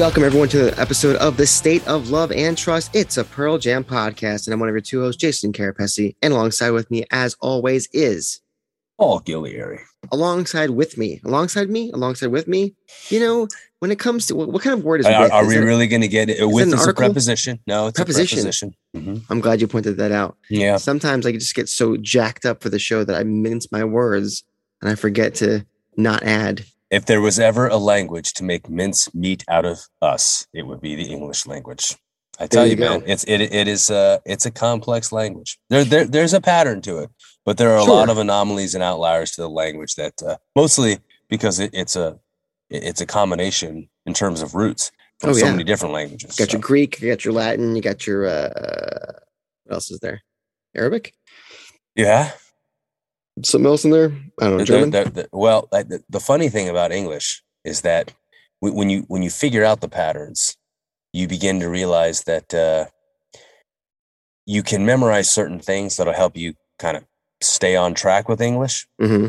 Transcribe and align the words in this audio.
Welcome, 0.00 0.24
everyone, 0.24 0.48
to 0.48 0.58
the 0.58 0.80
episode 0.80 1.16
of 1.16 1.36
The 1.36 1.46
State 1.46 1.86
of 1.86 2.08
Love 2.08 2.32
and 2.32 2.56
Trust. 2.56 2.96
It's 2.96 3.18
a 3.18 3.24
Pearl 3.24 3.58
Jam 3.58 3.84
podcast, 3.84 4.46
and 4.46 4.54
I'm 4.54 4.58
one 4.58 4.70
of 4.70 4.72
your 4.72 4.80
two 4.80 5.02
hosts, 5.02 5.20
Jason 5.20 5.52
Carapesi. 5.52 6.16
And 6.22 6.32
alongside 6.32 6.70
with 6.70 6.90
me, 6.90 7.04
as 7.10 7.36
always, 7.40 7.86
is 7.92 8.40
Paul 8.98 9.20
Gillieri. 9.20 9.80
Alongside 10.10 10.70
with 10.70 10.96
me, 10.96 11.20
alongside 11.26 11.68
me, 11.68 11.90
alongside 11.92 12.28
with 12.28 12.48
me. 12.48 12.74
You 13.10 13.20
know, 13.20 13.48
when 13.80 13.90
it 13.90 13.98
comes 13.98 14.26
to 14.28 14.34
what, 14.34 14.48
what 14.50 14.62
kind 14.62 14.78
of 14.78 14.84
word 14.86 15.00
is 15.00 15.06
Are, 15.06 15.20
with? 15.24 15.32
are 15.32 15.42
Is 15.42 15.48
we 15.50 15.56
it- 15.56 15.60
really 15.60 15.86
going 15.86 16.00
to 16.02 16.08
get 16.08 16.30
it? 16.30 16.48
With 16.48 16.68
is 16.72 16.86
a 16.86 16.94
preposition. 16.94 17.60
No, 17.66 17.88
it's 17.88 17.96
Preposition. 17.96 18.38
a 18.38 18.42
preposition. 18.42 18.74
Mhm. 18.96 19.22
I'm 19.28 19.40
glad 19.40 19.60
you 19.60 19.68
pointed 19.68 19.98
that 19.98 20.12
out. 20.12 20.38
Yeah. 20.48 20.78
Sometimes 20.78 21.26
I 21.26 21.32
just 21.32 21.54
get 21.54 21.68
so 21.68 21.98
jacked 21.98 22.46
up 22.46 22.62
for 22.62 22.70
the 22.70 22.78
show 22.78 23.04
that 23.04 23.16
I 23.16 23.22
mince 23.24 23.70
my 23.70 23.84
words 23.84 24.44
and 24.80 24.90
I 24.90 24.94
forget 24.94 25.34
to 25.36 25.66
not 25.98 26.22
add. 26.22 26.64
If 26.90 27.06
there 27.06 27.20
was 27.20 27.38
ever 27.38 27.68
a 27.68 27.76
language 27.76 28.32
to 28.34 28.44
make 28.44 28.68
mince 28.68 29.14
meat 29.14 29.44
out 29.48 29.64
of 29.64 29.78
us, 30.02 30.46
it 30.52 30.66
would 30.66 30.80
be 30.80 30.96
the 30.96 31.04
English 31.10 31.46
language. 31.46 31.96
I 32.38 32.46
tell 32.46 32.64
you 32.66 32.72
you, 32.72 32.78
man, 32.78 33.02
it's 33.06 33.24
it 33.24 33.40
it 33.40 33.68
is 33.68 33.90
uh 33.90 34.18
it's 34.24 34.46
a 34.46 34.50
complex 34.50 35.12
language. 35.12 35.58
There, 35.68 35.84
there 35.84 36.04
there's 36.06 36.32
a 36.34 36.40
pattern 36.40 36.80
to 36.82 36.98
it, 36.98 37.10
but 37.44 37.58
there 37.58 37.70
are 37.70 37.76
a 37.78 37.84
lot 37.84 38.08
of 38.08 38.18
anomalies 38.18 38.74
and 38.74 38.82
outliers 38.82 39.32
to 39.32 39.42
the 39.42 39.48
language 39.50 39.94
that 39.96 40.14
uh, 40.22 40.36
mostly 40.56 40.98
because 41.28 41.60
it, 41.60 41.70
it's 41.74 41.96
a 41.96 42.18
it's 42.70 43.00
a 43.00 43.06
combination 43.06 43.88
in 44.06 44.14
terms 44.14 44.40
of 44.42 44.54
roots 44.54 44.90
from 45.20 45.30
Oh, 45.30 45.32
so 45.34 45.44
yeah. 45.44 45.52
many 45.52 45.64
different 45.64 45.92
languages. 45.92 46.38
You 46.38 46.46
got 46.46 46.50
So, 46.52 46.56
your 46.56 46.62
Greek, 46.62 47.00
you 47.00 47.10
got 47.10 47.24
your 47.24 47.34
Latin, 47.34 47.76
you 47.76 47.82
got 47.82 48.06
your 48.06 48.26
uh 48.26 49.12
what 49.64 49.74
else 49.74 49.90
is 49.90 50.00
there? 50.00 50.22
Arabic? 50.74 51.12
yeah. 51.94 52.32
Something 53.44 53.66
else 53.70 53.84
in 53.84 53.90
there? 53.90 54.12
I 54.40 54.44
don't 54.48 54.58
know. 54.58 54.64
German? 54.64 54.90
the- 54.90 55.10
the- 55.10 55.28
well, 55.32 55.68
the, 55.72 56.02
the 56.08 56.20
funny 56.20 56.48
thing 56.48 56.68
about 56.68 56.92
English 56.92 57.42
is 57.64 57.82
that 57.82 58.12
when 58.60 58.90
you 58.90 59.04
when 59.08 59.22
you 59.22 59.30
figure 59.30 59.64
out 59.64 59.80
the 59.80 59.88
patterns, 59.88 60.56
you 61.12 61.26
begin 61.28 61.60
to 61.60 61.68
realize 61.68 62.24
that 62.24 62.52
uh, 62.54 62.86
you 64.46 64.62
can 64.62 64.84
memorize 64.84 65.30
certain 65.30 65.58
things 65.58 65.96
that'll 65.96 66.12
help 66.12 66.36
you 66.36 66.54
kind 66.78 66.96
of 66.96 67.04
stay 67.40 67.76
on 67.76 67.94
track 67.94 68.28
with 68.28 68.40
English, 68.40 68.86
hmm 69.00 69.28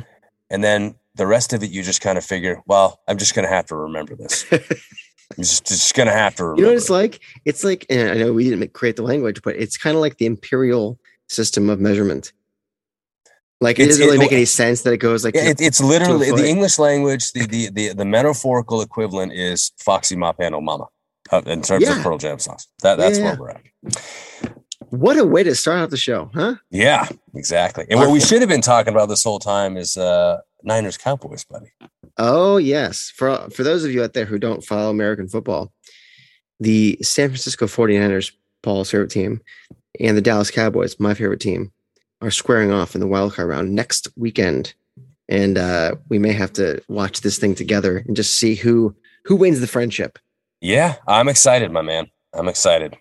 and 0.50 0.62
then 0.64 0.96
the 1.16 1.26
rest 1.26 1.54
of 1.54 1.64
it 1.64 1.70
you 1.72 1.82
just 1.82 2.02
kind 2.02 2.18
of 2.18 2.26
figure, 2.26 2.62
well, 2.68 3.00
I'm 3.08 3.18
just 3.18 3.34
going 3.36 3.48
to 3.48 3.54
have 3.54 3.66
to 3.68 3.76
remember 3.76 4.16
this. 4.16 4.46
I'm 4.52 5.38
just 5.38 5.66
just 5.66 5.94
going 5.96 6.08
to 6.08 6.14
have 6.14 6.36
to 6.36 6.44
remember. 6.44 6.60
You 6.60 6.66
know 6.66 6.72
what 6.74 6.78
it's 6.78 6.90
like? 6.90 7.22
It's 7.46 7.64
like, 7.64 7.86
and 7.90 8.10
I 8.10 8.16
know 8.16 8.34
we 8.34 8.50
didn't 8.50 8.74
create 8.74 8.98
the 8.98 9.04
language, 9.04 9.42
but 9.44 9.56
it's 9.56 9.78
kind 9.78 9.96
of 9.96 10.02
like 10.02 10.18
the 10.18 10.26
imperial 10.26 11.00
system 11.30 11.70
of 11.70 11.80
measurement. 11.80 12.34
Like 13.62 13.78
it 13.78 13.84
It's- 13.84 13.98
doesn't 13.98 14.06
really 14.06 14.18
it- 14.18 14.20
make 14.20 14.32
any 14.32 14.46
sense 14.46 14.82
that 14.82 14.94
it 14.94 14.98
goes 14.98 15.24
like 15.24 15.36
it, 15.36 15.62
it's 15.62 15.80
literally 15.80 16.32
the 16.32 16.48
English 16.48 16.80
language. 16.80 17.32
The, 17.32 17.46
the 17.46 17.70
the 17.70 17.94
the 17.94 18.06
metaphorical 18.06 18.82
equivalent 18.82 19.34
is 19.34 19.72
Foxy 19.78 20.16
Mapano 20.16 20.62
Mama 20.62 20.88
uh, 21.32 21.42
in 21.46 21.62
terms 21.62 21.84
Yeah. 21.86 21.98
of 21.98 22.04
Pearl 22.04 22.18
Jam 22.18 22.40
songs. 22.40 22.68
That 22.82 22.98
that's 22.98 23.20
Yeah. 23.20 23.36
where 23.36 23.40
we're 23.40 23.50
at. 23.52 23.62
what 24.90 25.18
a 25.18 25.24
way 25.26 25.44
to 25.44 25.56
start 25.56 25.80
out 25.80 25.90
the 25.92 25.98
show, 25.98 26.30
huh? 26.34 26.56
Yeah, 26.70 27.08
exactly. 27.36 27.86
And 27.90 28.00
what 28.00 28.10
we 28.12 28.20
should 28.20 28.42
have 28.42 28.50
been 28.50 28.62
talking 28.62 28.94
about 28.94 29.10
this 29.10 29.24
whole 29.24 29.40
time 29.40 29.78
is 29.78 29.96
uh 29.96 30.40
Niners 30.64 30.98
Cowboys, 30.98 31.44
buddy. 31.44 31.72
Oh 32.18 32.58
yes. 32.58 33.12
For 33.16 33.48
for 33.56 33.64
those 33.64 33.84
of 33.86 33.92
you 33.92 34.04
out 34.04 34.14
there 34.14 34.26
who 34.26 34.40
don't 34.40 34.66
follow 34.66 34.90
American 34.90 35.28
football, 35.28 35.72
the 36.60 36.98
San 37.02 37.30
Francisco 37.30 37.68
49ers, 37.68 38.32
Paul's 38.64 38.90
favorite 38.92 39.12
team, 39.12 39.42
and 40.00 40.18
the 40.18 40.22
Dallas 40.22 40.52
Cowboys, 40.52 41.00
my 41.00 41.14
favorite 41.14 41.40
team, 41.40 41.72
are 42.22 42.32
squaring 42.32 42.72
off 42.72 42.96
in 42.96 43.02
the 43.02 43.08
wild 43.08 43.34
card 43.34 43.50
round 43.50 43.76
next 43.76 44.08
weekend. 44.16 44.74
And 45.30 45.58
uh, 45.58 45.96
we 46.10 46.20
may 46.20 46.34
have 46.34 46.52
to 46.54 46.82
watch 46.88 47.22
this 47.22 47.38
thing 47.38 47.56
together 47.56 48.04
and 48.06 48.16
just 48.16 48.38
see 48.38 48.56
who 48.56 48.96
who 49.26 49.36
wins 49.36 49.60
the 49.60 49.68
friendship. 49.68 50.20
Yeah, 50.62 50.96
I'm 51.08 51.30
excited, 51.30 51.72
my 51.72 51.82
man. 51.82 52.10
I'm 52.34 52.48
excited. 52.48 52.98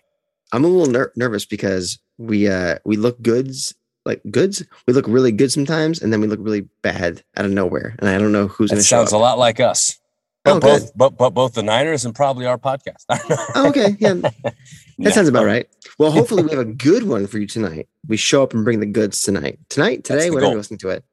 I'm 0.53 0.63
a 0.63 0.67
little 0.67 0.91
ner- 0.91 1.11
nervous 1.15 1.45
because 1.45 1.99
we 2.17 2.47
uh 2.47 2.77
we 2.85 2.95
look 2.95 3.21
goods 3.21 3.73
like 4.05 4.21
goods. 4.31 4.63
We 4.87 4.93
look 4.93 5.05
really 5.07 5.31
good 5.31 5.51
sometimes, 5.51 6.01
and 6.01 6.11
then 6.11 6.21
we 6.21 6.27
look 6.27 6.39
really 6.41 6.67
bad 6.81 7.23
out 7.37 7.45
of 7.45 7.51
nowhere. 7.51 7.95
And 7.99 8.09
I 8.09 8.17
don't 8.17 8.31
know 8.31 8.47
who's 8.47 8.69
That 8.69 8.75
going 8.75 8.81
to 8.83 8.87
show 8.87 8.97
sounds 8.97 9.11
a 9.11 9.17
lot 9.17 9.37
like 9.37 9.59
us. 9.59 9.99
Oh, 10.45 10.59
But 10.59 10.61
both, 10.61 10.97
but, 10.97 11.17
but 11.17 11.29
both 11.31 11.53
the 11.53 11.61
Niners 11.61 12.03
and 12.03 12.15
probably 12.15 12.47
our 12.47 12.57
podcast. 12.57 13.05
Oh, 13.55 13.69
okay, 13.69 13.95
yeah, 13.99 14.15
That 15.01 15.09
No. 15.09 15.15
sounds 15.15 15.27
about 15.27 15.45
right. 15.45 15.67
Well, 15.97 16.11
hopefully 16.11 16.43
we 16.43 16.51
have 16.51 16.59
a 16.59 16.65
good 16.65 17.03
one 17.03 17.27
for 17.27 17.39
you 17.39 17.47
tonight. 17.47 17.87
We 18.07 18.17
show 18.17 18.43
up 18.43 18.53
and 18.53 18.63
bring 18.63 18.79
the 18.79 18.85
goods 18.85 19.21
tonight. 19.21 19.59
Tonight, 19.69 20.03
today, 20.03 20.29
goal. 20.29 20.41
you're 20.41 20.55
listening 20.55 20.77
to 20.79 20.89
it. 20.89 21.03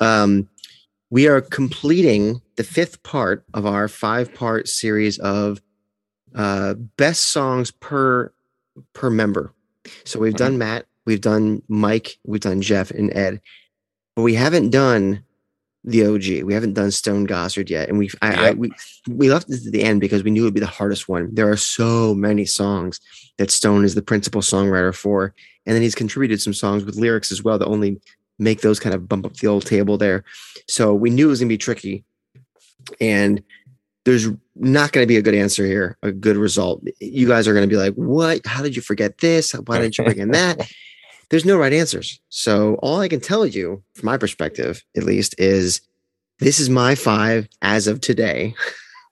Um, 0.00 0.48
we 1.10 1.26
are 1.28 1.40
completing 1.40 2.40
the 2.56 2.64
fifth 2.64 3.02
part 3.02 3.44
of 3.54 3.66
our 3.66 3.88
five-part 3.88 4.68
series 4.68 5.18
of 5.18 5.60
uh, 6.34 6.74
best 6.74 7.32
songs 7.32 7.70
per 7.70 8.32
per 8.92 9.10
member. 9.10 9.52
So 10.04 10.18
we've 10.20 10.34
done 10.34 10.58
Matt, 10.58 10.86
we've 11.04 11.20
done 11.20 11.62
Mike, 11.68 12.18
we've 12.24 12.40
done 12.40 12.60
Jeff 12.60 12.90
and 12.90 13.12
Ed, 13.16 13.40
but 14.14 14.22
we 14.22 14.34
haven't 14.34 14.70
done 14.70 15.22
the 15.86 16.04
OG. 16.04 16.44
We 16.44 16.52
haven't 16.52 16.74
done 16.74 16.90
Stone 16.90 17.28
Gossard 17.28 17.70
yet, 17.70 17.88
and 17.88 17.96
we 17.96 18.10
I, 18.20 18.48
I 18.48 18.52
we 18.52 18.70
we 19.08 19.30
left 19.30 19.48
it 19.48 19.62
to 19.62 19.70
the 19.70 19.82
end 19.82 20.00
because 20.00 20.22
we 20.22 20.30
knew 20.30 20.42
it 20.42 20.46
would 20.46 20.54
be 20.54 20.60
the 20.60 20.66
hardest 20.66 21.08
one. 21.08 21.32
There 21.32 21.50
are 21.50 21.56
so 21.56 22.14
many 22.14 22.44
songs 22.44 23.00
that 23.38 23.50
Stone 23.50 23.84
is 23.84 23.94
the 23.94 24.02
principal 24.02 24.40
songwriter 24.40 24.94
for, 24.94 25.32
and 25.64 25.74
then 25.74 25.82
he's 25.82 25.94
contributed 25.94 26.42
some 26.42 26.52
songs 26.52 26.84
with 26.84 26.96
lyrics 26.96 27.30
as 27.30 27.42
well 27.42 27.58
that 27.58 27.66
only 27.66 28.00
make 28.38 28.60
those 28.60 28.80
kind 28.80 28.94
of 28.94 29.08
bump 29.08 29.24
up 29.24 29.34
the 29.34 29.46
old 29.46 29.64
table 29.64 29.96
there. 29.96 30.24
So 30.68 30.92
we 30.92 31.08
knew 31.08 31.28
it 31.28 31.30
was 31.30 31.40
gonna 31.40 31.48
be 31.48 31.58
tricky, 31.58 32.04
and 33.00 33.42
there's 34.04 34.28
not 34.54 34.92
going 34.92 35.02
to 35.02 35.08
be 35.08 35.16
a 35.16 35.22
good 35.22 35.34
answer 35.34 35.66
here, 35.66 35.98
a 36.00 36.12
good 36.12 36.36
result. 36.36 36.80
You 37.00 37.26
guys 37.26 37.48
are 37.48 37.52
going 37.52 37.68
to 37.68 37.72
be 37.72 37.76
like, 37.76 37.94
"What? 37.94 38.46
How 38.46 38.62
did 38.62 38.76
you 38.76 38.82
forget 38.82 39.18
this? 39.18 39.52
Why 39.52 39.80
didn't 39.80 39.98
you 39.98 40.04
bring 40.04 40.18
in 40.18 40.30
that?" 40.30 40.70
There's 41.30 41.44
no 41.44 41.56
right 41.56 41.72
answers. 41.72 42.20
So 42.28 42.74
all 42.76 43.00
I 43.00 43.08
can 43.08 43.20
tell 43.20 43.46
you, 43.46 43.82
from 43.94 44.06
my 44.06 44.16
perspective 44.16 44.82
at 44.96 45.04
least, 45.04 45.34
is 45.38 45.80
this 46.38 46.60
is 46.60 46.70
my 46.70 46.94
five 46.94 47.48
as 47.62 47.86
of 47.86 48.00
today 48.00 48.54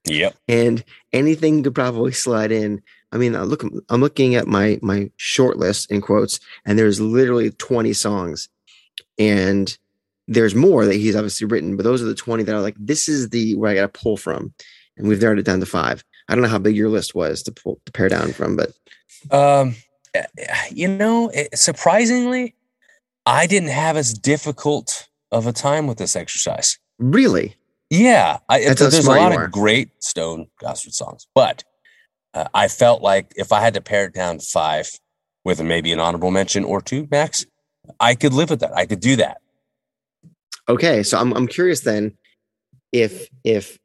Yep. 0.07 0.37
and 0.49 0.85
anything 1.13 1.63
could 1.63 1.75
probably 1.75 2.13
slide 2.13 2.53
in. 2.53 2.83
I 3.13 3.17
mean, 3.17 3.35
I 3.37 3.43
look, 3.43 3.65
I'm 3.89 4.01
looking 4.01 4.35
at 4.35 4.47
my 4.47 4.79
my 4.83 5.11
short 5.17 5.57
list 5.57 5.91
in 5.91 6.01
quotes, 6.01 6.41
and 6.67 6.79
there's 6.79 7.01
literally 7.01 7.51
20 7.51 7.93
songs, 7.93 8.49
and 9.19 9.77
there's 10.27 10.55
more 10.55 10.85
that 10.85 10.95
he's 10.95 11.15
obviously 11.17 11.47
written, 11.47 11.77
but 11.77 11.85
those 11.85 12.03
are 12.03 12.07
the 12.07 12.15
20 12.15 12.43
that 12.45 12.55
are 12.55 12.61
like, 12.61 12.77
this 12.79 13.09
is 13.09 13.29
the 13.29 13.55
where 13.55 13.71
I 13.71 13.75
got 13.75 13.93
to 13.93 14.01
pull 14.01 14.17
from, 14.17 14.53
and 14.97 15.07
we've 15.07 15.21
narrowed 15.21 15.39
it 15.39 15.45
down 15.45 15.61
to 15.61 15.67
five. 15.67 16.03
I 16.29 16.35
don't 16.35 16.43
know 16.43 16.49
how 16.49 16.59
big 16.59 16.77
your 16.77 16.89
list 16.89 17.15
was 17.15 17.43
to 17.45 17.53
pull 17.53 17.81
to 17.87 17.93
pare 17.93 18.09
down 18.09 18.33
from, 18.33 18.57
but 18.57 18.73
Um, 19.31 19.77
you 20.71 20.89
know, 20.89 21.31
it, 21.31 21.57
surprisingly, 21.59 22.55
I 23.27 23.47
didn't 23.47 23.71
have 23.71 23.97
as 23.97 24.15
difficult 24.15 25.09
of 25.31 25.47
a 25.47 25.53
time 25.53 25.87
with 25.87 25.99
this 25.99 26.17
exercise. 26.17 26.79
really, 26.99 27.57
Yeah, 27.91 28.39
I, 28.49 28.65
That's 28.65 28.81
there's 28.81 29.07
a 29.07 29.11
lot 29.11 29.35
of 29.35 29.51
great 29.51 29.91
Stone 30.03 30.47
Gossard 30.63 30.93
songs, 30.93 31.27
but 31.35 31.65
uh, 32.35 32.47
I 32.55 32.69
felt 32.69 33.03
like 33.03 33.33
if 33.37 33.53
I 33.53 33.61
had 33.61 33.75
to 33.75 33.81
pare 33.81 34.07
it 34.07 34.15
down 34.15 34.39
to 34.39 34.45
five 34.45 34.89
with 35.45 35.63
maybe 35.63 35.93
an 35.93 36.01
honorable 36.01 36.31
mention 36.31 36.65
or 36.65 36.81
two 36.81 37.09
max, 37.11 37.47
I 38.01 38.15
could 38.15 38.33
live 38.33 38.51
with 38.51 38.61
that. 38.61 38.77
I 38.77 38.87
could 38.87 39.01
do 39.01 39.17
that. 39.17 39.39
Okay, 40.69 41.03
so 41.03 41.19
I'm 41.19 41.33
I'm 41.33 41.47
curious 41.47 41.81
then 41.81 42.17
if 42.93 43.29
if 43.45 43.79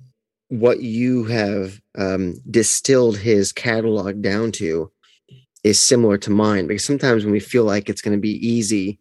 what 0.48 0.82
you 0.82 1.26
have 1.26 1.80
um, 1.98 2.36
distilled 2.50 3.18
his 3.18 3.52
catalog 3.52 4.22
down 4.22 4.52
to 4.54 4.92
is 5.64 5.82
similar 5.82 6.18
to 6.18 6.32
mine 6.32 6.68
because 6.68 6.86
sometimes 6.86 7.24
when 7.24 7.32
we 7.32 7.40
feel 7.40 7.64
like 7.64 7.90
it's 7.90 8.02
going 8.02 8.18
to 8.18 8.22
be 8.22 8.46
easy, 8.46 9.00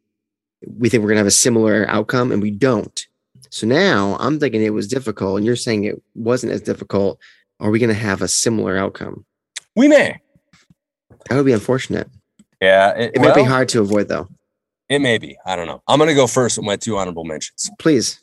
we 0.66 0.88
think 0.88 1.02
we're 1.02 1.08
going 1.08 1.16
to 1.16 1.20
have 1.20 1.26
a 1.26 1.31
similar 1.31 1.87
outcome 1.88 2.32
and 2.32 2.43
we 2.43 2.50
don't. 2.50 3.06
So 3.50 3.66
now 3.66 4.16
I'm 4.20 4.38
thinking 4.38 4.62
it 4.62 4.75
was 4.75 4.88
difficult, 4.88 5.38
and 5.38 5.46
you're 5.46 5.56
saying 5.56 5.84
it 5.84 6.02
wasn't 6.14 6.52
as 6.52 6.60
difficult. 6.60 7.19
Are 7.60 7.70
we 7.70 7.78
going 7.78 7.88
to 7.88 7.94
have 7.94 8.20
a 8.20 8.28
similar 8.28 8.76
outcome? 8.76 9.25
We 9.75 9.88
may. 9.88 10.20
That 11.28 11.37
would 11.37 11.46
be 11.46 11.52
unfortunate. 11.52 12.08
Yeah, 12.61 12.94
it, 12.94 13.12
It 13.14 13.20
might 13.20 13.34
be 13.34 13.44
hard 13.44 13.69
to 13.70 13.81
avoid, 13.81 14.08
though. 14.08 14.28
It 14.88 15.00
may 15.00 15.19
be. 15.19 15.38
I 15.44 15.56
don't 15.56 15.66
know. 15.66 15.82
I'm 15.87 15.99
going 15.99 16.08
to 16.08 16.14
go 16.14 16.26
first 16.26 16.56
with 16.56 16.66
my 16.66 16.76
two 16.76 16.96
honorable 16.96 17.25
mentions. 17.25 17.70
Please. 17.78 18.20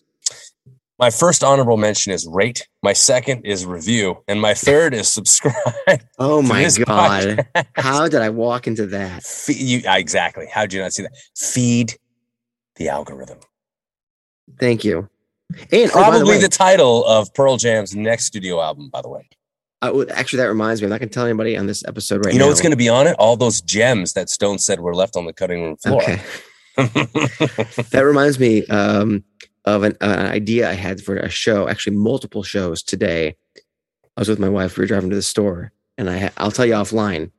My 0.97 1.09
first 1.09 1.44
honorable 1.44 1.75
mention 1.75 2.13
is 2.13 2.25
rate. 2.25 2.68
My 2.81 2.94
second 2.94 3.45
is 3.45 3.65
review, 3.65 4.24
and 4.30 4.39
my 4.39 4.53
third 4.53 4.94
is 4.94 5.07
subscribe. 5.09 5.56
Oh 6.18 6.42
my 6.42 6.63
god. 6.63 7.45
podcast. 7.53 7.65
How 7.75 8.07
did 8.07 8.21
I 8.21 8.30
walk 8.30 8.68
into 8.68 8.86
that? 8.88 9.24
Fe- 9.24 9.53
you, 9.53 9.81
ah, 9.88 9.97
exactly. 9.97 10.47
How 10.51 10.62
did 10.62 10.74
you 10.74 10.81
not 10.81 10.94
see 10.94 11.03
that? 11.03 11.12
Feed 11.38 11.95
the 12.77 12.88
algorithm. 12.89 13.39
Thank 14.59 14.86
you. 14.86 15.09
And 15.71 15.89
oh, 15.92 15.94
Probably 15.94 16.24
way, 16.24 16.42
the 16.42 16.47
title 16.47 17.06
of 17.06 17.33
Pearl 17.33 17.57
Jam's 17.57 17.94
next 17.95 18.25
studio 18.25 18.62
album, 18.62 18.89
by 18.89 19.01
the 19.01 19.09
way. 19.09 19.27
uh, 19.81 20.06
actually 20.13 20.38
that 20.38 20.45
reminds 20.48 20.81
me. 20.81 20.86
I'm 20.86 20.91
not 20.91 21.00
gonna 21.01 21.09
tell 21.09 21.25
anybody 21.25 21.57
on 21.57 21.68
this 21.68 21.83
episode 21.86 22.24
right 22.25 22.33
you 22.33 22.39
know 22.39 22.45
now. 22.45 22.50
what's 22.50 22.62
going 22.62 22.71
to 22.71 22.77
be 22.77 22.89
on 22.89 23.06
it? 23.06 23.15
All 23.19 23.36
those 23.36 23.59
gems 23.62 24.13
that 24.13 24.30
Stone 24.30 24.59
said 24.59 24.80
were 24.80 24.95
left 24.95 25.15
on 25.18 25.25
the 25.25 25.33
cutting 25.33 25.62
room 25.62 25.75
floor. 25.77 26.01
Okay. 26.01 26.21
That 27.91 28.03
reminds 28.06 28.38
me 28.39 28.65
um, 28.68 29.24
of 29.65 29.83
an, 29.83 29.97
uh, 30.01 30.06
an 30.06 30.25
idea 30.27 30.69
I 30.69 30.73
had 30.73 31.01
for 31.01 31.17
a 31.17 31.29
show, 31.29 31.67
actually 31.67 31.97
multiple 31.97 32.44
shows 32.44 32.83
today. 32.83 33.35
I 34.17 34.21
was 34.21 34.29
with 34.29 34.39
my 34.39 34.50
wife. 34.50 34.77
We 34.77 34.83
were 34.83 34.88
driving 34.88 35.09
to 35.09 35.15
the 35.15 35.21
store, 35.21 35.71
and 35.97 36.09
I 36.09 36.19
ha- 36.19 36.33
I'll 36.38 36.51
tell 36.51 36.65
you 36.65 36.73
offline, 36.73 37.31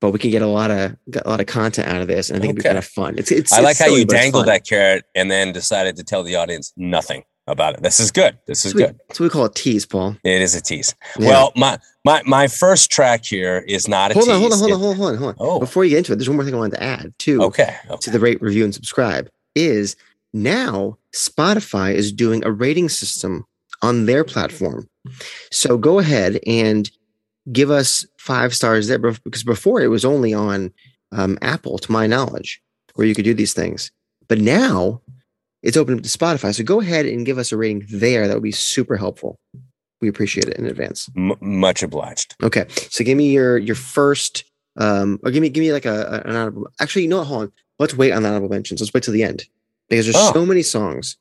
but 0.00 0.10
we 0.10 0.18
can 0.18 0.30
get 0.30 0.42
a 0.42 0.46
lot 0.46 0.70
of 0.70 0.96
a 1.24 1.28
lot 1.28 1.40
of 1.40 1.46
content 1.46 1.88
out 1.88 2.00
of 2.00 2.08
this, 2.08 2.30
and 2.30 2.38
I 2.38 2.40
think 2.40 2.52
it'd 2.52 2.62
be 2.62 2.68
kind 2.68 2.78
of 2.78 2.84
fun. 2.84 3.18
It's 3.18 3.30
it's. 3.30 3.52
I 3.52 3.60
like 3.60 3.72
it's 3.72 3.80
how 3.80 3.86
silly, 3.86 4.00
you 4.00 4.06
dangled 4.06 4.46
that 4.46 4.66
carrot 4.66 5.04
and 5.14 5.30
then 5.30 5.52
decided 5.52 5.96
to 5.96 6.04
tell 6.04 6.22
the 6.22 6.36
audience 6.36 6.72
nothing 6.76 7.24
about 7.46 7.74
it. 7.74 7.82
This 7.82 8.00
is 8.00 8.10
good. 8.10 8.38
This 8.46 8.64
is 8.64 8.72
good. 8.72 8.92
we, 8.92 8.98
that's 9.08 9.20
what 9.20 9.26
we 9.26 9.30
call 9.30 9.44
a 9.44 9.52
tease, 9.52 9.86
Paul. 9.86 10.16
It 10.24 10.42
is 10.42 10.54
a 10.54 10.60
tease. 10.60 10.94
Yeah. 11.18 11.28
Well, 11.28 11.52
my 11.54 11.78
my 12.04 12.22
my 12.24 12.48
first 12.48 12.90
track 12.90 13.24
here 13.24 13.64
is 13.68 13.86
not 13.86 14.10
a 14.10 14.14
hold 14.14 14.26
tease. 14.26 14.34
on, 14.34 14.40
hold 14.40 14.52
on, 14.52 14.58
hold 14.58 14.72
on, 14.72 14.78
hold 14.80 14.90
on, 14.90 14.96
hold 14.96 15.10
on, 15.12 15.18
hold 15.18 15.30
on. 15.30 15.36
Oh. 15.38 15.60
Before 15.60 15.84
you 15.84 15.90
get 15.90 15.98
into 15.98 16.12
it, 16.12 16.16
there's 16.16 16.28
one 16.28 16.36
more 16.36 16.44
thing 16.44 16.54
I 16.54 16.58
wanted 16.58 16.76
to 16.76 16.82
add 16.82 17.14
too. 17.18 17.42
Okay. 17.42 17.76
to 18.00 18.10
the 18.10 18.18
rate, 18.18 18.40
review, 18.42 18.64
and 18.64 18.74
subscribe 18.74 19.30
is 19.54 19.94
now 20.32 20.98
Spotify 21.14 21.94
is 21.94 22.12
doing 22.12 22.44
a 22.44 22.50
rating 22.52 22.88
system 22.88 23.44
on 23.82 24.06
their 24.06 24.24
platform. 24.24 24.88
So 25.50 25.78
go 25.78 25.98
ahead 25.98 26.40
and 26.46 26.90
give 27.52 27.70
us 27.70 28.06
five 28.18 28.54
stars 28.54 28.88
there 28.88 28.98
because 28.98 29.44
before 29.44 29.80
it 29.80 29.88
was 29.88 30.04
only 30.04 30.32
on 30.34 30.72
um, 31.12 31.38
Apple, 31.42 31.78
to 31.78 31.92
my 31.92 32.06
knowledge, 32.06 32.60
where 32.94 33.06
you 33.06 33.14
could 33.14 33.24
do 33.24 33.34
these 33.34 33.52
things. 33.52 33.90
But 34.28 34.38
now 34.38 35.02
it's 35.62 35.76
open 35.76 35.96
up 35.98 36.02
to 36.02 36.08
Spotify. 36.08 36.54
So 36.54 36.64
go 36.64 36.80
ahead 36.80 37.06
and 37.06 37.26
give 37.26 37.38
us 37.38 37.52
a 37.52 37.56
rating 37.56 37.86
there. 37.90 38.26
That 38.26 38.34
would 38.34 38.42
be 38.42 38.50
super 38.52 38.96
helpful. 38.96 39.38
We 40.00 40.08
appreciate 40.08 40.48
it 40.48 40.56
in 40.56 40.66
advance. 40.66 41.08
M- 41.16 41.36
much 41.40 41.82
obliged. 41.82 42.34
Okay, 42.42 42.66
so 42.90 43.04
give 43.04 43.16
me 43.16 43.30
your 43.30 43.56
your 43.56 43.76
first, 43.76 44.44
um, 44.76 45.18
or 45.22 45.30
give 45.30 45.40
me 45.40 45.48
give 45.48 45.62
me 45.62 45.72
like 45.72 45.86
a, 45.86 46.22
a- 46.24 46.28
an 46.28 46.36
honorable. 46.36 46.66
Actually, 46.80 47.02
you 47.02 47.08
know 47.08 47.18
what? 47.18 47.26
Hold 47.26 47.42
on. 47.44 47.52
Let's 47.78 47.94
wait 47.96 48.12
on 48.12 48.22
the 48.22 48.28
honorable 48.28 48.48
mentions. 48.48 48.80
Let's 48.80 48.92
wait 48.92 49.04
till 49.04 49.14
the 49.14 49.22
end 49.22 49.44
because 49.96 50.06
there's 50.12 50.28
Oh. 50.28 50.32
so 50.32 50.46
many 50.46 50.62
songs. 50.62 51.16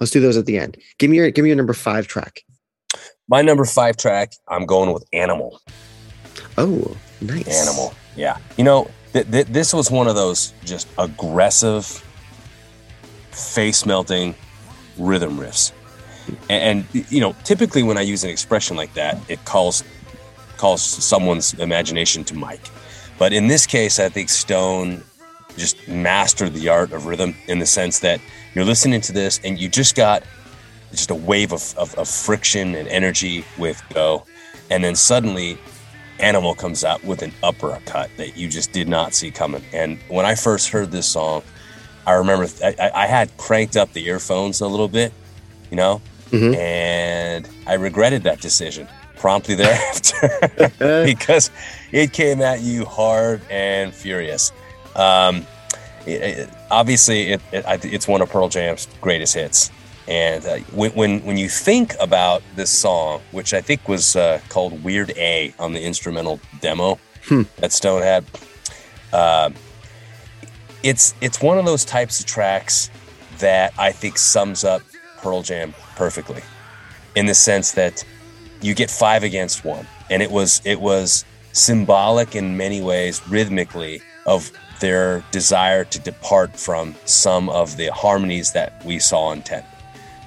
Let's 0.00 0.10
do 0.12 0.20
those 0.20 0.36
at 0.36 0.46
the 0.46 0.58
end. 0.58 0.76
Give 0.98 1.10
me 1.10 1.16
your 1.18 1.30
give 1.30 1.42
me 1.42 1.48
your 1.50 1.56
number 1.56 1.74
five 1.74 2.06
track. 2.06 2.40
My 3.28 3.40
number 3.42 3.64
five 3.64 3.96
track, 3.96 4.32
I'm 4.48 4.66
going 4.66 4.92
with 4.92 5.04
Animal. 5.12 5.60
Oh, 6.58 6.96
nice. 7.20 7.48
Animal. 7.68 7.94
Yeah. 8.16 8.36
You 8.56 8.64
know, 8.64 8.90
th- 9.12 9.30
th- 9.30 9.46
this 9.46 9.72
was 9.72 9.90
one 9.90 10.08
of 10.08 10.14
those 10.16 10.52
just 10.64 10.88
aggressive, 10.98 11.86
face 13.30 13.86
melting 13.86 14.34
rhythm 14.98 15.38
riffs. 15.38 15.72
And, 16.50 16.84
and, 16.92 17.06
you 17.10 17.20
know, 17.20 17.34
typically 17.44 17.82
when 17.82 17.96
I 17.96 18.02
use 18.02 18.22
an 18.24 18.30
expression 18.30 18.76
like 18.76 18.92
that, 18.94 19.18
it 19.28 19.44
calls 19.44 19.82
calls 20.56 20.82
someone's 20.82 21.54
imagination 21.54 22.22
to 22.24 22.34
Mike. 22.34 22.68
But 23.18 23.32
in 23.32 23.48
this 23.48 23.66
case, 23.66 23.98
I 23.98 24.08
think 24.08 24.28
Stone 24.28 25.02
just 25.56 25.86
mastered 25.88 26.54
the 26.54 26.68
art 26.68 26.92
of 26.92 27.06
rhythm 27.06 27.34
in 27.46 27.58
the 27.58 27.66
sense 27.66 27.98
that 28.00 28.20
you're 28.54 28.64
listening 28.64 29.00
to 29.02 29.12
this 29.12 29.40
and 29.44 29.58
you 29.58 29.68
just 29.68 29.94
got 29.96 30.22
just 30.90 31.10
a 31.10 31.14
wave 31.14 31.52
of, 31.52 31.74
of, 31.78 31.94
of 31.96 32.08
friction 32.08 32.74
and 32.74 32.86
energy 32.88 33.44
with 33.58 33.82
Go. 33.94 34.24
And 34.70 34.82
then 34.84 34.94
suddenly 34.94 35.58
Animal 36.18 36.54
comes 36.54 36.84
out 36.84 37.02
with 37.02 37.22
an 37.22 37.32
uppercut 37.42 38.10
that 38.16 38.36
you 38.36 38.48
just 38.48 38.70
did 38.72 38.86
not 38.88 39.12
see 39.14 39.30
coming. 39.30 39.64
And 39.72 39.98
when 40.08 40.24
I 40.24 40.34
first 40.36 40.68
heard 40.68 40.90
this 40.92 41.06
song, 41.08 41.42
I 42.06 42.12
remember 42.12 42.46
I, 42.62 42.90
I- 42.94 43.06
had 43.06 43.36
cranked 43.38 43.76
up 43.76 43.92
the 43.92 44.06
earphones 44.06 44.60
a 44.60 44.66
little 44.68 44.88
bit, 44.88 45.12
you 45.70 45.76
know, 45.76 46.00
Mhm. 46.30 46.54
and 46.56 47.48
I 47.66 47.74
regretted 47.74 48.22
that 48.24 48.40
decision 48.40 48.86
promptly 49.16 49.54
thereafter 49.56 50.28
because 51.04 51.50
it 51.90 52.12
came 52.12 52.40
at 52.40 52.60
you 52.60 52.84
hard 52.84 53.40
and 53.50 53.92
furious. 53.92 54.52
Um, 54.96 55.46
it- 56.06 56.22
it- 56.22 56.50
obviously, 56.70 57.32
it, 57.32 57.40
it, 57.52 57.64
it's 57.84 58.08
one 58.08 58.20
of 58.22 58.30
Pearl 58.30 58.48
Jam's 58.48 58.88
greatest 59.00 59.34
hits. 59.34 59.70
And 60.08 60.44
uh, 60.44 60.56
when, 60.72 60.90
when 60.92 61.20
when 61.24 61.36
you 61.36 61.48
think 61.48 61.94
about 62.00 62.42
this 62.56 62.70
song, 62.70 63.20
which 63.30 63.54
I 63.54 63.60
think 63.60 63.88
was 63.88 64.16
uh, 64.16 64.40
called 64.48 64.82
Weird 64.82 65.10
A 65.16 65.54
on 65.60 65.72
the 65.74 65.80
instrumental 65.82 66.40
demo 66.60 66.98
Hmm. 67.28 67.42
that 67.58 67.70
Stone 67.72 68.02
had, 68.02 68.24
um, 69.12 69.54
it's 70.82 71.14
it's 71.20 71.40
one 71.40 71.56
of 71.58 71.64
those 71.64 71.84
types 71.84 72.18
of 72.18 72.26
tracks 72.26 72.90
that 73.38 73.72
I 73.78 73.92
think 73.92 74.18
sums 74.18 74.64
up 74.64 74.82
Pearl 75.18 75.42
Jam 75.42 75.72
perfectly, 75.94 76.42
in 77.14 77.26
the 77.26 77.34
sense 77.34 77.70
that 77.72 78.04
you 78.60 78.74
get 78.74 78.90
five 78.90 79.22
against 79.22 79.64
one, 79.64 79.86
and 80.10 80.20
it 80.20 80.32
was 80.32 80.60
it 80.64 80.80
was 80.80 81.24
symbolic 81.52 82.34
in 82.34 82.56
many 82.56 82.80
ways, 82.80 83.22
rhythmically, 83.28 84.02
of 84.26 84.50
their 84.82 85.24
desire 85.30 85.84
to 85.84 85.98
depart 86.00 86.56
from 86.56 86.94
some 87.04 87.48
of 87.48 87.76
the 87.76 87.86
harmonies 87.92 88.52
that 88.52 88.84
we 88.84 88.98
saw 88.98 89.30
in 89.32 89.40
Ten. 89.40 89.64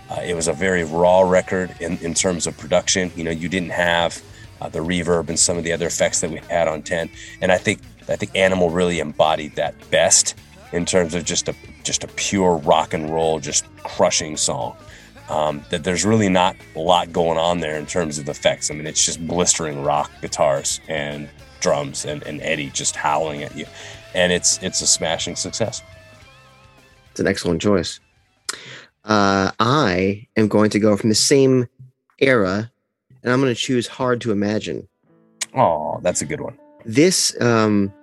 Uh, 0.09 0.21
it 0.23 0.33
was 0.33 0.47
a 0.47 0.53
very 0.53 0.85
raw 0.85 1.21
record 1.21 1.75
in, 1.81 1.97
in 1.97 2.13
terms 2.13 2.47
of 2.47 2.57
production. 2.57 3.11
You 3.17 3.25
know, 3.25 3.31
you 3.31 3.49
didn't 3.49 3.71
have 3.71 4.23
uh, 4.61 4.69
the 4.69 4.79
reverb 4.79 5.27
and 5.27 5.37
some 5.37 5.57
of 5.57 5.65
the 5.65 5.73
other 5.73 5.87
effects 5.87 6.21
that 6.21 6.31
we 6.31 6.37
had 6.49 6.69
on 6.69 6.81
Ten, 6.83 7.09
and 7.41 7.51
I 7.51 7.57
think 7.57 7.81
I 8.07 8.15
think 8.15 8.31
Animal 8.33 8.69
really 8.69 8.99
embodied 8.99 9.55
that 9.55 9.75
best 9.91 10.35
in 10.71 10.85
terms 10.85 11.15
of 11.15 11.25
just 11.25 11.49
a 11.49 11.55
just 11.83 12.05
a 12.05 12.07
pure 12.07 12.55
rock 12.55 12.93
and 12.93 13.09
roll, 13.09 13.39
just 13.39 13.65
crushing 13.83 14.37
song. 14.37 14.77
Um, 15.27 15.65
that 15.71 15.83
there's 15.83 16.05
really 16.05 16.29
not 16.29 16.55
a 16.75 16.79
lot 16.79 17.11
going 17.11 17.39
on 17.39 17.59
there 17.59 17.77
in 17.77 17.87
terms 17.87 18.19
of 18.19 18.29
effects. 18.29 18.69
I 18.69 18.75
mean, 18.75 18.85
it's 18.85 19.03
just 19.03 19.27
blistering 19.27 19.83
rock 19.83 20.11
guitars 20.21 20.79
and 20.87 21.27
drums 21.65 22.05
and, 22.05 22.21
and 22.23 22.39
Eddie 22.41 22.69
just 22.69 22.95
howling 22.95 23.41
at 23.41 23.55
you, 23.57 23.65
and 24.15 24.31
it's 24.31 24.57
it's 24.63 24.81
a 24.81 24.87
smashing 24.87 25.35
success. 25.35 25.81
It's 27.11 27.19
an 27.19 27.27
excellent 27.27 27.61
choice. 27.61 27.99
Uh, 29.03 29.51
I 29.59 30.27
am 30.35 30.47
going 30.47 30.69
to 30.71 30.79
go 30.79 30.97
from 30.97 31.09
the 31.09 31.15
same 31.15 31.67
era, 32.19 32.71
and 33.21 33.31
I'm 33.31 33.39
going 33.41 33.53
to 33.53 33.59
choose 33.59 33.87
"Hard 33.87 34.21
to 34.21 34.31
Imagine." 34.31 34.87
Oh, 35.53 35.99
that's 36.01 36.21
a 36.21 36.25
good 36.25 36.41
one. 36.41 36.57
this 36.85 37.39
um 37.41 37.93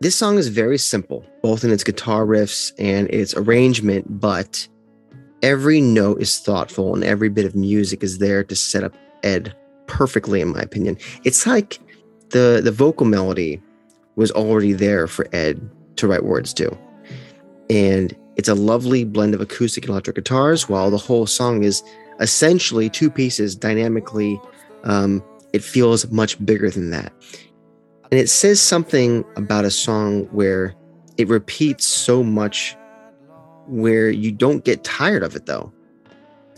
this 0.00 0.16
song 0.16 0.38
is 0.38 0.48
very 0.48 0.78
simple 0.78 1.24
both 1.42 1.62
in 1.62 1.70
its 1.70 1.84
guitar 1.84 2.24
riffs 2.24 2.72
and 2.78 3.06
its 3.10 3.34
arrangement 3.34 4.04
but 4.20 4.66
every 5.42 5.80
note 5.80 6.20
is 6.22 6.38
thoughtful 6.38 6.94
and 6.94 7.04
every 7.04 7.28
bit 7.28 7.44
of 7.44 7.54
music 7.54 8.02
is 8.02 8.18
there 8.18 8.42
to 8.42 8.56
set 8.56 8.82
up 8.82 8.94
ed 9.22 9.54
perfectly 9.86 10.40
in 10.40 10.48
my 10.48 10.60
opinion 10.60 10.96
it's 11.24 11.46
like 11.46 11.78
the 12.30 12.60
the 12.64 12.72
vocal 12.72 13.06
melody 13.06 13.60
was 14.16 14.30
already 14.30 14.72
there 14.72 15.06
for 15.06 15.26
ed 15.32 15.60
to 15.96 16.06
write 16.06 16.24
words 16.24 16.52
to. 16.54 16.76
And 17.68 18.16
it's 18.36 18.48
a 18.48 18.54
lovely 18.54 19.04
blend 19.04 19.34
of 19.34 19.40
acoustic 19.40 19.84
and 19.84 19.90
electric 19.90 20.16
guitars 20.16 20.68
while 20.68 20.90
the 20.90 20.98
whole 20.98 21.26
song 21.26 21.62
is 21.62 21.82
essentially 22.20 22.88
two 22.88 23.10
pieces 23.10 23.54
dynamically 23.56 24.40
um, 24.84 25.22
it 25.52 25.62
feels 25.62 26.10
much 26.10 26.42
bigger 26.44 26.70
than 26.70 26.90
that. 26.90 27.12
And 28.10 28.18
it 28.18 28.28
says 28.28 28.60
something 28.60 29.24
about 29.36 29.64
a 29.64 29.70
song 29.70 30.24
where 30.26 30.74
it 31.16 31.28
repeats 31.28 31.84
so 31.84 32.22
much 32.22 32.76
where 33.66 34.10
you 34.10 34.32
don't 34.32 34.64
get 34.64 34.84
tired 34.84 35.22
of 35.22 35.36
it 35.36 35.46
though. 35.46 35.72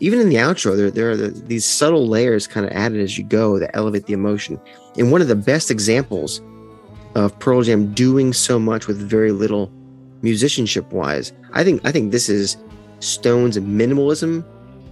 Even 0.00 0.18
in 0.18 0.28
the 0.28 0.36
outro 0.36 0.76
there, 0.76 0.90
there 0.90 1.10
are 1.10 1.16
the, 1.16 1.28
these 1.28 1.64
subtle 1.64 2.08
layers 2.08 2.46
kind 2.46 2.66
of 2.66 2.72
added 2.72 3.00
as 3.00 3.18
you 3.18 3.24
go 3.24 3.58
that 3.58 3.74
elevate 3.74 4.06
the 4.06 4.14
emotion. 4.14 4.58
And 4.96 5.12
one 5.12 5.20
of 5.20 5.28
the 5.28 5.36
best 5.36 5.70
examples 5.70 6.40
of 7.14 7.38
pearl 7.38 7.62
jam 7.62 7.92
doing 7.94 8.32
so 8.32 8.58
much 8.58 8.86
with 8.86 8.98
very 8.98 9.32
little 9.32 9.70
musicianship 10.22 10.90
wise 10.92 11.32
i 11.52 11.64
think 11.64 11.84
i 11.84 11.92
think 11.92 12.12
this 12.12 12.28
is 12.28 12.56
stone's 13.00 13.58
minimalism 13.58 14.44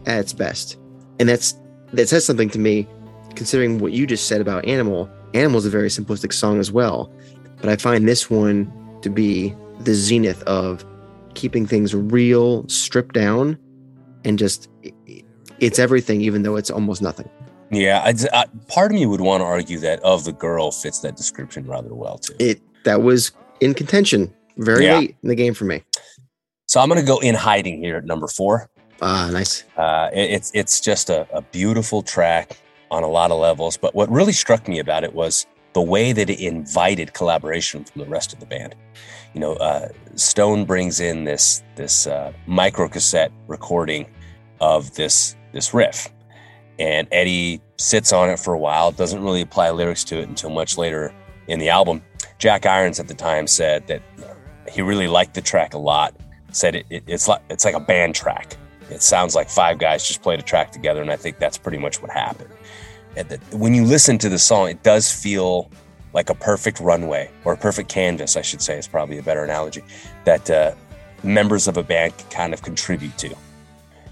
at 0.06 0.18
its 0.18 0.32
best 0.32 0.76
and 1.18 1.28
that's 1.28 1.54
that 1.92 2.08
says 2.08 2.24
something 2.24 2.50
to 2.50 2.58
me 2.58 2.86
considering 3.34 3.78
what 3.78 3.92
you 3.92 4.06
just 4.06 4.26
said 4.26 4.40
about 4.40 4.64
animal 4.64 5.08
Animal 5.34 5.58
is 5.58 5.66
a 5.66 5.70
very 5.70 5.88
simplistic 5.88 6.32
song 6.32 6.58
as 6.58 6.72
well, 6.72 7.12
but 7.60 7.68
I 7.68 7.76
find 7.76 8.08
this 8.08 8.28
one 8.28 8.72
to 9.02 9.10
be 9.10 9.54
the 9.80 9.94
zenith 9.94 10.42
of 10.42 10.84
keeping 11.34 11.66
things 11.66 11.94
real, 11.94 12.68
stripped 12.68 13.14
down, 13.14 13.56
and 14.24 14.38
just 14.38 14.68
it's 15.60 15.78
everything, 15.78 16.20
even 16.20 16.42
though 16.42 16.56
it's 16.56 16.70
almost 16.70 17.00
nothing. 17.00 17.28
Yeah, 17.70 18.02
I, 18.04 18.14
I, 18.32 18.44
part 18.68 18.90
of 18.90 18.96
me 18.96 19.06
would 19.06 19.20
want 19.20 19.40
to 19.42 19.44
argue 19.44 19.78
that 19.78 20.00
"Of 20.00 20.24
the 20.24 20.32
Girl" 20.32 20.70
fits 20.72 20.98
that 21.00 21.16
description 21.16 21.66
rather 21.66 21.94
well 21.94 22.18
too. 22.18 22.34
It 22.38 22.60
that 22.84 23.02
was 23.02 23.32
in 23.60 23.74
contention 23.74 24.32
very 24.56 24.86
Yeah. 24.86 24.98
late 24.98 25.16
in 25.22 25.28
the 25.28 25.34
game 25.34 25.54
for 25.54 25.64
me. 25.64 25.82
So 26.66 26.80
I'm 26.80 26.88
going 26.88 27.00
to 27.00 27.06
go 27.06 27.18
in 27.18 27.34
hiding 27.34 27.82
here 27.82 27.96
at 27.96 28.04
number 28.04 28.26
four. 28.28 28.68
Ah, 29.02 29.28
nice. 29.32 29.64
Uh, 29.76 30.08
it, 30.12 30.30
it's 30.30 30.50
it's 30.54 30.80
just 30.80 31.10
a, 31.10 31.26
a 31.32 31.42
beautiful 31.42 32.02
track 32.02 32.58
on 32.90 33.02
a 33.02 33.08
lot 33.08 33.30
of 33.30 33.38
levels. 33.38 33.76
But 33.76 33.94
what 33.94 34.10
really 34.10 34.32
struck 34.32 34.66
me 34.68 34.78
about 34.78 35.04
it 35.04 35.14
was 35.14 35.46
the 35.72 35.80
way 35.80 36.12
that 36.12 36.28
it 36.28 36.40
invited 36.40 37.14
collaboration 37.14 37.84
from 37.84 38.02
the 38.02 38.08
rest 38.08 38.32
of 38.32 38.40
the 38.40 38.46
band. 38.46 38.74
You 39.34 39.40
know, 39.40 39.52
uh, 39.54 39.88
Stone 40.16 40.64
brings 40.64 40.98
in 41.00 41.24
this 41.24 41.62
this 41.76 42.06
uh, 42.08 42.32
micro 42.46 42.88
cassette 42.88 43.30
recording 43.46 44.06
of 44.60 44.94
this 44.94 45.36
this 45.52 45.72
riff, 45.72 46.08
and 46.80 47.06
Eddie 47.12 47.60
sits 47.76 48.12
on 48.12 48.30
it 48.30 48.38
for 48.38 48.54
a 48.54 48.58
while. 48.58 48.90
Doesn't 48.90 49.22
really 49.22 49.42
apply 49.42 49.70
lyrics 49.70 50.02
to 50.04 50.18
it 50.18 50.28
until 50.28 50.48
much 50.48 50.78
later 50.78 51.14
in 51.46 51.58
the 51.58 51.68
album. 51.68 52.02
Jack 52.38 52.64
Irons 52.64 52.98
at 52.98 53.06
the 53.06 53.14
time 53.14 53.46
said 53.46 53.86
that 53.86 54.02
he 54.68 54.80
really 54.80 55.06
liked 55.06 55.34
the 55.34 55.42
track 55.42 55.74
a 55.74 55.78
lot. 55.78 56.14
Said 56.52 56.74
it, 56.74 56.86
it, 56.88 57.04
it's 57.06 57.28
like 57.28 57.42
it's 57.50 57.64
like 57.64 57.74
a 57.74 57.80
band 57.80 58.14
track. 58.14 58.56
It 58.90 59.02
sounds 59.02 59.34
like 59.36 59.48
five 59.50 59.78
guys 59.78 60.08
just 60.08 60.22
played 60.22 60.40
a 60.40 60.42
track 60.42 60.72
together, 60.72 61.02
and 61.02 61.12
I 61.12 61.16
think 61.16 61.38
that's 61.38 61.58
pretty 61.58 61.78
much 61.78 62.02
what 62.02 62.10
happened. 62.10 62.50
The, 63.14 63.38
when 63.52 63.74
you 63.74 63.84
listen 63.84 64.18
to 64.18 64.28
the 64.28 64.38
song, 64.38 64.68
it 64.68 64.82
does 64.82 65.12
feel 65.12 65.70
like 66.12 66.30
a 66.30 66.34
perfect 66.34 66.80
runway 66.80 67.30
or 67.44 67.52
a 67.52 67.56
perfect 67.56 67.88
canvas, 67.88 68.36
I 68.36 68.42
should 68.42 68.62
say, 68.62 68.78
is 68.78 68.88
probably 68.88 69.18
a 69.18 69.22
better 69.22 69.44
analogy 69.44 69.84
that 70.24 70.50
uh, 70.50 70.74
members 71.22 71.68
of 71.68 71.76
a 71.76 71.82
band 71.82 72.16
can 72.16 72.28
kind 72.30 72.54
of 72.54 72.62
contribute 72.62 73.16
to. 73.18 73.34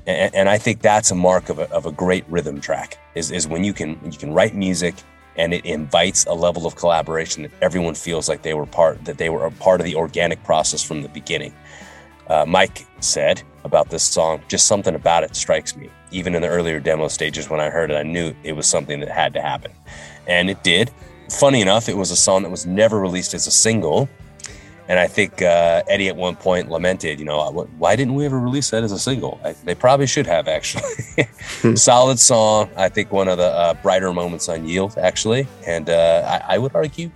And, 0.09 0.35
and 0.35 0.49
I 0.49 0.57
think 0.57 0.81
that's 0.81 1.11
a 1.11 1.15
mark 1.15 1.51
of 1.51 1.59
a, 1.59 1.71
of 1.71 1.85
a 1.87 1.93
great 1.93 2.25
rhythm 2.29 2.61
track 2.61 2.99
is, 3.15 3.31
is 3.31 3.47
when 3.47 3.63
you 3.63 3.75
can 3.75 4.01
you 4.11 4.19
can 4.19 4.33
write 4.33 4.55
music 4.55 4.95
and 5.37 5.53
it 5.53 5.65
invites 5.65 6.25
a 6.25 6.33
level 6.33 6.67
of 6.67 6.75
collaboration 6.75 7.43
that 7.43 7.53
everyone 7.63 7.95
feels 7.95 8.29
like 8.29 8.43
they 8.43 8.55
were 8.55 8.67
part 8.67 9.05
that 9.05 9.19
they 9.19 9.29
were 9.29 9.45
a 9.45 9.51
part 9.53 9.81
of 9.81 9.85
the 9.85 9.95
organic 9.95 10.43
process 10.43 10.83
from 10.83 11.03
the 11.03 11.09
beginning. 11.11 11.55
Uh, 12.27 12.45
Mike 12.47 12.87
said 13.01 13.43
about 13.65 13.91
this 13.91 14.03
song, 14.03 14.41
just 14.49 14.67
something 14.67 14.95
about 14.95 15.25
it 15.25 15.37
strikes 15.37 15.77
me. 15.77 15.91
Even 16.11 16.35
in 16.35 16.43
the 16.43 16.49
earlier 16.49 16.81
demo 16.81 17.09
stages, 17.09 17.49
when 17.49 17.61
I 17.61 17.71
heard 17.71 17.91
it, 17.91 17.95
I 17.95 18.03
knew 18.03 18.35
it 18.43 18.53
was 18.53 18.67
something 18.67 19.01
that 19.01 19.09
had 19.11 19.35
to 19.35 19.43
happen, 19.43 19.73
and 20.27 20.51
it 20.51 20.63
did. 20.63 20.91
Funny 21.31 21.61
enough, 21.61 21.89
it 21.89 21.97
was 21.97 22.11
a 22.11 22.17
song 22.17 22.43
that 22.43 22.51
was 22.51 22.65
never 22.65 22.99
released 22.99 23.35
as 23.35 23.47
a 23.47 23.51
single. 23.51 24.09
And 24.89 24.99
I 24.99 25.07
think 25.07 25.43
uh, 25.43 25.83
Eddie 25.87 26.09
at 26.09 26.17
one 26.17 26.35
point 26.35 26.71
lamented, 26.71 27.19
you 27.19 27.27
know, 27.27 27.51
why 27.77 27.95
didn't 27.95 28.15
we 28.15 28.25
ever 28.25 28.41
release 28.41 28.71
that 28.71 28.83
as 28.83 28.91
a 28.91 28.99
single? 28.99 29.39
I, 29.45 29.53
they 29.65 29.75
probably 29.75 30.07
should 30.07 30.27
have, 30.27 30.49
actually. 30.49 31.27
Solid 31.77 32.19
song. 32.19 32.71
I 32.75 32.89
think 32.89 33.13
one 33.13 33.29
of 33.29 33.37
the 33.37 33.49
uh, 33.49 33.75
brighter 33.75 34.15
moments 34.15 34.49
on 34.49 34.67
Yield, 34.67 34.97
actually. 34.97 35.47
And 35.67 35.91
uh, 35.91 36.41
I, 36.49 36.55
I 36.55 36.59
would 36.59 36.75
argue 36.75 37.11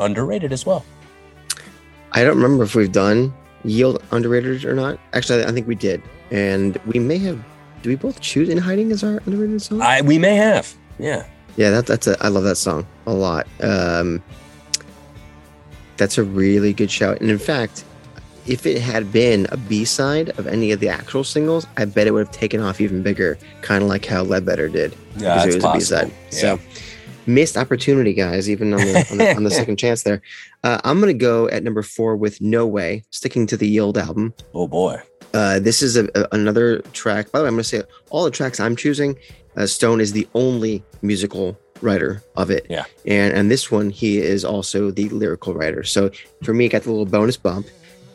underrated 0.00 0.50
as 0.50 0.64
well. 0.64 0.82
I 2.12 2.24
don't 2.24 2.36
remember 2.36 2.64
if 2.64 2.74
we've 2.74 2.90
done 2.90 3.34
Yield 3.64 4.02
underrated 4.10 4.64
or 4.64 4.74
not. 4.74 4.98
Actually, 5.12 5.44
I 5.44 5.52
think 5.52 5.66
we 5.66 5.74
did. 5.74 6.02
And 6.30 6.78
we 6.86 6.98
may 6.98 7.18
have, 7.18 7.38
do 7.82 7.90
we 7.90 7.96
both 7.96 8.18
choose 8.22 8.48
In 8.48 8.56
Hiding 8.56 8.92
as 8.92 9.04
our 9.04 9.20
underrated 9.26 9.60
song? 9.60 9.82
I, 9.82 10.00
we 10.00 10.18
may 10.18 10.36
have. 10.36 10.74
Yeah. 10.98 11.26
Yeah, 11.56 11.68
that, 11.70 11.86
that's 11.86 12.06
a, 12.06 12.16
I 12.24 12.28
love 12.28 12.44
that 12.44 12.56
song 12.56 12.86
a 13.06 13.12
lot. 13.12 13.46
Um, 13.60 14.22
that's 15.96 16.18
a 16.18 16.24
really 16.24 16.72
good 16.72 16.90
shout. 16.90 17.20
And 17.20 17.30
in 17.30 17.38
fact, 17.38 17.84
if 18.46 18.66
it 18.66 18.80
had 18.80 19.10
been 19.10 19.46
a 19.50 19.56
B 19.56 19.84
side 19.84 20.30
of 20.38 20.46
any 20.46 20.70
of 20.70 20.80
the 20.80 20.88
actual 20.88 21.24
singles, 21.24 21.66
I 21.76 21.86
bet 21.86 22.06
it 22.06 22.10
would 22.10 22.26
have 22.26 22.34
taken 22.34 22.60
off 22.60 22.80
even 22.80 23.02
bigger, 23.02 23.38
kind 23.62 23.82
of 23.82 23.88
like 23.88 24.04
how 24.04 24.22
Ledbetter 24.22 24.68
did. 24.68 24.94
Yeah, 25.16 25.34
because 25.34 25.46
it 25.46 25.54
was 25.54 25.64
possible. 25.64 25.72
a 25.72 25.78
B 25.78 25.80
side. 25.80 26.12
Yeah. 26.30 26.38
So 26.38 26.60
missed 27.26 27.56
opportunity, 27.56 28.12
guys, 28.12 28.50
even 28.50 28.74
on 28.74 28.80
the, 28.80 29.06
on 29.10 29.18
the, 29.18 29.36
on 29.36 29.44
the 29.44 29.50
second 29.50 29.78
chance 29.78 30.02
there. 30.02 30.20
Uh, 30.62 30.78
I'm 30.84 31.00
going 31.00 31.12
to 31.12 31.18
go 31.18 31.48
at 31.48 31.62
number 31.62 31.82
four 31.82 32.16
with 32.16 32.40
No 32.42 32.66
Way, 32.66 33.04
sticking 33.10 33.46
to 33.46 33.56
the 33.56 33.66
Yield 33.66 33.96
album. 33.96 34.34
Oh, 34.54 34.68
boy. 34.68 35.00
Uh, 35.32 35.58
this 35.58 35.82
is 35.82 35.96
a, 35.96 36.04
a, 36.14 36.28
another 36.32 36.80
track. 36.92 37.32
By 37.32 37.38
the 37.38 37.44
way, 37.44 37.48
I'm 37.48 37.54
going 37.54 37.62
to 37.62 37.68
say 37.68 37.82
all 38.10 38.24
the 38.24 38.30
tracks 38.30 38.60
I'm 38.60 38.76
choosing, 38.76 39.16
uh, 39.56 39.66
Stone 39.66 40.00
is 40.00 40.12
the 40.12 40.28
only 40.34 40.84
musical 41.02 41.58
writer 41.80 42.22
of 42.36 42.50
it. 42.50 42.66
Yeah. 42.68 42.84
And 43.06 43.34
and 43.34 43.50
this 43.50 43.70
one, 43.70 43.90
he 43.90 44.18
is 44.18 44.44
also 44.44 44.90
the 44.90 45.08
lyrical 45.10 45.54
writer. 45.54 45.84
So 45.84 46.10
for 46.42 46.54
me, 46.54 46.66
it 46.66 46.70
got 46.70 46.82
the 46.82 46.90
little 46.90 47.06
bonus 47.06 47.36
bump, 47.36 47.66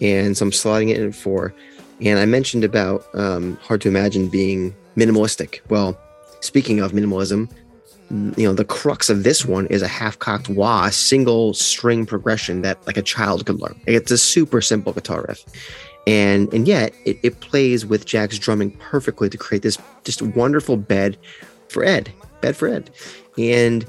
and 0.01 0.38
so 0.38 0.46
I'm 0.46 0.51
slotting 0.51 0.89
it 0.89 0.98
in 0.98 1.08
at 1.08 1.16
four. 1.16 1.54
And 2.01 2.18
I 2.20 2.25
mentioned 2.25 2.63
about 2.63 3.06
um, 3.13 3.58
hard 3.58 3.82
to 3.82 3.89
imagine 3.89 4.30
being 4.30 4.74
minimalistic. 4.96 5.60
Well, 5.70 6.00
speaking 6.39 6.80
of 6.80 6.94
minimalism, 6.94 7.50
you 8.10 8.48
know 8.48 8.54
the 8.54 8.66
crux 8.66 9.10
of 9.10 9.24
this 9.24 9.46
one 9.46 9.68
is 9.68 9.82
a 9.82 9.88
half-cocked 9.88 10.50
wah 10.50 10.89
single 10.89 11.54
string 11.54 12.06
progression 12.06 12.63
that 12.63 12.86
like 12.88 12.98
a 12.98 13.04
child 13.04 13.46
could 13.46 13.60
learn 13.62 13.80
it's 13.86 14.10
a 14.10 14.18
super 14.18 14.62
simple 14.62 14.94
guitar 14.94 15.25
riff 15.28 15.46
and 16.08 16.51
and 16.51 16.68
yet 16.68 16.92
it, 17.06 17.20
it 17.22 17.39
plays 17.39 17.86
with 17.86 18.06
jack's 18.06 18.39
drumming 18.39 18.72
perfectly 18.78 19.30
to 19.30 19.38
create 19.38 19.62
this 19.62 19.78
just 20.04 20.22
wonderful 20.22 20.75
bed 20.75 21.18
for 21.68 21.84
ed 21.84 22.12
bed 22.41 22.55
for 22.55 22.67
ed 22.67 22.89
and 23.38 23.86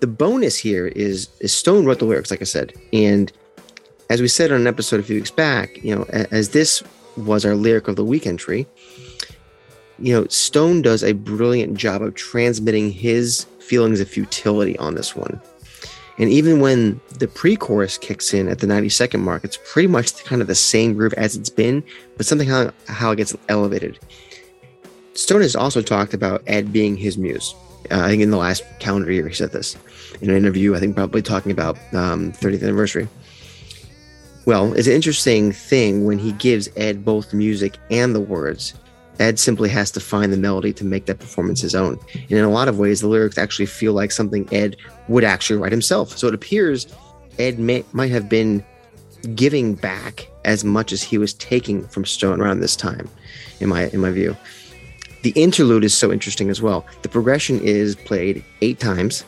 the 0.00 0.06
bonus 0.06 0.56
here 0.56 0.88
is, 0.88 1.28
is 1.40 1.52
Stone 1.52 1.84
wrote 1.84 1.98
the 1.98 2.06
lyrics, 2.06 2.30
like 2.30 2.40
I 2.40 2.44
said. 2.44 2.72
And 2.92 3.30
as 4.08 4.20
we 4.20 4.28
said 4.28 4.50
on 4.50 4.60
an 4.60 4.66
episode 4.66 5.00
a 5.00 5.02
few 5.02 5.16
weeks 5.16 5.30
back, 5.30 5.82
you 5.84 5.94
know, 5.94 6.04
as 6.04 6.50
this 6.50 6.82
was 7.16 7.44
our 7.44 7.54
lyric 7.54 7.86
of 7.86 7.96
the 7.96 8.04
week 8.04 8.26
entry, 8.26 8.66
you 9.98 10.14
know, 10.14 10.26
Stone 10.28 10.82
does 10.82 11.04
a 11.04 11.12
brilliant 11.12 11.76
job 11.76 12.02
of 12.02 12.14
transmitting 12.14 12.90
his 12.90 13.44
feelings 13.60 14.00
of 14.00 14.08
futility 14.08 14.76
on 14.78 14.94
this 14.94 15.14
one. 15.14 15.40
And 16.18 16.28
even 16.30 16.60
when 16.60 17.00
the 17.18 17.28
pre 17.28 17.56
chorus 17.56 17.96
kicks 17.96 18.34
in 18.34 18.48
at 18.48 18.58
the 18.58 18.66
90 18.66 18.88
second 18.90 19.22
mark, 19.22 19.44
it's 19.44 19.58
pretty 19.70 19.88
much 19.88 20.24
kind 20.24 20.42
of 20.42 20.48
the 20.48 20.54
same 20.54 20.94
groove 20.94 21.14
as 21.14 21.36
it's 21.36 21.50
been, 21.50 21.84
but 22.16 22.26
something 22.26 22.48
how, 22.48 22.72
how 22.88 23.10
it 23.12 23.16
gets 23.16 23.36
elevated. 23.48 23.98
Stone 25.14 25.42
has 25.42 25.56
also 25.56 25.82
talked 25.82 26.14
about 26.14 26.42
Ed 26.46 26.72
being 26.72 26.96
his 26.96 27.18
muse. 27.18 27.54
Uh, 27.90 28.00
I 28.02 28.08
think 28.08 28.22
in 28.22 28.30
the 28.30 28.36
last 28.36 28.64
calendar 28.78 29.10
year, 29.10 29.28
he 29.28 29.34
said 29.34 29.52
this 29.52 29.76
in 30.20 30.30
an 30.30 30.36
interview, 30.36 30.74
I 30.74 30.80
think 30.80 30.94
probably 30.94 31.22
talking 31.22 31.52
about 31.52 31.76
um, 31.92 32.32
30th 32.32 32.62
anniversary. 32.62 33.08
Well, 34.46 34.72
it's 34.72 34.88
an 34.88 34.94
interesting 34.94 35.52
thing 35.52 36.04
when 36.04 36.18
he 36.18 36.32
gives 36.32 36.68
Ed 36.76 37.04
both 37.04 37.30
the 37.30 37.36
music 37.36 37.76
and 37.90 38.14
the 38.14 38.20
words. 38.20 38.74
Ed 39.18 39.38
simply 39.38 39.68
has 39.68 39.90
to 39.92 40.00
find 40.00 40.32
the 40.32 40.38
melody 40.38 40.72
to 40.72 40.84
make 40.84 41.06
that 41.06 41.18
performance 41.18 41.60
his 41.60 41.74
own. 41.74 41.98
And 42.14 42.32
in 42.32 42.44
a 42.44 42.50
lot 42.50 42.68
of 42.68 42.78
ways, 42.78 43.00
the 43.00 43.08
lyrics 43.08 43.36
actually 43.36 43.66
feel 43.66 43.92
like 43.92 44.12
something 44.12 44.48
Ed 44.50 44.76
would 45.08 45.24
actually 45.24 45.58
write 45.58 45.72
himself. 45.72 46.16
So 46.16 46.26
it 46.26 46.34
appears 46.34 46.86
Ed 47.38 47.58
may, 47.58 47.84
might 47.92 48.10
have 48.10 48.28
been 48.28 48.64
giving 49.34 49.74
back 49.74 50.28
as 50.46 50.64
much 50.64 50.92
as 50.92 51.02
he 51.02 51.18
was 51.18 51.34
taking 51.34 51.86
from 51.88 52.06
Stone 52.06 52.40
around 52.40 52.60
this 52.60 52.76
time, 52.76 53.08
in 53.60 53.68
my 53.68 53.88
in 53.88 54.00
my 54.00 54.10
view. 54.10 54.34
The 55.22 55.30
interlude 55.30 55.84
is 55.84 55.94
so 55.94 56.10
interesting 56.10 56.48
as 56.48 56.62
well. 56.62 56.86
The 57.02 57.08
progression 57.08 57.60
is 57.60 57.94
played 57.94 58.42
eight 58.62 58.80
times, 58.80 59.24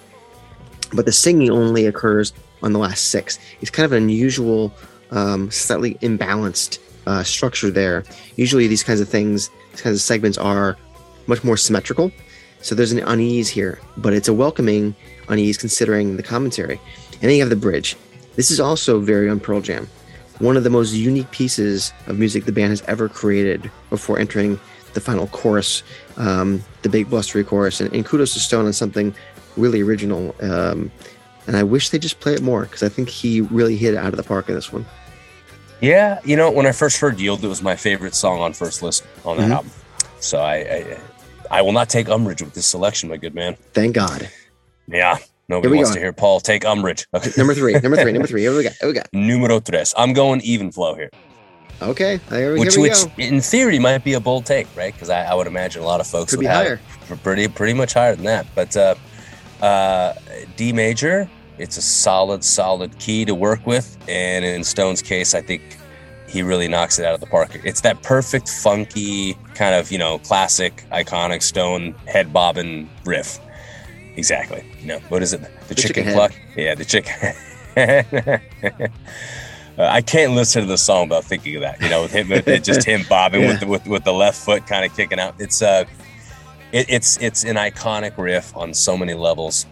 but 0.93 1.05
the 1.05 1.13
singing 1.13 1.51
only 1.51 1.87
occurs 1.87 2.33
on 2.63 2.73
the 2.73 2.79
last 2.79 3.09
six. 3.09 3.39
It's 3.61 3.71
kind 3.71 3.85
of 3.85 3.93
an 3.93 4.05
unusual, 4.05 4.73
um, 5.11 5.51
slightly 5.51 5.95
imbalanced 5.97 6.79
uh, 7.07 7.23
structure 7.23 7.71
there. 7.71 8.05
Usually, 8.37 8.67
these 8.69 8.83
kinds 8.83 9.01
of 9.01 9.09
things, 9.09 9.51
these 9.73 9.83
kinds 9.83 9.97
of 9.97 10.03
segments 10.03 10.39
are 10.39 10.77
much 11.27 11.45
more 11.45 11.57
symmetrical. 11.57 12.11
So 12.63 12.75
there's 12.75 12.93
an 12.93 13.01
unease 13.01 13.49
here, 13.49 13.81
but 13.97 14.13
it's 14.13 14.29
a 14.29 14.33
welcoming 14.35 14.95
unease 15.29 15.59
considering 15.59 16.17
the 16.17 16.23
commentary. 16.23 16.81
And 17.15 17.23
then 17.23 17.33
you 17.33 17.41
have 17.41 17.51
the 17.51 17.57
bridge. 17.57 17.97
This 18.37 18.51
is 18.51 18.61
also 18.61 19.01
very 19.01 19.29
on 19.29 19.41
Pearl 19.41 19.61
Jam. 19.61 19.89
One 20.39 20.57
of 20.57 20.65
the 20.65 20.71
most 20.71 20.93
unique 20.93 21.31
pieces 21.33 21.93
of 22.07 22.19
music 22.19 22.45
the 22.45 22.53
band 22.53 22.71
has 22.71 22.83
ever 22.83 23.09
created 23.09 23.71
before 23.91 24.19
entering 24.19 24.59
the 24.95 25.01
final 25.01 25.27
chorus, 25.29 25.83
um, 26.17 26.63
the 26.83 26.89
big 26.89 27.09
blustery 27.09 27.45
chorus, 27.45 27.81
and, 27.81 27.93
and, 27.93 28.05
kudos 28.05 28.35
to 28.35 28.41
Stone 28.41 28.67
on 28.67 28.73
something 28.73 29.15
really 29.57 29.81
original. 29.81 30.35
Um, 30.41 30.91
and 31.47 31.57
I 31.57 31.63
wish 31.63 31.91
they 31.91 31.99
just 31.99 32.21
play 32.21 32.35
it 32.35 32.43
more 32.43 32.63
because 32.63 32.83
I 32.83 32.89
think 32.89 33.09
he 33.09 33.41
really 33.41 33.77
hit 33.77 33.95
it 33.95 33.97
out 33.97 34.09
of 34.09 34.17
the 34.17 34.23
park 34.23 34.49
in 34.49 34.55
this 34.55 34.73
one. 34.73 34.87
Yeah, 35.81 36.21
you 36.25 36.37
know, 36.37 36.51
when 36.51 36.67
I 36.67 36.73
first 36.73 36.99
heard 36.99 37.19
Yield, 37.19 37.45
it 37.45 37.49
was 37.49 37.63
my 37.63 37.75
favorite 37.75 38.15
song 38.15 38.41
on 38.41 38.53
first 38.53 38.83
listen 38.83 39.07
on 39.25 39.37
that 39.39 39.43
mm-hmm. 39.45 39.53
album. 39.53 39.71
So 40.21 40.39
I, 40.39 40.55
I, 40.55 41.01
I 41.51 41.63
will 41.63 41.73
not 41.73 41.89
take 41.89 42.09
umbrage 42.09 42.41
with 42.41 42.55
this 42.55 42.67
selection, 42.67 43.09
my 43.09 43.17
good 43.17 43.35
man. 43.35 43.57
Thank 43.73 43.97
God. 43.97 44.31
Yeah, 44.87 45.19
Nobody 45.49 45.75
wants 45.75 45.91
go. 45.91 45.95
to 45.97 46.01
hear 46.01 46.13
Paul 46.13 46.41
take 46.41 46.65
umbrage. 46.65 47.07
Okay. 47.13 47.31
number 47.37 47.55
three, 47.55 47.73
number 47.75 47.97
three, 47.97 48.13
number 48.13 48.27
three. 48.33 48.43
Here 48.43 48.57
we 48.57 48.63
got. 48.63 48.73
Here 48.81 48.89
we 48.89 48.95
got. 48.95 49.09
Numero 49.13 49.61
tres. 49.61 49.93
I'm 49.97 50.13
going 50.13 50.41
even 50.41 50.73
flow 50.73 50.95
here. 50.95 51.11
Okay, 51.81 52.21
here, 52.29 52.59
which, 52.59 52.75
here 52.75 52.83
which 52.83 53.07
in 53.19 53.41
theory 53.41 53.79
might 53.79 54.05
be 54.05 54.12
a 54.12 54.21
bold 54.21 54.47
take, 54.47 54.69
right? 54.76 54.93
Because 54.93 55.11
I, 55.11 55.25
I, 55.25 55.35
would 55.35 55.47
imagine 55.47 55.83
a 55.83 55.85
lot 55.85 56.00
of 56.00 56.07
folks 56.07 56.31
Could 56.31 56.38
would 56.38 56.45
be 56.45 56.47
higher, 56.47 56.81
pretty 57.23 57.49
pretty 57.49 57.75
much 57.75 57.95
higher 57.95 58.14
than 58.14 58.25
that. 58.26 58.47
But 58.55 58.76
uh, 58.76 58.95
uh, 59.61 60.14
D 60.57 60.73
major, 60.73 61.29
it's 61.59 61.76
a 61.76 61.83
solid 61.83 62.45
solid 62.45 62.99
key 62.99 63.25
to 63.25 63.35
work 63.35 63.67
with, 63.67 63.99
and 64.09 64.45
in 64.45 64.62
Stone's 64.62 65.02
case, 65.02 65.35
I 65.35 65.41
think 65.41 65.79
he 66.29 66.43
really 66.43 66.69
knocks 66.69 66.99
it 66.99 67.05
out 67.05 67.14
of 67.14 67.21
the 67.21 67.26
park. 67.26 67.61
It's 67.64 67.81
that 67.83 68.02
perfect 68.02 68.49
funky 68.49 69.35
kind 69.55 69.75
of 69.75 69.91
you 69.91 69.99
know 69.99 70.19
classic 70.19 70.85
iconic 70.93 71.43
Stone 71.43 71.93
head 72.07 72.33
bobbing 72.33 72.88
riff. 73.05 73.41
Exactly. 74.17 74.64
You 74.81 74.87
know 74.87 74.99
what 75.09 75.23
is 75.23 75.33
it? 75.33 75.41
The, 75.41 75.49
the 75.69 75.75
chicken, 75.75 76.05
chicken 76.05 76.12
cluck. 76.12 76.33
Yeah, 76.57 76.75
the 76.75 76.85
chicken. 76.85 77.35
uh, 79.79 79.85
I 79.85 80.02
can't 80.02 80.33
listen 80.33 80.62
to 80.62 80.69
the 80.69 80.79
song 80.79 81.09
without 81.09 81.25
thinking 81.25 81.57
of 81.57 81.62
that. 81.62 81.81
You 81.81 81.88
know, 81.88 82.02
with 82.02 82.12
him, 82.12 82.29
with 82.29 82.62
just 82.64 82.85
him 82.87 83.05
bobbing 83.09 83.43
Yeah. 83.43 83.49
with, 83.49 83.61
the, 83.61 83.67
with 83.67 83.87
with 83.87 84.05
the 84.05 84.12
left 84.12 84.38
foot 84.45 84.67
kind 84.67 84.85
of 84.85 84.95
kicking 84.97 85.19
out. 85.19 85.35
It's 85.38 85.62
uh, 85.62 85.85
it, 86.73 86.87
it's 86.88 87.19
it's 87.21 87.45
an 87.45 87.57
iconic 87.57 88.17
riff 88.19 88.55
on 88.57 88.75
so 88.75 88.97
many 88.97 89.14
levels, 89.14 89.67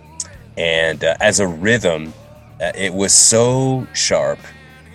and 0.56 1.02
uh, 1.04 1.16
as 1.20 1.40
a 1.40 1.46
rhythm, 1.46 2.12
uh, 2.60 2.72
it 2.74 2.92
was 2.94 3.12
so 3.12 3.86
sharp 3.94 4.38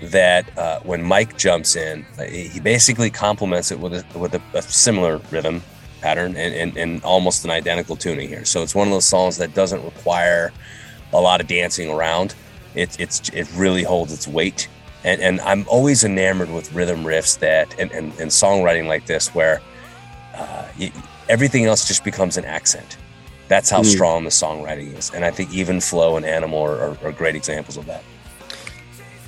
that 0.02 0.56
uh, 0.58 0.80
when 0.82 1.02
Mike 1.02 1.38
jumps 1.38 1.76
in, 1.76 2.06
uh, 2.20 2.24
he 2.24 2.60
basically 2.60 3.10
complements 3.10 3.72
it 3.72 3.80
with 3.80 3.94
a 3.94 4.20
with 4.20 4.36
a, 4.36 4.42
a 4.54 4.62
similar 4.62 5.20
rhythm 5.32 5.62
pattern 6.02 6.36
and, 6.36 6.54
and, 6.54 6.78
and 6.78 7.04
almost 7.04 7.46
an 7.46 7.52
identical 7.52 7.96
tuning 7.96 8.28
here. 8.28 8.46
So 8.46 8.62
it's 8.62 8.76
one 8.76 8.88
of 8.88 8.94
those 8.94 9.06
songs 9.06 9.38
that 9.38 9.56
doesn't 9.56 9.84
require 9.84 10.52
a 11.14 11.20
lot 11.20 11.42
of 11.42 11.48
dancing 11.48 11.90
around. 11.90 12.36
It, 12.76 13.00
it's 13.00 13.30
it 13.30 13.48
really 13.56 13.84
holds 13.84 14.12
its 14.14 14.28
weight. 14.28 14.68
And, 15.06 15.22
and 15.22 15.40
I'm 15.42 15.66
always 15.70 16.04
enamored 16.04 16.50
with 16.52 16.74
rhythm 16.74 17.04
riffs 17.04 17.38
that 17.40 17.74
and, 17.80 17.92
and, 17.92 18.12
and 18.20 18.30
songwriting 18.32 18.88
like 18.88 19.06
this 19.06 19.34
where 19.36 19.62
uh, 20.36 20.66
everything 21.30 21.66
else 21.66 21.88
just 21.88 22.04
becomes 22.04 22.38
an 22.38 22.46
accent. 22.46 22.98
That's 23.48 23.70
how 23.70 23.82
Mm. 23.84 23.86
strong 23.96 24.24
the 24.24 24.32
songwriting 24.32 24.98
is. 24.98 25.12
And 25.14 25.24
I 25.24 25.30
think 25.32 25.54
even 25.54 25.80
Flow 25.80 26.18
and 26.18 26.26
Animal 26.26 26.60
are, 26.64 26.80
are, 26.86 26.98
are 27.06 27.12
great 27.12 27.36
examples 27.36 27.78
of 27.78 27.86
that. 27.86 28.04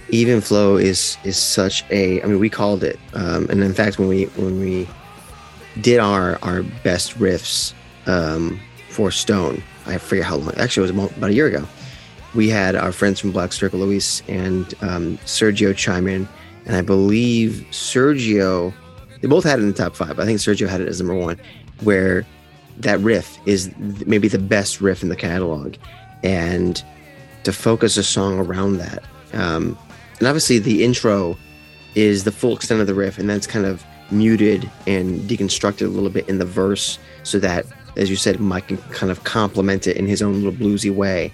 even 0.09 0.39
flow 0.41 0.77
is 0.77 1.17
is 1.25 1.35
such 1.37 1.83
a 1.91 2.21
i 2.23 2.25
mean 2.25 2.39
we 2.39 2.49
called 2.49 2.81
it 2.81 2.97
um 3.13 3.45
and 3.51 3.61
in 3.61 3.73
fact 3.73 3.99
when 3.99 4.07
we 4.07 4.23
when 4.39 4.57
we 4.57 4.87
did 5.81 5.99
our 5.99 6.39
our 6.43 6.63
best 6.81 7.19
riffs 7.19 7.73
um 8.05 8.57
for 8.89 9.11
stone 9.11 9.61
i 9.85 9.97
forget 9.97 10.23
how 10.25 10.37
long 10.37 10.53
actually 10.55 10.87
it 10.87 10.93
was 10.95 11.09
about 11.17 11.29
a 11.29 11.33
year 11.33 11.47
ago 11.47 11.63
we 12.37 12.47
had 12.47 12.75
our 12.75 12.91
friends 12.93 13.19
from 13.19 13.31
black 13.31 13.51
circle 13.51 13.79
luis 13.79 14.21
and 14.29 14.73
um, 14.81 15.17
sergio 15.25 15.75
chime 15.75 16.07
in. 16.07 16.29
And 16.65 16.75
i 16.75 16.81
believe 16.81 17.65
sergio 17.71 18.73
they 19.21 19.27
both 19.27 19.43
had 19.43 19.57
it 19.57 19.63
in 19.63 19.69
the 19.69 19.73
top 19.73 19.95
five. 19.95 20.19
I 20.19 20.25
think 20.25 20.39
sergio 20.39 20.67
had 20.67 20.79
it 20.79 20.87
as 20.87 21.01
number 21.01 21.15
one 21.15 21.39
where 21.81 22.25
that 22.77 22.99
riff 22.99 23.37
is 23.45 23.71
maybe 24.05 24.27
the 24.27 24.39
best 24.39 24.79
riff 24.79 25.01
in 25.01 25.09
the 25.09 25.15
catalog. 25.15 25.75
And 26.23 26.83
to 27.43 27.51
focus 27.51 27.97
a 27.97 28.03
song 28.03 28.39
around 28.39 28.77
that 28.77 29.03
um, 29.33 29.77
and 30.19 30.27
obviously 30.27 30.59
the 30.59 30.83
intro 30.83 31.37
is 31.95 32.23
the 32.23 32.31
full 32.31 32.55
extent 32.55 32.81
of 32.81 32.87
the 32.87 32.93
riff 32.93 33.17
and 33.17 33.29
then 33.29 33.37
it's 33.37 33.47
kind 33.47 33.65
of 33.65 33.83
muted 34.11 34.69
and 34.85 35.21
deconstructed 35.21 35.85
a 35.85 35.89
little 35.89 36.09
bit 36.09 36.27
in 36.29 36.37
the 36.37 36.45
verse 36.45 36.99
so 37.23 37.39
that 37.39 37.65
as 37.97 38.09
you 38.09 38.15
said 38.15 38.39
mike 38.39 38.67
can 38.67 38.77
kind 38.77 39.11
of 39.11 39.23
complement 39.23 39.87
it 39.87 39.97
in 39.97 40.07
his 40.07 40.21
own 40.21 40.35
little 40.35 40.51
bluesy 40.51 40.93
way 40.93 41.31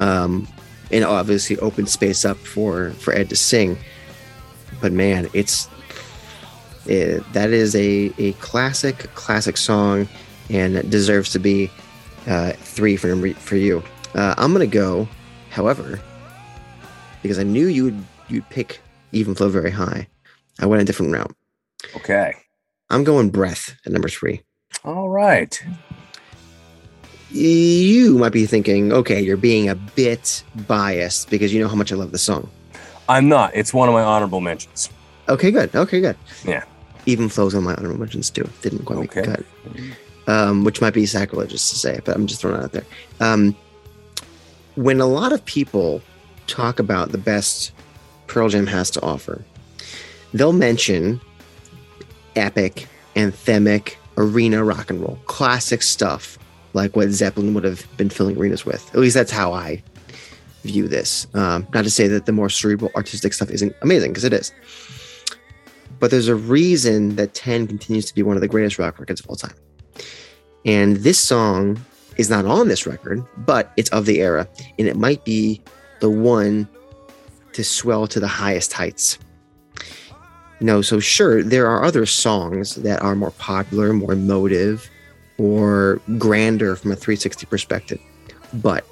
um, 0.00 0.46
and 0.90 1.04
obviously 1.04 1.58
open 1.58 1.86
space 1.86 2.24
up 2.24 2.36
for 2.36 2.90
for 2.92 3.14
ed 3.14 3.28
to 3.28 3.36
sing 3.36 3.76
but 4.80 4.92
man 4.92 5.28
it's 5.32 5.68
it, 6.86 7.24
that 7.32 7.50
is 7.50 7.74
a, 7.74 8.12
a 8.18 8.32
classic 8.34 8.98
classic 9.14 9.56
song 9.56 10.06
and 10.50 10.76
it 10.76 10.90
deserves 10.90 11.30
to 11.30 11.38
be 11.38 11.70
uh, 12.26 12.52
three 12.52 12.96
for 12.96 13.32
for 13.34 13.56
you 13.56 13.82
uh, 14.14 14.34
i'm 14.36 14.52
gonna 14.52 14.66
go 14.66 15.08
however 15.50 16.00
because 17.24 17.38
I 17.38 17.42
knew 17.42 17.68
you 17.68 17.84
would 17.84 18.04
you'd 18.28 18.48
pick 18.50 18.80
even 19.12 19.34
flow 19.34 19.48
very 19.48 19.70
high. 19.70 20.06
I 20.60 20.66
went 20.66 20.82
a 20.82 20.84
different 20.84 21.12
route. 21.12 21.34
Okay. 21.96 22.34
I'm 22.90 23.02
going 23.02 23.30
breath 23.30 23.74
at 23.86 23.92
number 23.92 24.10
three. 24.10 24.42
All 24.84 25.08
right. 25.08 25.60
You 27.34 28.16
might 28.16 28.28
be 28.32 28.46
thinking, 28.46 28.92
okay, 28.92 29.20
you're 29.20 29.36
being 29.36 29.68
a 29.68 29.74
bit 29.74 30.44
biased 30.68 31.30
because 31.30 31.52
you 31.52 31.60
know 31.60 31.66
how 31.68 31.74
much 31.74 31.90
I 31.90 31.96
love 31.96 32.12
the 32.12 32.18
song. 32.18 32.48
I'm 33.08 33.28
not. 33.28 33.50
It's 33.56 33.74
one 33.74 33.88
of 33.88 33.92
my 33.92 34.04
honorable 34.04 34.40
mentions. 34.40 34.88
Okay, 35.28 35.50
good. 35.50 35.74
Okay, 35.74 36.00
good. 36.00 36.16
Yeah. 36.46 36.62
Even 37.06 37.28
flows 37.28 37.52
on 37.56 37.64
my 37.64 37.74
honorable 37.74 37.98
mentions 37.98 38.30
too. 38.30 38.48
Didn't 38.62 38.84
quite 38.84 39.00
make 39.00 39.16
Okay. 39.16 39.22
the 39.28 39.36
cut. 39.38 40.32
Um, 40.32 40.62
which 40.62 40.80
might 40.80 40.94
be 40.94 41.06
sacrilegious 41.06 41.68
to 41.70 41.76
say, 41.76 42.00
but 42.04 42.14
I'm 42.14 42.28
just 42.28 42.40
throwing 42.40 42.60
it 42.60 42.62
out 42.64 42.72
there. 42.72 42.84
Um, 43.18 43.56
when 44.76 45.00
a 45.00 45.06
lot 45.06 45.32
of 45.32 45.44
people 45.44 46.02
talk 46.46 46.78
about 46.78 47.10
the 47.10 47.18
best 47.18 47.72
Pearl 48.28 48.48
Jam 48.48 48.68
has 48.68 48.90
to 48.92 49.02
offer, 49.02 49.44
they'll 50.32 50.52
mention 50.52 51.20
epic, 52.36 52.86
anthemic, 53.16 53.96
arena 54.16 54.62
rock 54.62 54.88
and 54.88 55.00
roll, 55.00 55.18
classic 55.26 55.82
stuff 55.82 56.38
like 56.74 56.96
what 56.96 57.08
Zeppelin 57.10 57.54
would 57.54 57.64
have 57.64 57.86
been 57.96 58.10
filling 58.10 58.36
arenas 58.36 58.66
with. 58.66 58.88
At 58.94 59.00
least 59.00 59.14
that's 59.14 59.30
how 59.30 59.52
I 59.52 59.82
view 60.64 60.88
this. 60.88 61.26
Um, 61.34 61.66
not 61.72 61.84
to 61.84 61.90
say 61.90 62.08
that 62.08 62.26
the 62.26 62.32
more 62.32 62.48
cerebral 62.48 62.90
artistic 62.96 63.32
stuff 63.32 63.50
isn't 63.50 63.74
amazing, 63.82 64.10
because 64.10 64.24
it 64.24 64.32
is. 64.32 64.52
But 66.00 66.10
there's 66.10 66.28
a 66.28 66.34
reason 66.34 67.16
that 67.16 67.34
10 67.34 67.66
continues 67.66 68.06
to 68.06 68.14
be 68.14 68.22
one 68.22 68.36
of 68.36 68.40
the 68.42 68.48
greatest 68.48 68.78
rock 68.78 68.98
records 68.98 69.20
of 69.20 69.26
all 69.28 69.36
time. 69.36 69.54
And 70.64 70.96
this 70.98 71.20
song 71.20 71.80
is 72.16 72.30
not 72.30 72.44
on 72.44 72.68
this 72.68 72.86
record, 72.86 73.24
but 73.38 73.72
it's 73.76 73.90
of 73.90 74.06
the 74.06 74.20
era. 74.20 74.48
And 74.78 74.88
it 74.88 74.96
might 74.96 75.24
be 75.24 75.62
the 76.00 76.10
one 76.10 76.68
to 77.52 77.62
swell 77.62 78.06
to 78.08 78.20
the 78.20 78.28
highest 78.28 78.72
heights. 78.72 79.18
No, 80.60 80.82
so 80.82 81.00
sure, 81.00 81.42
there 81.42 81.66
are 81.66 81.84
other 81.84 82.06
songs 82.06 82.76
that 82.76 83.02
are 83.02 83.14
more 83.14 83.32
popular, 83.32 83.92
more 83.92 84.12
emotive, 84.12 84.88
or 85.38 86.00
grander 86.18 86.76
from 86.76 86.92
a 86.92 86.96
360 86.96 87.46
perspective. 87.46 88.00
But 88.52 88.84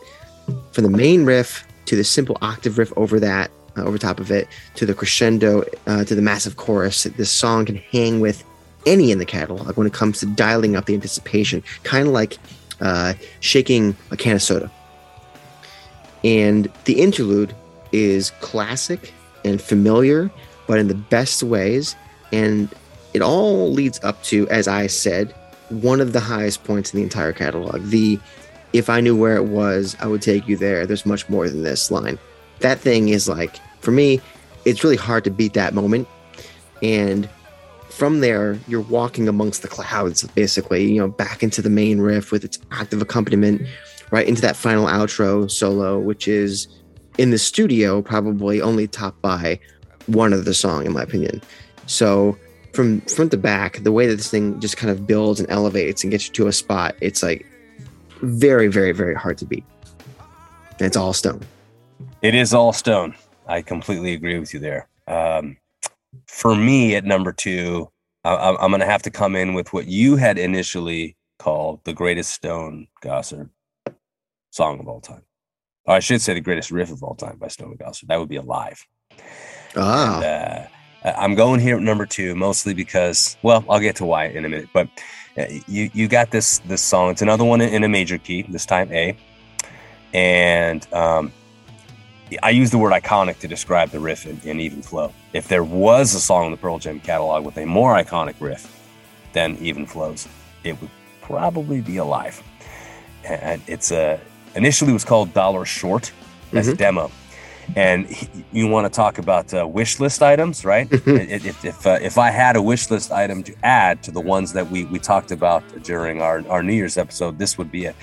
from 0.73 0.85
the 0.85 0.91
main 0.91 1.25
riff 1.25 1.67
to 1.87 1.97
the 1.97 2.05
simple 2.05 2.37
octave 2.43 2.79
riff 2.79 2.93
over 2.97 3.21
that, 3.21 3.51
uh, 3.77 3.85
over 3.85 3.99
top 3.99 4.21
of 4.21 4.31
it, 4.31 4.49
to 4.75 4.87
the 4.87 4.95
crescendo, 4.95 5.65
uh, 5.87 6.05
to 6.05 6.15
the 6.15 6.23
massive 6.23 6.57
chorus, 6.57 7.05
this 7.05 7.31
song 7.31 7.67
can 7.67 7.77
hang 7.77 8.21
with 8.21 8.45
any 8.87 9.13
in 9.13 9.19
the 9.19 9.25
catalog 9.25 9.77
when 9.77 9.87
it 9.87 9.93
comes 9.93 10.21
to 10.21 10.27
dialing 10.27 10.77
up 10.77 10.87
the 10.87 10.95
anticipation, 10.95 11.63
kind 11.85 12.07
of 12.09 12.13
like 12.13 12.39
uh, 12.81 13.15
shaking 13.41 13.97
a 14.11 14.17
can 14.17 14.37
of 14.37 14.43
soda. 14.43 14.71
And 16.25 16.71
the 16.85 17.01
interlude 17.01 17.55
is 17.93 18.31
classic 18.41 19.13
and 19.45 19.61
familiar, 19.61 20.31
but 20.67 20.79
in 20.79 20.89
the 20.89 20.95
best 20.95 21.43
ways. 21.43 21.97
And 22.33 22.73
it 23.15 23.23
all 23.23 23.71
leads 23.71 24.03
up 24.03 24.23
to, 24.25 24.49
as 24.49 24.69
I 24.69 24.87
said, 24.87 25.35
one 25.73 26.01
of 26.01 26.13
the 26.13 26.21
highest 26.21 26.65
points 26.65 26.93
in 26.93 26.99
the 26.99 27.05
entire 27.05 27.33
catalog. 27.33 27.83
The 27.85 28.19
if 28.73 28.89
I 28.89 29.01
knew 29.01 29.17
where 29.17 29.37
it 29.37 29.45
was, 29.45 29.97
I 30.01 30.07
would 30.07 30.23
take 30.23 30.49
you 30.49 30.57
there. 30.57 30.87
There's 30.87 31.05
much 31.05 31.29
more 31.29 31.49
than 31.49 31.63
this 31.63 31.91
line. 31.91 32.19
That 32.61 32.79
thing 32.79 33.11
is 33.11 33.29
like, 33.29 33.57
for 33.81 33.91
me, 33.91 34.21
it's 34.65 34.83
really 34.83 34.97
hard 34.97 35.25
to 35.25 35.31
beat 35.31 35.53
that 35.55 35.75
moment. 35.75 36.09
And 36.83 37.29
from 37.91 38.21
there, 38.21 38.59
you're 38.69 38.81
walking 38.81 39.29
amongst 39.29 39.63
the 39.63 39.69
clouds, 39.69 40.27
basically, 40.29 40.91
you 40.91 40.99
know, 40.99 41.09
back 41.09 41.43
into 41.43 41.61
the 41.61 41.69
main 41.69 42.01
riff 42.01 42.33
with 42.33 42.45
its 42.45 42.59
active 42.71 43.03
accompaniment, 43.03 43.63
right 44.11 44.27
into 44.27 44.41
that 44.43 44.57
final 44.57 44.87
outro 44.87 45.51
solo, 45.51 45.99
which 45.99 46.27
is 46.27 46.67
in 47.19 47.31
the 47.31 47.39
studio, 47.39 48.01
probably 48.01 48.63
only 48.63 48.87
topped 48.89 49.21
by 49.21 49.61
one 50.07 50.33
of 50.33 50.47
the 50.47 50.55
song, 50.55 50.87
in 50.87 50.93
my 50.93 51.03
opinion. 51.03 51.43
So 51.87 52.39
from 52.73 53.01
front 53.03 53.31
to 53.33 53.37
back, 53.37 53.83
the 53.83 53.93
way 53.93 54.07
that 54.07 54.17
this 54.17 54.31
thing 54.31 54.61
just 54.61 54.77
kind 54.77 54.91
of 54.91 55.07
builds 55.07 55.41
and 55.41 55.49
elevates 55.51 56.03
and 56.05 56.11
gets 56.11 56.27
you 56.29 56.33
to 56.35 56.47
a 56.47 56.53
spot, 56.53 56.95
it's 57.01 57.23
like 57.23 57.47
very, 58.23 58.69
very, 58.69 58.93
very 58.93 59.15
hard 59.15 59.39
to 59.39 59.45
beat. 59.45 59.65
And 60.79 60.83
it's 60.83 60.97
all 60.97 61.13
stone. 61.13 61.41
It 62.23 62.35
is 62.35 62.55
all 62.55 62.73
stone. 62.73 63.15
I 63.47 63.63
completely 63.63 64.13
agree 64.13 64.39
with 64.39 64.55
you 64.55 64.61
there. 64.61 64.89
Um, 65.07 65.57
for 66.27 66.55
me, 66.55 66.95
at 66.95 67.05
number 67.05 67.33
two, 67.33 67.91
I, 68.25 68.35
I'm- 68.35 68.57
I'm 68.61 68.71
going 68.71 68.81
to 68.81 68.87
have 68.87 69.03
to 69.03 69.11
come 69.11 69.37
in 69.37 69.55
with 69.55 69.73
what 69.73 69.87
you 69.87 70.17
had 70.17 70.39
initially 70.39 71.17
called 71.39 71.81
the 71.85 71.93
greatest 71.93 72.31
Stone 72.31 72.87
Gossard 73.03 73.51
song 74.51 74.79
of 74.81 74.87
all 74.89 75.01
time. 75.01 75.23
Or 75.85 75.95
I 75.97 75.99
should 76.01 76.21
say 76.23 76.33
the 76.35 76.41
greatest 76.41 76.71
riff 76.71 76.93
of 76.93 77.03
all 77.03 77.17
time 77.17 77.39
by 77.39 77.49
Stone 77.49 77.77
Gossard. 77.79 78.07
That 78.07 78.21
would 78.21 78.29
be 78.29 78.37
Alive. 78.37 78.87
Ah, 79.77 80.17
And, 80.17 80.25
uh, 80.25 80.67
I'm 81.05 81.35
going 81.35 81.61
here 81.61 81.77
at 81.77 81.83
number 81.83 82.07
two, 82.07 82.35
mostly 82.35 82.75
because, 82.75 83.37
well, 83.43 83.65
I'll 83.69 83.81
get 83.81 83.97
to 83.97 84.05
why 84.05 84.27
in 84.27 84.45
a 84.45 84.49
minute. 84.49 84.69
But 84.73 84.89
uh, 85.37 85.47
you 85.67 85.91
you 85.95 86.09
got 86.09 86.31
this 86.31 86.59
this 86.61 86.83
song. 86.83 87.11
It's 87.11 87.23
another 87.23 87.45
one 87.45 87.61
in 87.61 87.85
a 87.85 87.89
major 87.89 88.19
key, 88.19 88.43
this 88.43 88.67
time 88.67 88.93
A, 88.93 89.17
and 90.15 90.87
um, 90.93 91.33
I 92.43 92.51
use 92.51 92.71
the 92.71 92.79
word 92.79 92.93
iconic 92.93 93.39
to 93.41 93.49
describe 93.49 93.91
the 93.91 94.01
riff 94.01 94.27
in, 94.27 94.41
in 94.49 94.61
Even 94.61 94.83
Flow. 94.83 95.13
If 95.33 95.49
there 95.49 95.65
was 95.65 96.15
a 96.15 96.21
song 96.21 96.47
in 96.47 96.51
the 96.51 96.57
Pearl 96.57 96.79
Jam 96.79 97.01
catalog 97.01 97.45
with 97.45 97.57
a 97.59 97.67
more 97.67 97.95
iconic 97.95 98.35
riff 98.41 98.69
than 99.33 99.57
Even 99.59 99.87
Flows, 99.87 100.29
it 100.65 100.81
would 100.81 100.91
probably 101.21 101.81
be 101.81 101.97
Alive. 101.97 102.43
And 103.25 103.63
it's 103.67 103.91
a 103.91 104.21
initially 104.55 104.93
was 104.93 105.05
called 105.05 105.33
Dollar 105.33 105.65
Short 105.65 106.13
as 106.53 106.69
a 106.69 106.73
Mhm. 106.73 106.77
demo. 106.77 107.11
And 107.77 108.07
he- 108.07 108.45
you 108.53 108.67
want 108.67 108.85
to 108.87 108.95
talk 108.95 109.19
about 109.19 109.53
uh, 109.55 109.67
wish 109.67 110.01
list 110.01 110.23
items, 110.23 110.65
right? 110.65 110.89
if 110.93 111.65
if 111.65 111.87
uh, 111.87 111.99
if 112.03 112.19
I 112.19 112.31
had 112.31 112.57
a 112.57 112.63
wish 112.63 112.91
list 112.91 113.13
item 113.13 113.43
to 113.45 113.55
add 113.65 114.03
to 114.05 114.11
the 114.11 114.21
ones 114.21 114.53
that 114.53 114.71
we 114.71 114.85
we 114.87 114.99
talked 114.99 115.31
about 115.31 115.63
during 115.83 116.21
our 116.21 116.47
our 116.49 116.63
New 116.63 116.75
Year's 116.75 116.99
episode, 116.99 117.39
this 117.39 117.57
would 117.59 117.71
be 117.71 117.87
it. 117.87 117.97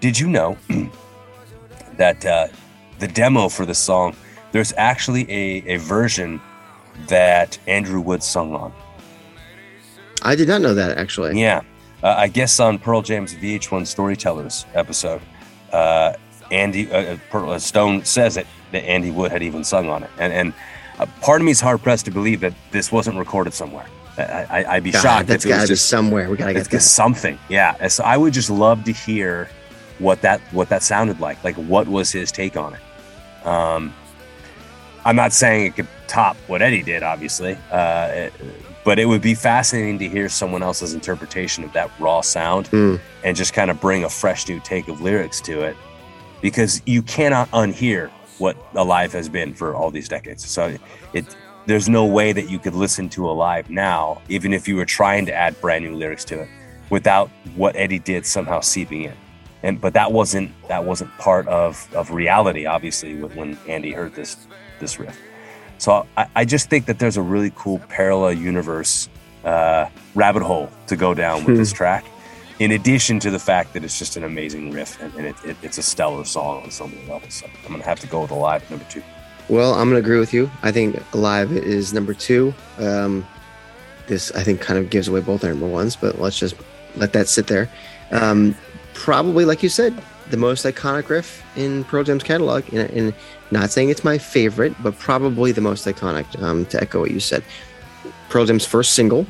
Did 0.00 0.18
you 0.18 0.28
know 0.28 0.58
that 1.96 2.24
uh, 2.26 2.48
the 2.98 3.08
demo 3.08 3.48
for 3.48 3.64
the 3.64 3.74
song 3.74 4.14
there's 4.54 4.72
actually 4.76 5.28
a, 5.28 5.74
a 5.74 5.76
version 5.78 6.40
that 7.08 7.58
Andrew 7.66 8.00
Wood 8.00 8.22
sung 8.22 8.54
on. 8.54 8.72
I 10.22 10.36
did 10.36 10.46
not 10.46 10.60
know 10.60 10.74
that 10.74 10.96
actually. 10.96 11.40
Yeah. 11.40 11.62
Uh, 12.04 12.14
I 12.16 12.28
guess 12.28 12.60
on 12.60 12.78
Pearl 12.78 13.02
Jam's 13.02 13.34
VH1 13.34 13.84
Storytellers 13.84 14.64
episode, 14.74 15.20
uh, 15.72 16.12
Andy 16.52 16.88
uh, 16.88 17.16
uh 17.32 17.58
Stone 17.58 18.04
says 18.04 18.36
it 18.36 18.46
that 18.74 18.84
Andy 18.84 19.10
Wood 19.10 19.32
had 19.32 19.42
even 19.42 19.64
sung 19.64 19.88
on 19.88 20.02
it, 20.02 20.10
and 20.18 20.32
and 20.32 20.52
uh, 20.98 21.06
part 21.22 21.40
of 21.40 21.44
me 21.44 21.50
is 21.50 21.60
hard 21.60 21.82
pressed 21.82 22.04
to 22.04 22.10
believe 22.10 22.40
that 22.40 22.54
this 22.70 22.92
wasn't 22.92 23.16
recorded 23.18 23.54
somewhere. 23.54 23.86
I, 24.16 24.74
would 24.74 24.84
be 24.84 24.92
God, 24.92 25.02
shocked. 25.02 25.26
That's 25.26 25.44
got 25.44 25.62
to 25.62 25.72
be 25.72 25.74
somewhere. 25.74 26.30
We 26.30 26.36
got 26.36 26.46
to 26.46 26.54
get 26.54 26.70
that. 26.70 26.80
something. 26.80 27.36
Yeah. 27.48 27.74
And 27.80 27.90
so 27.90 28.04
I 28.04 28.16
would 28.16 28.32
just 28.32 28.48
love 28.48 28.84
to 28.84 28.92
hear 28.92 29.48
what 29.98 30.22
that 30.22 30.40
what 30.52 30.68
that 30.68 30.84
sounded 30.84 31.18
like. 31.18 31.42
Like 31.42 31.56
what 31.56 31.88
was 31.88 32.12
his 32.12 32.30
take 32.30 32.56
on 32.56 32.74
it? 32.74 33.46
Um, 33.46 33.92
I'm 35.04 35.16
not 35.16 35.32
saying 35.32 35.66
it 35.66 35.74
could 35.74 35.88
top 36.06 36.36
what 36.46 36.62
Eddie 36.62 36.84
did, 36.84 37.02
obviously, 37.02 37.58
uh, 37.72 38.08
it, 38.12 38.32
but 38.84 39.00
it 39.00 39.06
would 39.06 39.20
be 39.20 39.34
fascinating 39.34 39.98
to 39.98 40.08
hear 40.08 40.28
someone 40.28 40.62
else's 40.62 40.94
interpretation 40.94 41.64
of 41.64 41.72
that 41.72 41.90
raw 41.98 42.20
sound 42.20 42.70
mm. 42.70 43.00
and 43.24 43.36
just 43.36 43.52
kind 43.52 43.68
of 43.68 43.80
bring 43.80 44.04
a 44.04 44.08
fresh 44.08 44.48
new 44.48 44.60
take 44.60 44.86
of 44.86 45.00
lyrics 45.00 45.40
to 45.40 45.62
it, 45.62 45.76
because 46.40 46.80
you 46.86 47.02
cannot 47.02 47.50
unhear 47.50 48.10
what 48.38 48.56
Alive 48.74 49.12
has 49.12 49.28
been 49.28 49.54
for 49.54 49.74
all 49.74 49.90
these 49.90 50.08
decades. 50.08 50.48
So 50.48 50.76
it 51.12 51.36
there's 51.66 51.88
no 51.88 52.04
way 52.04 52.32
that 52.32 52.50
you 52.50 52.58
could 52.58 52.74
listen 52.74 53.08
to 53.10 53.28
Alive 53.28 53.70
now, 53.70 54.20
even 54.28 54.52
if 54.52 54.68
you 54.68 54.76
were 54.76 54.84
trying 54.84 55.24
to 55.26 55.32
add 55.32 55.58
brand 55.60 55.84
new 55.84 55.94
lyrics 55.94 56.24
to 56.26 56.40
it, 56.42 56.48
without 56.90 57.30
what 57.56 57.74
Eddie 57.76 57.98
did 57.98 58.26
somehow 58.26 58.60
seeping 58.60 59.04
in. 59.04 59.14
And 59.62 59.80
but 59.80 59.94
that 59.94 60.12
wasn't 60.12 60.52
that 60.68 60.84
wasn't 60.84 61.10
part 61.18 61.48
of 61.48 61.88
of 61.94 62.10
reality, 62.10 62.66
obviously, 62.66 63.22
when 63.22 63.58
Andy 63.66 63.92
heard 63.92 64.14
this 64.14 64.46
this 64.78 64.98
riff. 64.98 65.18
So 65.78 66.06
I, 66.16 66.26
I 66.36 66.44
just 66.44 66.68
think 66.68 66.86
that 66.86 66.98
there's 66.98 67.16
a 67.16 67.22
really 67.22 67.52
cool 67.56 67.78
parallel 67.88 68.34
universe 68.34 69.08
uh, 69.44 69.88
rabbit 70.14 70.42
hole 70.42 70.70
to 70.86 70.96
go 70.96 71.14
down 71.14 71.44
with 71.44 71.56
this 71.56 71.70
hmm. 71.70 71.76
track. 71.76 72.04
In 72.64 72.72
addition 72.72 73.20
to 73.20 73.30
the 73.30 73.38
fact 73.38 73.74
that 73.74 73.84
it's 73.84 73.98
just 73.98 74.16
an 74.16 74.24
amazing 74.24 74.70
riff 74.70 74.98
and, 74.98 75.14
and 75.16 75.26
it, 75.26 75.36
it, 75.44 75.56
it's 75.62 75.76
a 75.76 75.82
stellar 75.82 76.24
song 76.24 76.62
on 76.62 76.70
so 76.70 76.88
many 76.88 77.04
levels. 77.06 77.34
So 77.34 77.46
I'm 77.66 77.72
gonna 77.72 77.84
have 77.84 78.00
to 78.00 78.06
go 78.06 78.22
with 78.22 78.30
Alive 78.30 78.68
number 78.70 78.86
two. 78.88 79.02
Well, 79.50 79.74
I'm 79.74 79.90
going 79.90 80.00
to 80.00 80.06
agree 80.06 80.18
with 80.18 80.32
you. 80.32 80.50
I 80.62 80.72
think 80.72 80.96
Alive 81.12 81.52
is 81.52 81.92
number 81.92 82.14
two. 82.14 82.54
Um, 82.78 83.26
this, 84.06 84.32
I 84.32 84.42
think, 84.42 84.62
kind 84.62 84.78
of 84.78 84.88
gives 84.88 85.08
away 85.08 85.20
both 85.20 85.44
our 85.44 85.50
number 85.50 85.66
ones, 85.66 85.94
but 85.94 86.18
let's 86.18 86.38
just 86.38 86.54
let 86.96 87.12
that 87.12 87.28
sit 87.28 87.48
there. 87.48 87.68
Um, 88.10 88.56
probably, 88.94 89.44
like 89.44 89.62
you 89.62 89.68
said, 89.68 89.94
the 90.30 90.38
most 90.38 90.64
iconic 90.64 91.10
riff 91.10 91.44
in 91.56 91.84
Pearl 91.84 92.04
Jam's 92.04 92.22
catalog. 92.22 92.64
And, 92.72 92.88
and 92.90 93.14
not 93.50 93.68
saying 93.68 93.90
it's 93.90 94.04
my 94.04 94.16
favorite, 94.16 94.74
but 94.82 94.98
probably 94.98 95.52
the 95.52 95.60
most 95.60 95.84
iconic, 95.86 96.42
um, 96.42 96.64
to 96.66 96.80
echo 96.80 97.00
what 97.00 97.10
you 97.10 97.20
said. 97.20 97.44
Pearl 98.30 98.46
Jam's 98.46 98.64
first 98.64 98.94
single 98.94 99.26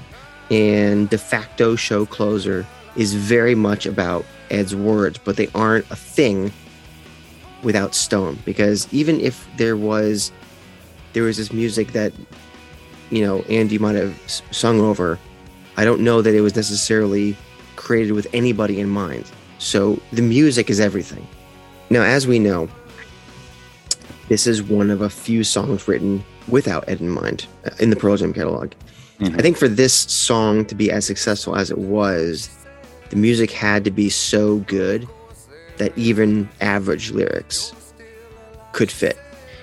and 0.53 1.11
de 1.11 1.18
facto 1.18 1.75
show 1.75 2.07
closer 2.07 2.64
is 2.96 3.14
very 3.14 3.54
much 3.54 3.87
about 3.87 4.24
Ed's 4.50 4.74
words, 4.74 5.18
but 5.18 5.37
they 5.37 5.48
aren't 5.54 5.90
a 5.90 5.96
thing 5.96 6.52
without 7.62 7.94
Stone 7.94 8.38
because 8.44 8.87
even 8.92 9.20
if 9.20 9.48
there 9.57 9.76
was 9.76 10.30
there 11.14 11.22
was 11.22 11.37
this 11.37 11.52
music 11.52 11.92
that 11.92 12.12
you 13.11 13.24
know 13.24 13.42
Andy 13.42 13.78
might 13.78 13.96
have 13.96 14.14
sung 14.50 14.80
over, 14.80 15.18
I 15.76 15.85
don't 15.85 16.00
know 16.00 16.22
that 16.22 16.35
it 16.35 16.40
was 16.40 16.54
necessarily 16.54 17.37
created 17.76 18.12
with 18.12 18.26
anybody 18.33 18.80
in 18.80 18.88
mind. 18.88 19.24
So 19.59 20.00
the 20.12 20.22
music 20.22 20.70
is 20.70 20.80
everything. 20.80 21.26
Now, 21.90 22.02
as 22.02 22.26
we 22.26 22.38
know, 22.38 22.68
this 24.28 24.46
is 24.46 24.62
one 24.62 24.90
of 24.90 25.00
a 25.00 25.11
few 25.11 25.44
songs 25.44 25.87
written 25.87 26.24
without 26.48 26.85
Ed 26.88 27.00
in 27.00 27.09
mind 27.09 27.46
uh, 27.64 27.70
in 27.78 27.90
the 27.90 27.96
Pearl 27.96 28.16
Jam 28.16 28.33
catalog. 28.33 28.72
Mm-hmm. 29.20 29.38
I 29.38 29.42
think 29.42 29.57
for 29.57 29.68
this 29.68 29.94
song 29.94 30.64
to 30.66 30.74
be 30.74 30.90
as 30.90 31.07
successful 31.07 31.57
as 31.57 31.70
it 31.70 31.78
was, 31.78 32.50
the 33.14 33.20
music 33.20 33.53
had 33.53 33.85
to 33.85 33.92
be 33.92 34.11
so 34.11 34.59
good 34.59 35.09
that 35.77 35.96
even 35.96 36.48
average 36.61 37.12
lyrics 37.12 37.72
could 38.72 38.90
fit. 38.90 39.16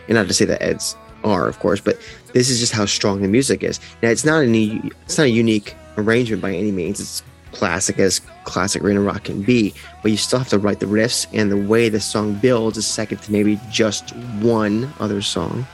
And 0.07 0.15
not 0.15 0.29
to 0.29 0.33
say 0.33 0.45
that 0.45 0.63
Ed's 0.63 0.95
are, 1.25 1.49
of 1.49 1.59
course, 1.59 1.81
but 1.81 1.97
this 2.31 2.49
is 2.49 2.61
just 2.61 2.71
how 2.71 2.85
strong 2.85 3.21
the 3.21 3.27
music 3.27 3.61
is. 3.61 3.81
Now, 4.01 4.07
it's 4.07 4.23
not 4.23 4.43
any, 4.43 4.81
it's 5.03 5.17
not 5.17 5.25
a 5.25 5.29
unique 5.31 5.75
arrangement 5.97 6.41
by 6.41 6.53
any 6.53 6.71
means. 6.71 7.01
It's 7.01 7.23
classic 7.51 7.99
as 7.99 8.21
classic 8.45 8.81
arena 8.83 9.01
rock 9.01 9.25
can 9.25 9.41
be, 9.41 9.73
but 10.01 10.11
you 10.11 10.17
still 10.17 10.39
have 10.39 10.47
to 10.47 10.57
write 10.57 10.79
the 10.79 10.85
riffs, 10.85 11.27
and 11.33 11.51
the 11.51 11.57
way 11.57 11.89
the 11.89 11.99
song 11.99 12.35
builds 12.35 12.77
is 12.77 12.87
second 12.87 13.17
to 13.23 13.33
maybe 13.33 13.59
just 13.69 14.15
one 14.39 14.93
other 15.01 15.21
song, 15.21 15.67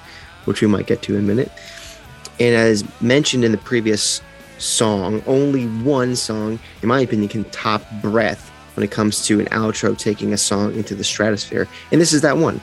which 0.45 0.63
we 0.63 0.67
might 0.67 0.87
get 0.87 1.03
to 1.03 1.13
in 1.13 1.19
a 1.19 1.27
minute. 1.27 1.51
And 2.39 2.55
as 2.55 2.83
mentioned 3.01 3.45
in 3.45 3.51
the 3.51 3.59
previous 3.59 4.19
song, 4.57 5.21
only 5.27 5.65
one 5.65 6.15
song, 6.15 6.59
in 6.81 6.87
my 6.89 7.01
opinion, 7.01 7.29
can 7.29 7.43
top 7.45 7.83
breath 8.01 8.49
when 8.75 8.83
it 8.83 8.91
comes 8.91 9.25
to 9.25 9.39
an 9.39 9.47
outro 9.47 9.97
taking 9.97 10.33
a 10.33 10.37
song 10.37 10.73
into 10.75 10.95
the 10.95 11.03
stratosphere. 11.03 11.67
And 11.91 11.99
this 11.99 12.13
is 12.13 12.21
that 12.21 12.37
one. 12.37 12.61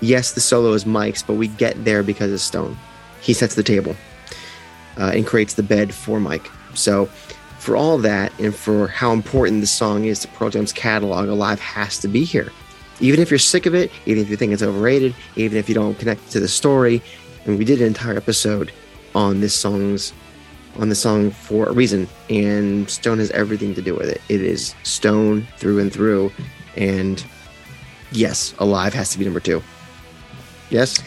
Yes, 0.00 0.32
the 0.32 0.40
solo 0.40 0.72
is 0.72 0.84
Mike's, 0.84 1.22
but 1.22 1.34
we 1.34 1.46
get 1.46 1.84
there 1.84 2.02
because 2.02 2.32
of 2.32 2.40
Stone. 2.40 2.76
He 3.20 3.32
sets 3.32 3.54
the 3.54 3.62
table 3.62 3.94
uh, 4.98 5.12
and 5.14 5.24
creates 5.26 5.54
the 5.54 5.62
bed 5.62 5.94
for 5.94 6.18
Mike. 6.18 6.50
So, 6.74 7.06
for 7.58 7.76
all 7.76 7.98
that 7.98 8.36
and 8.40 8.52
for 8.52 8.88
how 8.88 9.12
important 9.12 9.60
the 9.60 9.68
song 9.68 10.06
is 10.06 10.18
to 10.20 10.28
Pearl 10.28 10.50
Jam's 10.50 10.72
catalog, 10.72 11.28
Alive 11.28 11.60
has 11.60 11.98
to 12.00 12.08
be 12.08 12.24
here. 12.24 12.50
Even 12.98 13.20
if 13.20 13.30
you're 13.30 13.38
sick 13.38 13.66
of 13.66 13.74
it, 13.74 13.92
even 14.06 14.20
if 14.20 14.28
you 14.28 14.36
think 14.36 14.52
it's 14.52 14.62
overrated, 14.62 15.14
even 15.36 15.56
if 15.56 15.68
you 15.68 15.74
don't 15.76 15.96
connect 15.96 16.28
to 16.32 16.40
the 16.40 16.48
story, 16.48 17.00
and 17.44 17.58
we 17.58 17.64
did 17.64 17.80
an 17.80 17.86
entire 17.86 18.16
episode 18.16 18.72
on 19.14 19.40
this 19.40 19.54
song's 19.54 20.12
on 20.78 20.88
the 20.88 20.94
song 20.94 21.30
for 21.30 21.66
a 21.66 21.72
reason, 21.72 22.08
and 22.30 22.88
Stone 22.88 23.18
has 23.18 23.30
everything 23.32 23.74
to 23.74 23.82
do 23.82 23.94
with 23.94 24.08
it. 24.08 24.20
It 24.28 24.40
is 24.40 24.74
Stone 24.82 25.46
through 25.58 25.78
and 25.78 25.92
through, 25.92 26.32
and 26.76 27.24
yes, 28.10 28.54
Alive 28.58 28.94
has 28.94 29.10
to 29.12 29.18
be 29.18 29.24
number 29.24 29.40
two. 29.40 29.62
Yes. 30.70 31.02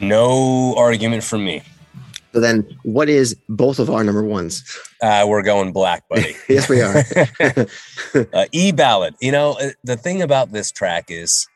No 0.00 0.74
argument 0.76 1.24
from 1.24 1.44
me. 1.44 1.62
So 2.36 2.40
then, 2.40 2.68
what 2.82 3.08
is 3.08 3.34
both 3.48 3.78
of 3.78 3.88
our 3.88 4.04
number 4.04 4.22
ones? 4.22 4.62
Uh, 5.00 5.24
we're 5.26 5.40
going 5.40 5.72
black, 5.72 6.06
buddy. 6.10 6.36
yes, 6.50 6.68
we 6.68 6.82
are. 6.82 7.02
uh, 8.34 8.44
e 8.52 8.72
ballad. 8.72 9.14
You 9.22 9.32
know, 9.32 9.52
uh, 9.52 9.70
the 9.84 9.96
thing 9.96 10.20
about 10.20 10.52
this 10.52 10.70
track 10.70 11.06
is, 11.08 11.46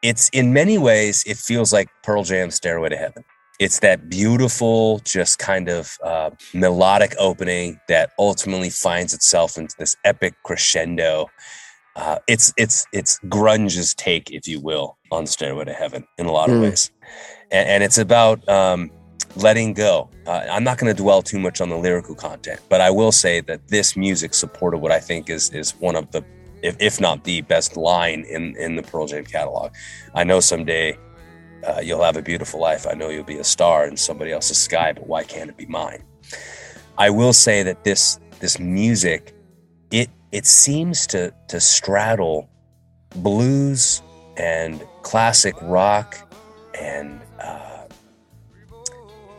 it's 0.00 0.30
in 0.30 0.54
many 0.54 0.78
ways 0.78 1.24
it 1.26 1.36
feels 1.36 1.74
like 1.74 1.90
Pearl 2.02 2.24
Jam's 2.24 2.54
"Stairway 2.54 2.88
to 2.88 2.96
Heaven." 2.96 3.22
It's 3.58 3.80
that 3.80 4.08
beautiful, 4.08 5.00
just 5.00 5.38
kind 5.38 5.68
of 5.68 5.96
uh, 6.04 6.30
melodic 6.52 7.14
opening 7.18 7.80
that 7.88 8.12
ultimately 8.18 8.70
finds 8.70 9.14
itself 9.14 9.56
into 9.56 9.74
this 9.78 9.96
epic 10.04 10.34
crescendo. 10.42 11.30
Uh, 11.94 12.18
it's 12.28 12.52
it's 12.58 12.86
it's 12.92 13.18
grunge's 13.28 13.94
take, 13.94 14.30
if 14.30 14.46
you 14.46 14.60
will, 14.60 14.98
on 15.10 15.26
Stairway 15.26 15.64
to 15.64 15.72
Heaven 15.72 16.06
in 16.18 16.26
a 16.26 16.32
lot 16.32 16.50
of 16.50 16.56
mm. 16.56 16.62
ways, 16.62 16.90
and, 17.50 17.68
and, 17.68 17.82
it's 17.82 17.96
about 17.96 18.46
um, 18.50 18.90
letting 19.34 19.72
go. 19.72 20.10
Uh, 20.26 20.46
I'm 20.50 20.62
not 20.62 20.76
going 20.76 20.94
to 20.94 21.02
dwell 21.02 21.22
too 21.22 21.38
much 21.38 21.62
on 21.62 21.70
the 21.70 21.76
lyrical 21.78 22.14
content, 22.14 22.60
but 22.68 22.82
I 22.82 22.90
will 22.90 23.12
say 23.12 23.40
that 23.42 23.68
this 23.68 23.96
music 23.96 24.34
supported 24.34 24.78
what 24.78 24.92
I 24.92 25.00
think 25.00 25.30
is 25.30 25.48
is 25.54 25.70
one 25.76 25.96
of 25.96 26.10
the, 26.10 26.22
if, 26.62 26.76
if 26.80 27.00
not 27.00 27.24
the 27.24 27.40
best 27.40 27.78
line 27.78 28.26
in 28.28 28.54
in 28.56 28.76
the 28.76 28.82
Pearl 28.82 29.06
Jam 29.06 29.24
catalog. 29.24 29.72
I 30.14 30.22
know 30.22 30.40
someday 30.40 30.98
uh, 31.66 31.80
you'll 31.80 32.02
have 32.02 32.16
a 32.16 32.22
beautiful 32.22 32.60
life. 32.60 32.86
I 32.86 32.94
know 32.94 33.08
you'll 33.08 33.24
be 33.24 33.38
a 33.38 33.44
star 33.44 33.86
in 33.86 33.96
somebody 33.96 34.32
else's 34.32 34.58
sky, 34.58 34.92
but 34.92 35.06
why 35.06 35.24
can't 35.24 35.50
it 35.50 35.56
be 35.56 35.66
mine? 35.66 36.04
I 36.96 37.10
will 37.10 37.32
say 37.32 37.62
that 37.62 37.84
this 37.84 38.20
this 38.40 38.58
music, 38.58 39.34
it 39.90 40.08
it 40.32 40.46
seems 40.46 41.06
to 41.08 41.32
to 41.48 41.60
straddle 41.60 42.48
blues 43.16 44.02
and 44.36 44.86
classic 45.02 45.54
rock 45.62 46.16
and 46.78 47.20
uh, 47.40 47.86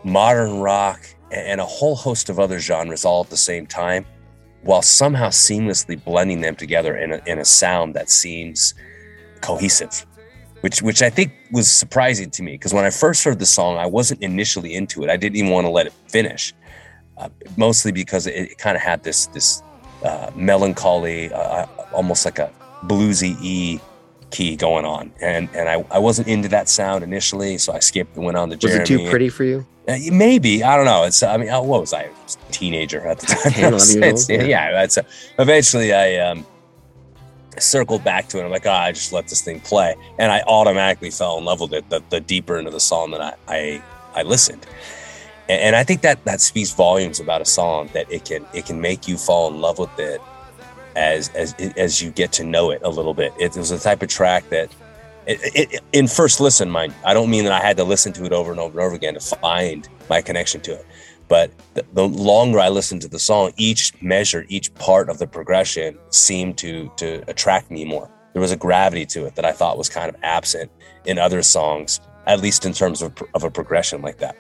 modern 0.04 0.60
rock 0.60 1.02
and 1.32 1.62
a 1.62 1.66
whole 1.66 1.96
host 1.96 2.30
of 2.30 2.40
other 2.40 2.60
genres 2.60 3.06
all 3.06 3.24
at 3.24 3.30
the 3.30 3.38
same 3.38 3.68
time, 3.68 4.06
while 4.64 4.82
somehow 4.82 5.30
seamlessly 5.30 6.04
blending 6.04 6.42
them 6.42 6.56
together 6.56 6.98
in 6.98 7.14
a, 7.14 7.22
in 7.26 7.40
a 7.40 7.46
sound 7.46 7.94
that 7.94 8.10
seems 8.10 8.74
cohesive 9.42 10.06
which 10.62 10.82
which 10.82 11.02
I 11.02 11.10
think 11.10 11.34
was 11.52 11.70
surprising 11.70 12.30
to 12.32 12.44
me 12.44 12.54
because 12.54 12.74
when 12.74 12.86
I 12.86 12.90
first 12.90 13.24
heard 13.24 13.40
the 13.40 13.46
song, 13.46 13.78
I 13.78 13.86
wasn't 13.86 14.22
initially 14.22 14.74
into 14.74 15.04
it. 15.04 15.10
I 15.10 15.18
didn't 15.18 15.36
even 15.36 15.52
want 15.52 15.66
to 15.66 15.72
let 15.72 15.88
it 15.88 15.94
finish, 16.08 16.54
uh, 17.18 17.30
mostly 17.58 17.92
because 17.92 18.28
it, 18.28 18.36
it 18.36 18.58
kind 18.58 18.76
of 18.76 18.82
had 18.82 19.04
this 19.04 19.28
this 19.28 19.62
uh, 20.04 20.32
melancholy, 20.36 21.32
uh, 21.32 21.66
almost 21.94 22.26
like 22.26 22.40
a 22.40 22.52
bluesy 22.84 23.36
E 23.42 23.80
key 24.32 24.56
going 24.56 24.86
on, 24.86 25.12
and 25.22 25.50
and 25.54 25.70
I, 25.70 25.86
I 25.92 26.00
wasn't 26.00 26.28
into 26.28 26.50
that 26.50 26.70
sound 26.70 27.04
initially, 27.04 27.58
so 27.58 27.74
I 27.74 27.80
skipped 27.80 28.16
and 28.16 28.26
went 28.26 28.38
on 28.38 28.50
to 28.50 28.58
Jeremy. 28.58 28.80
Was 28.80 28.90
it 28.90 28.98
too 28.98 29.10
pretty 29.10 29.30
for 29.30 29.44
you? 29.44 29.66
Uh, 29.88 29.98
maybe 30.12 30.64
I 30.64 30.76
don't 30.76 30.86
know. 30.86 31.04
It's 31.04 31.24
I 31.24 31.38
mean, 31.38 31.50
what 31.50 31.82
was 31.82 31.94
I? 31.94 32.04
I 32.04 32.10
was 32.24 32.38
a 32.50 32.52
teenager 32.52 33.08
at 33.08 33.20
the 33.20 33.26
time. 33.44 33.54
10, 33.54 33.74
11 33.74 34.02
years 34.02 34.30
old, 34.30 34.40
yeah, 34.42 34.44
yeah. 34.46 34.72
That's 34.72 34.98
eventually 35.40 35.94
I 35.94 36.18
um 36.18 36.46
circled 37.60 38.04
back 38.04 38.28
to 38.30 38.40
it. 38.40 38.46
I'm 38.46 38.52
like, 38.52 38.66
oh, 38.66 38.72
I 38.72 38.92
just 38.92 39.14
let 39.14 39.28
this 39.28 39.42
thing 39.42 39.60
play, 39.60 39.96
and 40.18 40.32
I 40.32 40.42
automatically 40.48 41.12
fell 41.12 41.38
in 41.38 41.46
love 41.46 41.62
with 41.62 41.74
it. 41.74 41.90
The, 41.90 42.02
the 42.10 42.20
deeper 42.20 42.58
into 42.58 42.72
the 42.72 42.80
song 42.80 43.12
that 43.12 43.22
I 43.22 43.34
I, 43.48 43.84
I 44.16 44.24
listened, 44.24 44.66
and, 45.50 45.62
and, 45.62 45.76
I 45.76 45.84
think 45.84 46.02
that 46.02 46.24
that 46.26 46.42
speaks 46.42 46.74
volumes 46.74 47.20
about 47.20 47.42
a 47.42 47.46
song 47.46 47.90
that 47.94 48.12
it 48.12 48.26
can 48.26 48.46
it 48.54 48.66
can 48.66 48.82
make 48.82 49.08
you 49.08 49.18
fall 49.18 49.54
in 49.54 49.62
love 49.62 49.80
with 49.80 49.98
it 50.00 50.22
as 50.96 51.30
as 51.30 51.54
as 51.78 52.02
you 52.02 52.12
get 52.12 52.32
to 52.34 52.44
know 52.44 52.72
it 52.72 52.82
a 52.84 52.90
little 52.90 53.14
bit. 53.14 53.34
It 53.40 53.56
was 53.56 53.72
a 53.72 53.80
type 53.80 54.02
of 54.02 54.10
track 54.10 54.50
that. 54.50 54.70
It, 55.30 55.74
it, 55.74 55.82
in 55.92 56.08
first 56.08 56.40
listen, 56.40 56.70
mind, 56.70 56.94
I 57.04 57.14
don't 57.14 57.30
mean 57.30 57.44
that 57.44 57.52
I 57.52 57.60
had 57.60 57.76
to 57.76 57.84
listen 57.84 58.14
to 58.14 58.24
it 58.24 58.32
over 58.32 58.50
and 58.50 58.62
over 58.62 58.80
and 58.80 58.86
over 58.86 58.96
again 58.96 59.14
to 59.16 59.20
find 59.20 59.86
my 60.10 60.22
connection 60.22 60.62
to 60.62 60.72
it 60.72 60.86
but 61.28 61.52
the, 61.74 61.86
the, 61.94 62.08
longer 62.08 62.60
I 62.60 62.70
listened 62.70 63.02
to 63.02 63.08
the 63.08 63.20
song, 63.20 63.52
each 63.58 63.94
measure, 64.02 64.46
each 64.48 64.74
part 64.76 65.10
of 65.10 65.18
the 65.18 65.28
progression 65.28 65.98
seemed 66.10 66.58
to 66.60 66.92
to 66.98 67.24
attract 67.28 67.70
me 67.70 67.86
more. 67.86 68.10
There 68.34 68.42
was 68.42 68.52
a 68.52 68.58
gravity 68.58 69.06
to 69.08 69.26
it 69.26 69.36
that 69.36 69.46
I 69.46 69.52
thought 69.52 69.78
was 69.78 69.90
kind 69.90 70.10
of 70.10 70.16
absent 70.24 70.72
in 71.06 71.18
other 71.18 71.42
songs, 71.42 72.00
at 72.28 72.40
least 72.40 72.66
in 72.66 72.74
terms 72.74 73.02
of, 73.02 73.14
of 73.34 73.44
a 73.44 73.50
progression 73.50 74.02
like 74.02 74.20
that. 74.20 74.36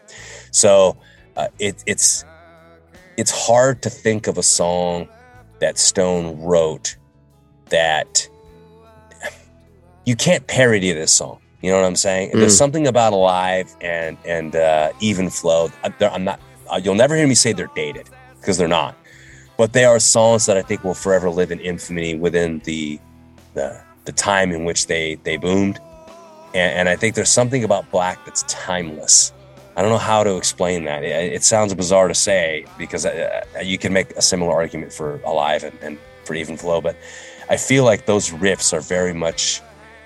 So 0.51 0.97
uh, 1.35 1.47
it, 1.59 1.83
it's 1.85 2.23
it's 3.17 3.31
hard 3.31 3.81
to 3.81 3.89
think 3.89 4.27
of 4.27 4.37
a 4.37 4.43
song 4.43 5.09
that 5.59 5.77
Stone 5.77 6.39
wrote 6.41 6.95
that 7.69 8.29
you 10.05 10.15
can't 10.15 10.45
parody 10.47 10.91
this 10.93 11.11
song. 11.11 11.39
You 11.61 11.71
know 11.71 11.81
what 11.81 11.87
I'm 11.87 11.95
saying? 11.95 12.31
Mm. 12.31 12.39
There's 12.39 12.57
something 12.57 12.87
about 12.87 13.13
Alive 13.13 13.75
and 13.81 14.17
and 14.25 14.55
uh, 14.55 14.91
Even 14.99 15.29
Flow. 15.29 15.69
I'm 15.99 16.23
not 16.23 16.39
uh, 16.69 16.79
you'll 16.83 16.95
never 16.95 17.15
hear 17.15 17.27
me 17.27 17.35
say 17.35 17.53
they're 17.53 17.69
dated 17.75 18.09
because 18.39 18.57
they're 18.57 18.67
not. 18.67 18.95
But 19.57 19.73
they 19.73 19.85
are 19.85 19.99
songs 19.99 20.45
that 20.45 20.57
I 20.57 20.61
think 20.61 20.83
will 20.83 20.93
forever 20.93 21.29
live 21.29 21.51
in 21.51 21.59
infamy 21.59 22.15
within 22.15 22.59
the 22.59 22.99
the, 23.53 23.81
the 24.05 24.11
time 24.11 24.51
in 24.51 24.65
which 24.65 24.87
they 24.87 25.15
they 25.23 25.37
boomed. 25.37 25.79
And, 26.53 26.79
and 26.79 26.89
I 26.89 26.95
think 26.95 27.15
there's 27.15 27.29
something 27.29 27.63
about 27.63 27.89
Black 27.91 28.23
that's 28.25 28.43
timeless. 28.43 29.33
I 29.75 29.81
don't 29.81 29.91
know 29.91 29.97
how 29.97 30.23
to 30.23 30.37
explain 30.37 30.85
that. 30.85 31.03
It, 31.03 31.33
it 31.33 31.43
sounds 31.43 31.73
bizarre 31.73 32.07
to 32.07 32.15
say 32.15 32.65
because 32.77 33.05
uh, 33.05 33.43
uh, 33.55 33.59
you 33.59 33.77
can 33.77 33.93
make 33.93 34.11
a 34.11 34.21
similar 34.21 34.53
argument 34.53 34.91
for 34.91 35.19
Alive 35.23 35.63
and, 35.63 35.77
and 35.81 35.97
for 36.25 36.33
Even 36.33 36.57
Flow, 36.57 36.81
but 36.81 36.95
I 37.49 37.57
feel 37.57 37.83
like 37.83 38.05
those 38.05 38.31
riffs 38.31 38.73
are 38.73 38.81
very 38.81 39.13
much 39.13 39.61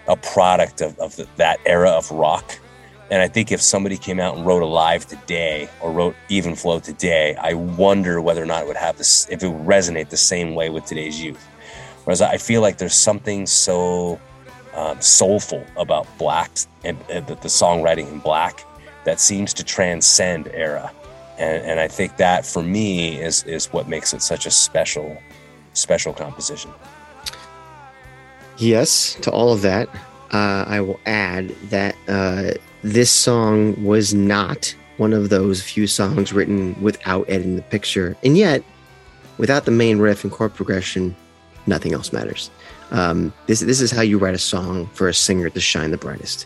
a 0.08 0.16
product 0.16 0.82
of, 0.82 0.98
of 1.00 1.16
the, 1.16 1.28
that 1.38 1.60
era 1.66 1.90
of 1.90 2.12
rock 2.12 2.60
and 3.12 3.22
I 3.22 3.28
think 3.28 3.52
if 3.52 3.62
somebody 3.62 3.98
came 3.98 4.22
out 4.22 4.38
and 4.38 4.46
wrote 4.46 4.64
Alive 4.64 5.06
today 5.06 5.70
or 5.82 5.92
wrote 5.92 6.16
Even 6.30 6.56
Flow 6.56 6.80
today, 6.80 7.36
I 7.36 7.54
wonder 7.54 8.22
whether 8.22 8.42
or 8.42 8.46
not 8.46 8.64
it 8.64 8.68
would 8.68 8.78
have 8.78 8.98
this, 8.98 9.28
if 9.30 9.44
it 9.44 9.50
would 9.50 9.68
resonate 9.68 10.08
the 10.08 10.18
same 10.18 10.56
way 10.56 10.70
with 10.70 10.86
today's 10.86 11.22
youth. 11.22 11.46
Whereas 12.06 12.22
I 12.22 12.38
feel 12.38 12.62
like 12.62 12.78
there's 12.78 12.96
something 12.96 13.46
so 13.46 14.18
um, 14.74 15.02
soulful 15.02 15.66
about 15.76 16.08
Black 16.18 16.52
and, 16.86 16.98
and 17.10 17.28
the, 17.28 17.36
the, 17.36 17.50
songwriting 17.50 18.10
in 18.10 18.20
Black 18.20 18.66
that 19.04 19.20
seems 19.20 19.54
to 19.56 19.64
transcend 19.66 20.48
era. 20.54 20.90
And, 21.38 21.66
and 21.66 21.80
I 21.82 21.90
think 21.90 22.16
that 22.16 22.46
for 22.46 22.64
me 22.64 23.22
is, 23.22 23.44
is 23.44 23.66
what 23.74 23.90
makes 23.90 24.14
it 24.14 24.22
such 24.22 24.46
a 24.46 24.52
special, 24.52 25.22
special 25.74 26.14
composition. 26.14 26.72
Yes, 28.58 29.16
to 29.16 29.32
all 29.32 29.52
of 29.52 29.62
that, 29.64 29.90
uh, 30.32 30.64
I 30.66 30.80
will 30.80 31.00
add 31.06 31.50
that 31.70 31.96
uh, 32.08 32.52
this 32.84 33.12
song 33.12 33.84
was 33.84 34.14
not 34.14 34.76
one 34.98 35.14
of 35.14 35.30
those 35.30 35.62
few 35.62 35.88
songs 35.88 36.34
written 36.34 36.80
without 36.82 37.30
Ed 37.30 37.42
in 37.42 37.56
the 37.56 37.62
picture. 37.64 38.16
And 38.24 38.38
yet, 38.38 38.64
without 39.38 39.66
the 39.66 39.72
main 39.72 40.00
riff 40.00 40.24
and 40.24 40.32
chord 40.32 40.54
progression, 40.54 41.16
nothing 41.68 41.94
else 41.94 42.12
matters. 42.12 42.50
Um, 42.92 43.34
this, 43.48 43.62
this 43.62 43.82
is 43.82 43.92
how 43.92 44.02
you 44.02 44.18
write 44.18 44.36
a 44.36 44.40
song 44.40 44.88
for 44.94 45.08
a 45.08 45.14
singer 45.14 45.50
to 45.50 45.62
shine 45.62 45.92
the 45.92 45.98
brightest. 45.98 46.46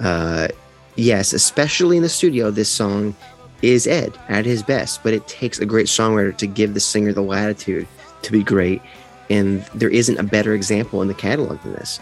Uh, 0.00 0.48
yes, 0.96 1.32
especially 1.32 1.96
in 1.96 2.02
the 2.02 2.08
studio, 2.08 2.50
this 2.50 2.68
song 2.68 3.14
is 3.62 3.86
Ed 3.86 4.16
at 4.28 4.44
his 4.44 4.62
best, 4.62 5.02
but 5.02 5.12
it 5.12 5.26
takes 5.28 5.58
a 5.58 5.66
great 5.66 5.86
songwriter 5.86 6.36
to 6.36 6.46
give 6.46 6.74
the 6.74 6.80
singer 6.80 7.12
the 7.12 7.22
latitude 7.22 7.86
to 8.22 8.32
be 8.32 8.42
great. 8.42 8.80
And 9.28 9.62
there 9.74 9.90
isn't 9.90 10.18
a 10.18 10.22
better 10.22 10.54
example 10.54 11.02
in 11.02 11.08
the 11.08 11.14
catalog 11.14 11.60
than 11.62 11.72
this 11.74 12.00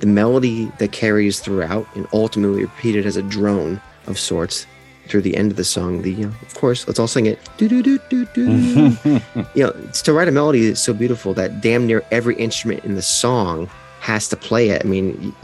the 0.00 0.06
melody 0.06 0.66
that 0.78 0.92
carries 0.92 1.40
throughout 1.40 1.86
and 1.94 2.06
ultimately 2.12 2.62
repeated 2.62 3.06
as 3.06 3.16
a 3.16 3.22
drone 3.22 3.80
of 4.06 4.18
sorts 4.18 4.66
through 5.08 5.22
the 5.22 5.36
end 5.36 5.50
of 5.50 5.56
the 5.56 5.64
song. 5.64 6.02
The 6.02 6.12
you 6.12 6.26
know, 6.26 6.34
of 6.42 6.54
course, 6.54 6.86
let's 6.86 6.98
all 6.98 7.06
sing 7.06 7.26
it. 7.26 7.38
Do 7.56 7.68
do 7.68 7.82
do 7.82 7.98
do 8.10 8.26
do. 8.26 8.42
you 9.54 9.64
know, 9.64 9.72
to 9.72 10.12
write 10.12 10.28
a 10.28 10.32
melody 10.32 10.66
that's 10.66 10.80
so 10.80 10.92
beautiful 10.92 11.34
that 11.34 11.60
damn 11.60 11.86
near 11.86 12.04
every 12.10 12.36
instrument 12.36 12.84
in 12.84 12.94
the 12.94 13.02
song 13.02 13.68
has 14.00 14.28
to 14.28 14.36
play 14.36 14.70
it. 14.70 14.84
I 14.84 14.88
mean, 14.88 15.34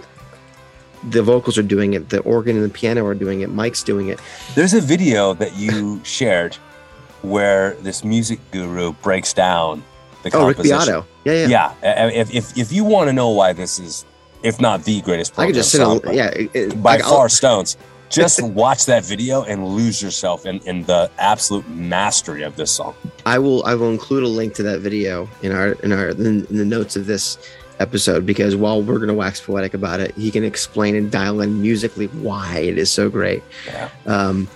the 1.08 1.22
vocals 1.22 1.58
are 1.58 1.62
doing 1.62 1.94
it, 1.94 2.10
the 2.10 2.20
organ 2.20 2.56
and 2.56 2.64
the 2.64 2.70
piano 2.70 3.04
are 3.06 3.14
doing 3.14 3.40
it, 3.40 3.50
Mike's 3.50 3.82
doing 3.82 4.08
it. 4.08 4.20
There's 4.54 4.74
a 4.74 4.80
video 4.80 5.34
that 5.34 5.56
you 5.56 6.00
shared 6.04 6.56
where 7.22 7.74
this 7.76 8.04
music 8.04 8.40
guru 8.50 8.92
breaks 8.94 9.32
down 9.32 9.82
the 10.22 10.36
oh, 10.36 10.48
Rick 10.48 10.58
Beato. 10.58 11.04
Yeah, 11.24 11.46
yeah. 11.46 11.74
Yeah. 11.82 12.08
If, 12.08 12.34
if, 12.34 12.56
if 12.56 12.72
you 12.72 12.84
want 12.84 13.08
to 13.08 13.12
know 13.12 13.30
why 13.30 13.52
this 13.52 13.78
is 13.78 14.04
if 14.42 14.60
not 14.60 14.84
the 14.84 15.00
greatest 15.02 15.38
I 15.38 15.46
could 15.46 15.54
just 15.54 15.70
sit 15.70 15.80
on, 15.80 16.00
yeah, 16.12 16.30
it, 16.34 16.82
by 16.82 16.98
far 16.98 17.28
Stones. 17.28 17.76
Just 18.12 18.42
watch 18.42 18.84
that 18.84 19.06
video 19.06 19.42
and 19.44 19.66
lose 19.66 20.02
yourself 20.02 20.44
in, 20.44 20.60
in 20.66 20.82
the 20.82 21.10
absolute 21.16 21.66
mastery 21.70 22.42
of 22.42 22.56
this 22.56 22.70
song. 22.70 22.94
I 23.24 23.38
will 23.38 23.64
I 23.64 23.74
will 23.74 23.90
include 23.90 24.22
a 24.22 24.28
link 24.28 24.52
to 24.56 24.62
that 24.64 24.80
video 24.80 25.30
in 25.40 25.50
our 25.50 25.72
in 25.82 25.92
our 25.92 26.10
in, 26.10 26.44
in 26.44 26.56
the 26.58 26.64
notes 26.66 26.94
of 26.94 27.06
this 27.06 27.38
episode 27.80 28.26
because 28.26 28.54
while 28.54 28.82
we're 28.82 28.98
going 28.98 29.08
to 29.08 29.14
wax 29.14 29.40
poetic 29.40 29.72
about 29.72 30.00
it, 30.00 30.14
he 30.14 30.30
can 30.30 30.44
explain 30.44 30.94
and 30.94 31.10
dial 31.10 31.40
in 31.40 31.62
musically 31.62 32.08
why 32.08 32.58
it 32.58 32.76
is 32.76 32.90
so 32.90 33.08
great. 33.08 33.42
Yeah. 33.66 33.88
Um, 34.04 34.46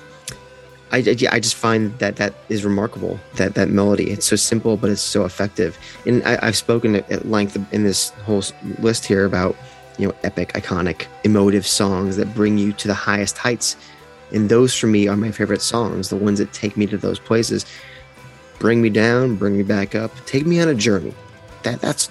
I, 0.93 0.99
I 0.99 1.41
just 1.41 1.57
find 1.57 1.99
that 1.99 2.17
that 2.17 2.35
is 2.49 2.65
remarkable 2.65 3.19
that 3.35 3.55
that 3.55 3.71
melody 3.71 4.11
it's 4.11 4.25
so 4.25 4.37
simple 4.37 4.77
but 4.77 4.89
it's 4.89 5.03
so 5.03 5.25
effective 5.25 5.77
and 6.07 6.23
I, 6.23 6.47
have 6.47 6.57
spoken 6.57 6.95
at 6.95 7.27
length 7.27 7.59
in 7.73 7.83
this 7.83 8.11
whole 8.25 8.45
list 8.79 9.05
here 9.05 9.25
about 9.25 9.57
you 9.99 10.09
know, 10.09 10.15
epic, 10.25 10.53
iconic, 10.53 11.07
emotive 11.25 11.67
songs 11.67 12.17
that 12.17 12.35
bring 12.35 12.59
you 12.59 12.73
to 12.75 12.89
the 12.89 12.95
highest 12.95 13.39
heights. 13.39 13.77
And 14.33 14.49
those 14.49 14.77
for 14.77 14.87
me 14.87 15.09
are 15.09 15.17
my 15.17 15.31
favorite 15.31 15.63
songs, 15.63 16.09
the 16.09 16.17
ones 16.17 16.39
that 16.39 16.53
take 16.53 16.77
me 16.77 16.87
to 16.87 16.97
those 16.97 17.19
places. 17.19 17.65
Bring 18.59 18.83
me 18.83 18.91
down, 18.91 19.37
bring 19.37 19.57
me 19.57 19.63
back 19.63 19.95
up, 19.95 20.13
take 20.27 20.47
me 20.47 20.61
on 20.61 20.69
a 20.69 20.75
journey. 20.75 21.15
That 21.63 21.81
that's 21.81 22.11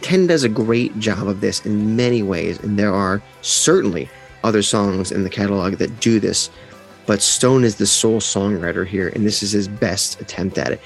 Ken 0.00 0.26
does 0.26 0.44
a 0.44 0.48
great 0.48 0.98
job 0.98 1.26
of 1.26 1.40
this 1.40 1.64
in 1.66 1.96
many 1.96 2.22
ways, 2.22 2.58
and 2.60 2.78
there 2.78 2.94
are 2.94 3.20
certainly 3.42 4.08
other 4.44 4.62
songs 4.62 5.10
in 5.10 5.24
the 5.24 5.30
catalog 5.30 5.74
that 5.74 6.00
do 6.00 6.20
this. 6.20 6.50
But 7.06 7.22
Stone 7.22 7.64
is 7.64 7.76
the 7.76 7.86
sole 7.86 8.20
songwriter 8.20 8.86
here, 8.86 9.08
and 9.08 9.26
this 9.26 9.42
is 9.42 9.50
his 9.50 9.66
best 9.66 10.20
attempt 10.20 10.58
at 10.58 10.72
it. 10.72 10.80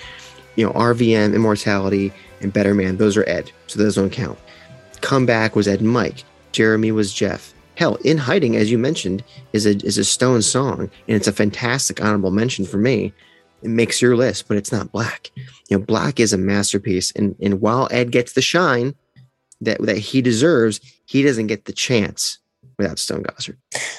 You 0.57 0.66
know, 0.66 0.72
RVM, 0.72 1.35
Immortality, 1.35 2.12
and 2.40 2.52
Better 2.52 2.74
Man, 2.74 2.96
those 2.96 3.16
are 3.16 3.28
Ed, 3.28 3.50
so 3.66 3.78
those 3.78 3.96
don't 3.96 4.11
count. 4.11 4.38
Comeback 5.00 5.57
was 5.57 5.68
Ed 5.68 5.81
and 5.81 5.90
Mike. 5.90 6.24
Jeremy 6.53 6.93
was 6.93 7.12
Jeff. 7.12 7.55
Hell, 7.77 7.97
In 8.05 8.19
Hiding, 8.19 8.57
as 8.57 8.71
you 8.71 8.79
mentioned, 8.79 9.25
is 9.53 9.67
a 9.67 9.77
is 9.85 9.99
a 9.99 10.05
Stone 10.05 10.43
song, 10.43 10.91
and 11.09 11.17
it's 11.17 11.27
a 11.27 11.33
fantastic 11.33 12.03
honorable 12.03 12.31
mention 12.31 12.65
for 12.65 12.77
me. 12.77 13.12
It 13.62 13.71
makes 13.71 14.03
your 14.03 14.17
list, 14.17 14.49
but 14.49 14.57
it's 14.57 14.73
not 14.73 14.93
Black. 14.93 15.31
You 15.69 15.79
know, 15.79 15.85
Black 15.85 16.21
is 16.21 16.33
a 16.33 16.38
masterpiece, 16.38 17.12
and 17.12 17.35
and 17.41 17.61
while 17.61 17.88
Ed 17.91 18.12
gets 18.12 18.35
the 18.35 18.43
shine 18.43 18.95
that 19.61 19.81
that 19.83 19.99
he 19.99 20.21
deserves, 20.21 20.81
he 21.07 21.23
doesn't 21.23 21.47
get 21.47 21.65
the 21.65 21.73
chance 21.73 22.38
without 22.77 22.99
Stone 22.99 23.23
Gossard. 23.23 23.57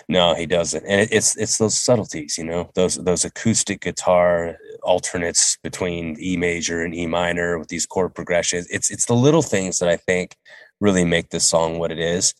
No, 0.08 0.36
he 0.36 0.46
doesn't, 0.46 0.86
and 0.86 1.10
it's 1.12 1.36
it's 1.38 1.58
those 1.58 1.80
subtleties, 1.80 2.38
you 2.38 2.44
know, 2.44 2.70
those 2.76 2.96
those 2.96 3.26
acoustic 3.26 3.82
guitar 3.82 4.58
alternates 4.84 5.58
between 5.64 6.18
E 6.20 6.38
major 6.38 6.82
and 6.84 6.94
E 6.94 7.08
minor 7.08 7.58
with 7.58 7.70
these 7.70 7.86
chord 7.86 8.14
progressions. 8.14 8.68
It's 8.70 8.92
it's 8.92 9.06
the 9.06 9.16
little 9.16 9.42
things 9.42 9.80
that 9.80 9.90
I 9.90 9.98
think 9.98 10.36
really 10.84 11.06
make 11.06 11.30
this 11.30 11.48
song 11.48 11.80
what 11.80 11.92
it 11.92 12.00
is. 12.00 12.36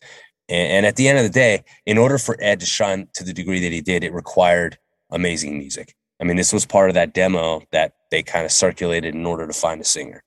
And, 0.48 0.72
and 0.72 0.86
at 0.86 0.96
the 0.96 1.08
end 1.08 1.18
of 1.18 1.24
the 1.24 1.30
day, 1.30 1.64
in 1.86 1.98
order 1.98 2.18
for 2.18 2.36
Ed 2.40 2.60
to 2.60 2.66
shine 2.66 3.08
to 3.14 3.24
the 3.24 3.32
degree 3.32 3.60
that 3.60 3.72
he 3.72 3.80
did, 3.80 4.04
it 4.04 4.12
required 4.12 4.78
amazing 5.10 5.58
music. 5.58 5.94
I 6.20 6.24
mean, 6.24 6.36
this 6.36 6.52
was 6.52 6.66
part 6.66 6.90
of 6.90 6.94
that 6.94 7.14
demo 7.14 7.62
that 7.72 7.94
they 8.10 8.22
kind 8.22 8.44
of 8.44 8.52
circulated 8.52 9.14
in 9.14 9.26
order 9.26 9.46
to 9.46 9.52
find 9.52 9.80
a 9.80 9.84
singer. 9.84 10.22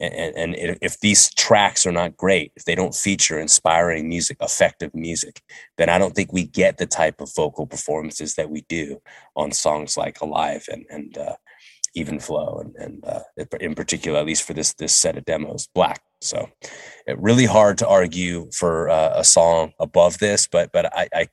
And, 0.00 0.36
and, 0.36 0.78
if 0.80 1.00
these 1.00 1.34
tracks 1.34 1.84
are 1.84 1.92
not 1.92 2.16
great, 2.16 2.52
if 2.54 2.64
they 2.64 2.76
don't 2.76 2.94
feature 2.94 3.40
inspiring 3.40 4.08
music, 4.08 4.36
effective 4.40 4.94
music, 4.94 5.42
then 5.76 5.88
I 5.88 5.98
don't 5.98 6.14
think 6.14 6.32
we 6.32 6.44
get 6.44 6.78
the 6.78 6.86
type 6.86 7.20
of 7.20 7.34
vocal 7.34 7.66
performances 7.66 8.36
that 8.36 8.48
we 8.48 8.60
do 8.68 9.02
on 9.34 9.50
songs 9.50 9.96
like 9.96 10.20
Alive 10.20 10.68
and, 10.70 10.84
and 10.88 11.18
uh, 11.18 11.34
even 11.98 12.18
flow 12.18 12.62
and, 12.62 12.74
and 12.76 13.04
uh, 13.04 13.20
in 13.60 13.74
particular 13.74 14.18
at 14.18 14.26
least 14.26 14.44
for 14.44 14.54
this 14.54 14.74
this 14.74 14.94
set 14.94 15.16
of 15.16 15.24
demos 15.24 15.68
black. 15.74 16.02
So 16.20 16.48
it 17.06 17.18
really 17.18 17.46
hard 17.46 17.78
to 17.78 17.88
argue 17.88 18.50
for 18.52 18.88
uh, 18.88 19.12
a 19.14 19.24
song 19.24 19.72
above 19.78 20.18
this 20.18 20.46
but 20.46 20.72
but 20.72 20.86
i, 20.96 21.08
I 21.14 21.28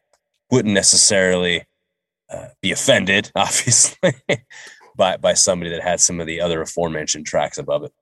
wouldn't 0.51 0.73
necessarily 0.73 1.63
uh, 2.31 2.47
be 2.61 2.71
offended 2.71 3.31
obviously 3.35 4.13
by 4.95 5.17
by 5.17 5.33
somebody 5.33 5.71
that 5.71 5.81
had 5.81 5.99
some 5.99 6.19
of 6.19 6.27
the 6.27 6.41
other 6.41 6.61
aforementioned 6.61 7.25
tracks 7.25 7.57
above 7.57 7.83
it. 7.83 7.93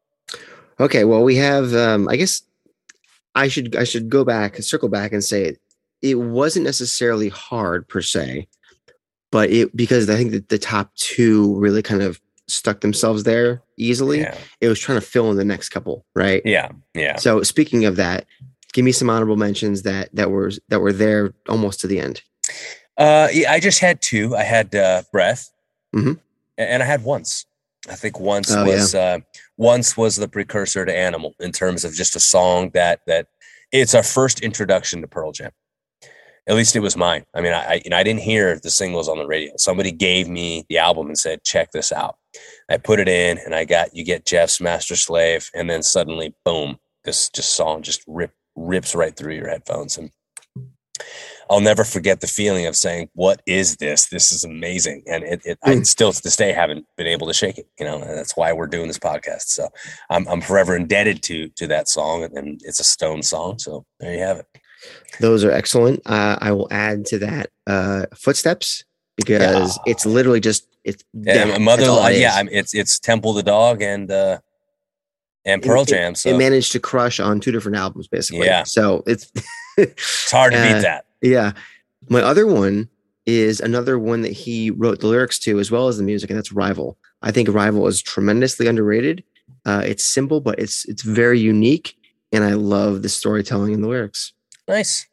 Okay 0.80 1.04
well 1.04 1.24
we 1.24 1.36
have 1.36 1.74
um 1.74 2.08
i 2.10 2.16
guess 2.16 2.42
I 3.36 3.48
should 3.48 3.76
I 3.76 3.84
should 3.84 4.10
go 4.10 4.24
back, 4.24 4.58
circle 4.58 4.90
back, 4.90 5.12
and 5.12 5.24
say 5.24 5.56
it 6.02 6.16
wasn't 6.16 6.66
necessarily 6.66 7.30
hard 7.30 7.88
per 7.88 8.02
se, 8.02 8.48
but 9.32 9.50
it 9.50 9.76
because 9.76 10.10
I 10.10 10.16
think 10.16 10.32
that 10.32 10.50
the 10.50 10.60
top 10.60 10.94
two 10.96 11.58
really 11.60 11.82
kind 11.82 12.02
of 12.02 12.20
stuck 12.48 12.82
themselves 12.82 13.24
there 13.24 13.62
easily. 13.78 14.22
Yeah. 14.22 14.38
It 14.62 14.68
was 14.68 14.80
trying 14.80 15.00
to 15.00 15.06
fill 15.06 15.32
in 15.32 15.38
the 15.38 15.46
next 15.46 15.70
couple, 15.70 16.06
right? 16.16 16.42
Yeah. 16.46 16.70
Yeah. 16.94 17.16
So 17.18 17.42
speaking 17.44 17.86
of 17.86 17.96
that, 17.96 18.26
give 18.74 18.84
me 18.86 18.92
some 18.92 19.10
honorable 19.10 19.38
mentions 19.38 19.84
that 19.84 20.10
that 20.14 20.30
were 20.32 20.52
that 20.70 20.80
were 20.82 20.94
there 20.94 21.34
almost 21.48 21.80
to 21.82 21.88
the 21.88 22.00
end. 22.00 22.22
Uh, 22.98 23.28
yeah, 23.34 23.52
I 23.52 23.60
just 23.60 23.80
had 23.80 24.02
two. 24.02 24.36
I 24.36 24.44
had 24.44 24.76
uh, 24.76 25.04
breath, 25.12 25.50
Mhm. 25.96 26.20
and 26.58 26.84
I 26.84 26.86
had 26.86 27.04
once. 27.04 27.46
I 27.90 27.96
think 27.96 28.20
once 28.20 28.52
Oh, 28.52 28.66
was 28.66 28.94
uh, 28.96 29.20
once 29.58 29.98
was 29.98 30.16
the 30.16 30.28
precursor 30.28 30.86
to 30.86 30.96
Animal 30.96 31.34
in 31.40 31.52
terms 31.52 31.84
of 31.84 31.94
just 31.94 32.16
a 32.16 32.20
song 32.20 32.70
that 32.74 33.02
that 33.08 33.28
it's 33.72 33.96
our 33.96 34.04
first 34.04 34.42
introduction 34.42 35.02
to 35.02 35.08
Pearl 35.08 35.32
Jam. 35.32 35.52
At 36.48 36.56
least 36.56 36.76
it 36.76 36.82
was 36.82 36.96
mine. 36.98 37.26
I 37.34 37.42
mean, 37.42 37.54
I 37.54 37.64
I, 37.76 37.82
you 37.84 37.90
know, 37.90 37.98
I 37.98 38.04
didn't 38.04 38.22
hear 38.22 38.60
the 38.60 38.70
singles 38.70 39.08
on 39.10 39.18
the 39.18 39.26
radio. 39.26 39.54
Somebody 39.58 39.92
gave 39.92 40.28
me 40.30 40.66
the 40.70 40.78
album 40.78 41.08
and 41.08 41.18
said, 41.18 41.44
"Check 41.44 41.72
this 41.72 41.92
out." 41.92 42.18
I 42.70 42.78
put 42.78 43.00
it 43.00 43.08
in, 43.08 43.38
and 43.40 43.54
I 43.54 43.66
got 43.66 43.96
you 43.96 44.04
get 44.06 44.26
Jeff's 44.26 44.62
Master 44.62 44.96
Slave, 44.96 45.50
and 45.54 45.70
then 45.70 45.84
suddenly, 45.84 46.34
boom, 46.46 46.78
this 47.04 47.30
just 47.30 47.54
song 47.56 47.82
just 47.82 48.04
rip 48.08 48.32
rips 48.56 48.96
right 48.96 49.16
through 49.16 49.34
your 49.34 49.50
headphones 49.50 49.98
and 49.98 50.12
I'll 51.50 51.60
never 51.60 51.84
forget 51.84 52.22
the 52.22 52.28
feeling 52.28 52.66
of 52.66 52.76
saying, 52.76 53.10
"What 53.14 53.42
is 53.46 53.78
this? 53.78 54.08
This 54.08 54.32
is 54.32 54.44
amazing!" 54.44 55.04
And 55.08 55.24
it, 55.24 55.42
it 55.44 55.60
I 55.64 55.76
Mm. 55.76 55.86
still 55.86 56.14
to 56.14 56.22
this 56.22 56.36
day 56.36 56.54
haven't 56.54 56.86
been 56.98 57.08
able 57.08 57.28
to 57.28 57.34
shake 57.34 57.58
it. 57.58 57.68
You 57.80 57.86
know, 57.86 58.02
and 58.02 58.18
that's 58.18 58.38
why 58.38 58.54
we're 58.54 58.68
doing 58.68 58.88
this 58.88 59.00
podcast. 59.00 59.48
So 59.48 59.70
I'm 60.10 60.28
I'm 60.28 60.42
forever 60.42 60.76
indebted 60.76 61.22
to 61.24 61.50
to 61.50 61.68
that 61.68 61.90
song, 61.90 62.24
and 62.24 62.62
it's 62.64 62.80
a 62.80 62.84
Stone 62.84 63.24
song. 63.24 63.60
So 63.60 63.86
there 64.00 64.14
you 64.14 64.20
have 64.20 64.38
it. 64.38 64.46
Those 65.20 65.44
are 65.44 65.52
excellent. 65.52 66.02
Uh, 66.06 66.38
I 66.42 66.52
will 66.52 66.68
add 66.72 67.06
to 67.08 67.20
that 67.20 67.50
uh, 67.68 68.06
footsteps 68.16 68.84
because 69.16 69.80
it's 69.86 70.06
literally 70.06 70.40
just 70.40 70.68
it's 70.84 71.04
Yeah, 71.14 71.46
that. 71.46 71.62
mother, 71.62 71.84
uh, 71.86 72.08
it 72.10 72.20
yeah. 72.20 72.36
I 72.36 72.44
mean, 72.44 72.54
it's 72.54 72.74
it's 72.74 73.00
Temple 73.00 73.34
the 73.34 73.44
Dog 73.44 73.82
and 73.82 74.10
uh 74.12 74.40
and 75.46 75.62
Pearl 75.62 75.82
it- 75.84 75.90
Jam. 75.90 76.16
So 76.16 76.30
it 76.30 76.38
managed 76.38 76.72
to 76.74 76.80
crush 76.80 77.20
on 77.20 77.40
two 77.40 77.52
different 77.52 77.78
albums, 77.78 78.08
basically. 78.08 78.46
Yeah. 78.48 78.64
So 78.64 79.04
it's 79.08 79.32
it's 79.78 80.32
hard 80.32 80.54
to 80.54 80.60
uh, 80.60 80.74
beat 80.74 80.82
that. 80.82 81.06
yeah. 81.22 81.52
My 82.10 82.22
other 82.22 82.46
one 82.46 82.90
is 83.26 83.62
another 83.62 83.98
one 83.98 84.22
that 84.24 84.34
he 84.34 84.70
wrote 84.72 85.00
the 85.00 85.08
lyrics 85.08 85.40
to 85.40 85.58
as 85.60 85.72
well 85.72 85.88
as 85.88 85.98
the 85.98 86.04
music, 86.04 86.30
and 86.30 86.38
that's 86.38 86.52
Rival. 86.52 86.98
I 87.22 87.32
think 87.32 87.48
Rival 87.48 87.88
is 87.88 88.02
tremendously 88.02 88.68
underrated. 88.68 89.24
Uh, 89.66 89.82
it's 89.86 90.04
simple, 90.04 90.42
but 90.42 90.60
it's 90.60 90.84
it's 90.90 91.02
very 91.04 91.40
unique, 91.40 91.96
and 92.34 92.44
I 92.44 92.54
love 92.54 93.02
the 93.02 93.08
storytelling 93.10 93.72
in 93.74 93.82
the 93.82 93.88
lyrics. 93.88 94.34
Nice. 94.68 95.08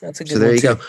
That's 0.00 0.20
a 0.20 0.24
good 0.24 0.32
So 0.34 0.38
there 0.38 0.52
you 0.54 0.60
too. 0.60 0.74
go. 0.76 0.80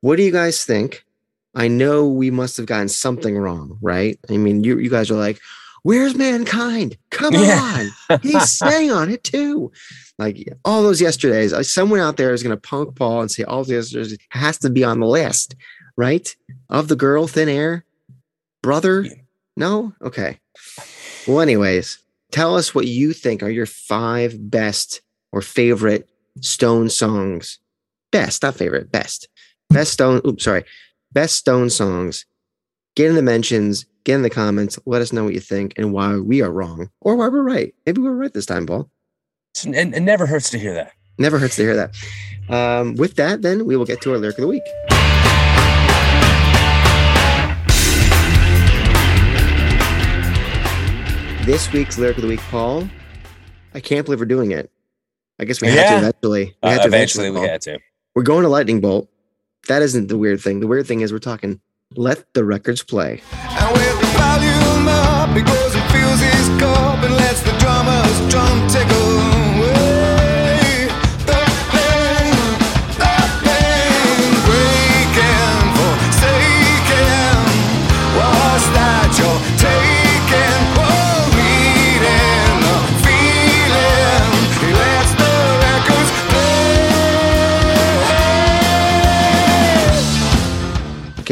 What 0.00 0.16
do 0.16 0.22
you 0.22 0.30
guys 0.32 0.64
think? 0.64 1.04
I 1.54 1.68
know 1.68 2.06
we 2.08 2.30
must 2.30 2.56
have 2.56 2.66
gotten 2.66 2.88
something 2.88 3.36
wrong, 3.36 3.78
right? 3.82 4.18
I 4.30 4.36
mean, 4.38 4.64
you 4.64 4.78
you 4.78 4.88
guys 4.90 5.10
are 5.10 5.14
like, 5.16 5.38
"Where's 5.82 6.14
mankind? 6.16 6.96
Come 7.10 7.34
Yeah. 7.34 7.90
on, 8.10 8.18
he's 8.22 8.50
staying 8.56 8.90
on 8.90 9.10
it 9.10 9.22
too." 9.24 9.70
Like 10.18 10.48
all 10.64 10.82
those 10.82 11.00
yesterdays, 11.00 11.52
uh, 11.52 11.62
someone 11.62 12.00
out 12.00 12.16
there 12.16 12.32
is 12.32 12.42
going 12.42 12.56
to 12.56 12.60
punk 12.60 12.96
Paul 12.96 13.20
and 13.22 13.30
say 13.30 13.42
all 13.44 13.64
those 13.64 13.92
yesterdays 13.92 14.16
has 14.30 14.58
to 14.58 14.70
be 14.70 14.84
on 14.84 15.00
the 15.00 15.06
list, 15.06 15.54
right? 15.96 16.34
Of 16.70 16.88
the 16.88 16.96
girl, 16.96 17.26
thin 17.26 17.48
air, 17.48 17.84
brother. 18.62 19.02
Yeah. 19.02 19.14
No, 19.56 19.92
okay. 20.00 20.38
Well, 21.26 21.40
anyways, 21.40 21.98
tell 22.30 22.56
us 22.56 22.74
what 22.74 22.86
you 22.86 23.12
think 23.12 23.42
are 23.42 23.50
your 23.50 23.66
five 23.66 24.34
best 24.50 25.02
or 25.32 25.42
favorite 25.42 26.08
Stone 26.40 26.88
songs. 26.88 27.58
Best, 28.10 28.42
not 28.42 28.54
favorite, 28.54 28.90
best. 28.90 29.28
Best 29.68 29.92
Stone, 29.92 30.22
oops, 30.26 30.44
sorry. 30.44 30.64
Best 31.12 31.36
Stone 31.36 31.70
songs. 31.70 32.26
Get 32.94 33.08
in 33.08 33.14
the 33.16 33.22
mentions, 33.22 33.86
get 34.04 34.14
in 34.16 34.22
the 34.22 34.30
comments, 34.30 34.78
let 34.86 35.00
us 35.02 35.12
know 35.12 35.24
what 35.24 35.34
you 35.34 35.40
think 35.40 35.74
and 35.76 35.92
why 35.92 36.16
we 36.16 36.42
are 36.42 36.50
wrong 36.50 36.90
or 37.00 37.16
why 37.16 37.28
we're 37.28 37.42
right. 37.42 37.74
Maybe 37.86 38.00
we're 38.00 38.12
right 38.12 38.32
this 38.32 38.46
time, 38.46 38.66
Paul. 38.66 38.90
And 39.64 39.94
it 39.94 40.00
never 40.00 40.26
hurts 40.26 40.50
to 40.50 40.58
hear 40.58 40.74
that. 40.74 40.92
Never 41.18 41.38
hurts 41.38 41.56
to 41.56 41.62
hear 41.62 41.76
that. 41.76 41.94
Um, 42.48 42.96
with 42.96 43.14
that, 43.16 43.42
then 43.42 43.64
we 43.64 43.76
will 43.76 43.84
get 43.84 44.00
to 44.02 44.12
our 44.12 44.18
lyric 44.18 44.36
of 44.38 44.42
the 44.42 44.48
week. 44.48 44.62
This 51.44 51.72
week's 51.72 51.98
lyric 51.98 52.16
of 52.18 52.22
the 52.22 52.28
week, 52.28 52.40
Paul. 52.50 52.88
I 53.74 53.80
can't 53.80 54.04
believe 54.04 54.20
we're 54.20 54.26
doing 54.26 54.52
it. 54.52 54.70
I 55.40 55.44
guess 55.44 55.60
we 55.60 55.66
had 55.68 55.88
to 55.88 55.98
eventually. 55.98 56.44
We 56.44 56.54
Uh, 56.62 56.70
had 56.70 56.82
to 56.82 56.86
eventually, 56.86 57.30
we 57.30 57.36
Paul. 57.38 57.46
had 57.48 57.60
to. 57.62 57.78
We're 58.14 58.22
going 58.22 58.42
to 58.44 58.48
Lightning 58.48 58.80
Bolt. 58.80 59.08
That 59.68 59.82
isn't 59.82 60.08
the 60.08 60.18
weird 60.18 60.40
thing. 60.40 60.60
The 60.60 60.66
weird 60.66 60.86
thing 60.86 61.00
is 61.00 61.12
we're 61.12 61.18
talking 61.18 61.60
let 61.94 62.32
the 62.34 62.44
records 62.44 62.82
play. 62.82 63.22
And 63.32 63.72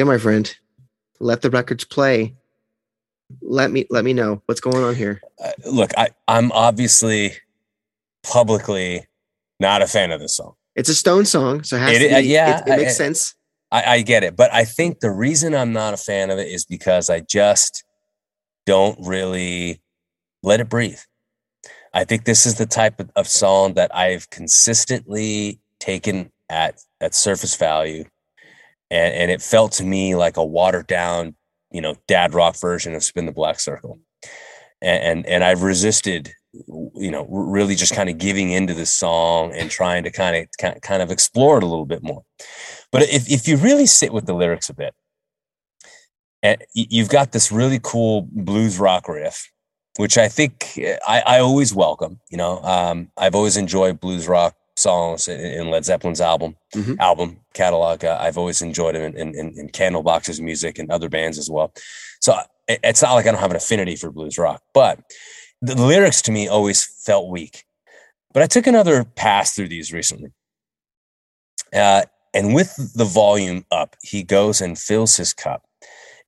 Okay, 0.00 0.08
my 0.08 0.16
friend. 0.16 0.56
Let 1.18 1.42
the 1.42 1.50
records 1.50 1.84
play. 1.84 2.34
Let 3.42 3.70
me 3.70 3.84
let 3.90 4.02
me 4.02 4.14
know 4.14 4.40
what's 4.46 4.60
going 4.62 4.82
on 4.82 4.94
here. 4.94 5.20
Uh, 5.38 5.50
look, 5.66 5.90
I, 5.94 6.08
I'm 6.26 6.50
obviously 6.52 7.32
publicly 8.22 9.06
not 9.60 9.82
a 9.82 9.86
fan 9.86 10.10
of 10.10 10.20
this 10.22 10.36
song. 10.38 10.54
It's 10.74 10.88
a 10.88 10.94
Stone 10.94 11.26
song, 11.26 11.64
so 11.64 11.76
it 11.76 11.80
has 11.80 11.96
It- 12.00 12.08
to 12.08 12.14
uh, 12.14 12.18
yeah, 12.18 12.60
it, 12.60 12.68
it 12.68 12.76
makes 12.78 12.92
I- 12.92 12.94
sense. 12.94 13.34
I, 13.70 13.82
I 13.96 14.00
get 14.02 14.24
it, 14.24 14.36
but 14.36 14.50
I 14.54 14.64
think 14.64 15.00
the 15.00 15.10
reason 15.10 15.54
I'm 15.54 15.72
not 15.74 15.92
a 15.92 15.98
fan 15.98 16.30
of 16.30 16.38
it 16.38 16.48
is 16.48 16.64
because 16.64 17.10
I 17.10 17.20
just 17.20 17.84
don't 18.64 18.98
really 19.06 19.82
let 20.42 20.60
it 20.60 20.68
breathe. 20.70 20.98
I 21.92 22.04
think 22.04 22.24
this 22.24 22.46
is 22.46 22.54
the 22.56 22.66
type 22.66 22.98
of, 22.98 23.10
of 23.16 23.28
song 23.28 23.74
that 23.74 23.94
I've 23.94 24.30
consistently 24.30 25.60
taken 25.78 26.32
at 26.48 26.80
at 27.02 27.14
surface 27.14 27.54
value, 27.54 28.06
and 28.90 29.14
and 29.14 29.30
it 29.30 29.42
felt 29.42 29.72
to 29.72 29.84
me 29.84 30.14
like 30.14 30.36
a 30.36 30.44
watered 30.44 30.86
down, 30.86 31.34
you 31.70 31.80
know, 31.80 31.96
dad 32.06 32.34
rock 32.34 32.58
version 32.58 32.94
of 32.94 33.04
Spin 33.04 33.26
the 33.26 33.32
Black 33.32 33.60
Circle, 33.60 34.00
and 34.82 35.02
and, 35.02 35.26
and 35.26 35.44
I've 35.44 35.62
resisted, 35.62 36.32
you 36.52 37.10
know, 37.10 37.26
really 37.30 37.74
just 37.74 37.94
kind 37.94 38.08
of 38.08 38.18
giving 38.18 38.50
into 38.50 38.74
this 38.74 38.90
song 38.90 39.52
and 39.54 39.70
trying 39.70 40.04
to 40.04 40.10
kind 40.10 40.36
of 40.36 40.80
kind 40.82 41.02
of 41.02 41.10
explore 41.10 41.58
it 41.58 41.62
a 41.62 41.66
little 41.66 41.86
bit 41.86 42.02
more. 42.02 42.22
But 42.92 43.02
if, 43.02 43.30
if 43.30 43.46
you 43.46 43.56
really 43.56 43.86
sit 43.86 44.12
with 44.12 44.26
the 44.26 44.34
lyrics 44.34 44.68
a 44.68 44.74
bit, 44.74 44.94
and 46.42 46.62
you've 46.74 47.10
got 47.10 47.32
this 47.32 47.52
really 47.52 47.78
cool 47.82 48.26
blues 48.32 48.78
rock 48.78 49.08
riff, 49.08 49.50
which 49.96 50.16
I 50.18 50.28
think 50.28 50.78
eh, 50.78 50.96
I, 51.06 51.20
I 51.20 51.38
always 51.40 51.74
welcome. 51.74 52.20
You 52.30 52.38
know, 52.38 52.60
um, 52.62 53.10
I've 53.16 53.34
always 53.34 53.56
enjoyed 53.56 54.00
blues 54.00 54.26
rock 54.26 54.56
songs 54.80 55.28
in, 55.28 55.68
Led 55.70 55.84
Zeppelin's 55.84 56.20
album 56.20 56.56
Mhm. 56.74 56.98
album 56.98 57.40
catalog. 57.54 58.04
Uh, 58.04 58.16
I've 58.20 58.38
always 58.38 58.62
enjoyed 58.62 58.94
them 58.94 59.14
in, 59.16 59.34
in, 59.34 59.58
in 59.58 59.68
Candlebox's 59.68 60.40
music 60.40 60.78
and 60.78 60.90
other 60.90 61.08
bands 61.08 61.38
as 61.38 61.50
well. 61.50 61.72
So 62.20 62.38
it- 62.68 62.80
it's 62.82 63.02
not 63.02 63.14
like 63.14 63.26
I 63.26 63.30
don't 63.32 63.40
have 63.40 63.50
an 63.50 63.56
affinity 63.56 63.96
for 63.96 64.10
blues 64.10 64.38
rock, 64.38 64.62
but 64.74 64.98
the 65.62 65.74
lyrics 65.74 66.22
to 66.22 66.32
me 66.32 66.48
always 66.48 66.84
felt 66.84 67.28
weak. 67.28 67.64
But 68.32 68.42
I 68.42 68.46
took 68.46 68.66
another 68.66 69.04
pass 69.04 69.54
through 69.54 69.68
these 69.68 69.92
recently. 69.92 70.30
Uh, 71.72 72.02
and 72.34 72.54
with 72.54 72.94
the 72.94 73.04
volume 73.04 73.64
up, 73.70 73.96
he 74.02 74.22
goes 74.22 74.60
and 74.60 74.78
fills 74.78 75.16
his 75.16 75.32
cup 75.34 75.64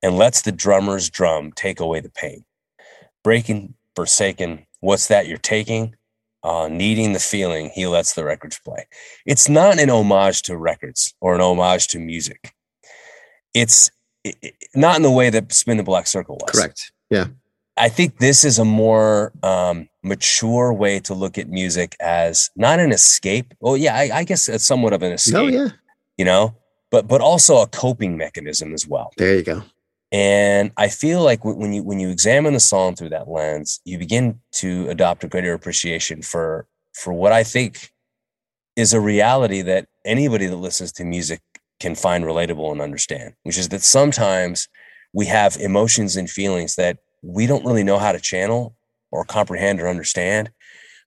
and 0.03 0.17
lets 0.19 0.43
the 0.43 0.53
drummer's 0.53 1.09
drum 1.09 1.53
take 1.53 1.81
away 1.81 2.01
the 2.01 2.11
pain. 2.11 2.45
Breaking, 3.23 3.75
forsaken, 3.95 4.67
what's 4.81 5.07
that 5.09 5.29
you're 5.29 5.39
taking? 5.39 5.95
Uh, 6.45 6.67
needing 6.69 7.13
the 7.13 7.21
feeling, 7.21 7.71
he 7.73 7.87
lets 7.87 8.15
the 8.15 8.25
records 8.25 8.59
play. 8.65 8.87
It's 9.27 9.49
not 9.49 9.79
an 9.79 9.89
homage 9.91 10.43
to 10.43 10.57
records 10.57 11.15
or 11.21 11.35
an 11.37 11.41
homage 11.41 11.87
to 11.89 12.01
music. 12.01 12.53
It's 13.55 13.91
it, 14.25 14.37
it- 14.43 14.55
not 14.75 14.97
in 14.97 15.03
the 15.03 15.11
way 15.11 15.31
that 15.31 15.53
Spin 15.53 15.77
the 15.77 15.83
Black 15.83 16.07
Circle 16.07 16.39
was. 16.41 16.51
Correct. 16.51 16.93
Yeah. 17.11 17.27
I 17.77 17.89
think 17.89 18.19
this 18.19 18.45
is 18.45 18.59
a 18.59 18.65
more 18.65 19.33
um, 19.43 19.89
mature 20.03 20.73
way 20.73 21.01
to 21.01 21.15
look 21.15 21.39
at 21.39 21.49
music 21.49 21.97
as 22.01 22.51
not 22.57 22.81
an 22.81 22.93
escape. 22.93 23.55
Well, 23.61 23.77
yeah, 23.77 23.95
I, 23.97 24.11
I 24.13 24.25
guess 24.25 24.49
it's 24.49 24.65
somewhat 24.65 24.93
of 24.93 25.03
an 25.03 25.13
escape, 25.13 25.35
Oh 25.37 25.47
yeah. 25.47 25.69
you 26.19 26.25
know, 26.25 26.55
but 26.91 27.07
but 27.09 27.21
also 27.21 27.63
a 27.63 27.67
coping 27.67 28.17
mechanism 28.17 28.75
as 28.75 28.87
well. 28.87 29.11
There 29.17 29.35
you 29.37 29.43
go. 29.43 29.63
And 30.13 30.73
I 30.77 30.89
feel 30.89 31.23
like 31.23 31.43
when 31.43 31.73
you 31.73 31.83
when 31.83 31.99
you 31.99 32.11
examine 32.11 32.53
the 32.53 32.61
song 32.61 32.95
through 32.95 33.09
that 33.11 33.29
lens, 33.29 33.81
you 33.85 33.99
begin 33.99 34.41
to 34.53 34.87
adopt 34.89 35.25
a 35.25 35.29
greater 35.29 35.55
appreciation 35.55 36.21
for 36.21 36.67
for 36.93 37.15
what 37.15 37.33
I 37.33 37.43
think 37.43 37.91
is 38.77 38.93
a 38.93 39.01
reality 39.01 39.63
that 39.63 39.89
anybody 40.05 40.47
that 40.47 40.57
listens 40.57 40.93
to 40.93 41.05
music 41.05 41.41
can 41.81 41.95
find 41.95 42.25
relatable 42.25 42.71
and 42.71 42.81
understand, 42.81 43.35
which 43.43 43.59
is 43.59 43.71
that 43.71 43.83
sometimes 43.83 44.69
we 45.15 45.27
have 45.27 45.57
emotions 45.57 46.17
and 46.17 46.29
feelings 46.29 46.77
that 46.77 46.99
we 47.23 47.47
don't 47.47 47.65
really 47.65 47.83
know 47.83 47.99
how 47.99 48.13
to 48.13 48.21
channel 48.21 48.77
or 49.11 49.25
comprehend 49.25 49.81
or 49.81 49.89
understand. 49.89 50.51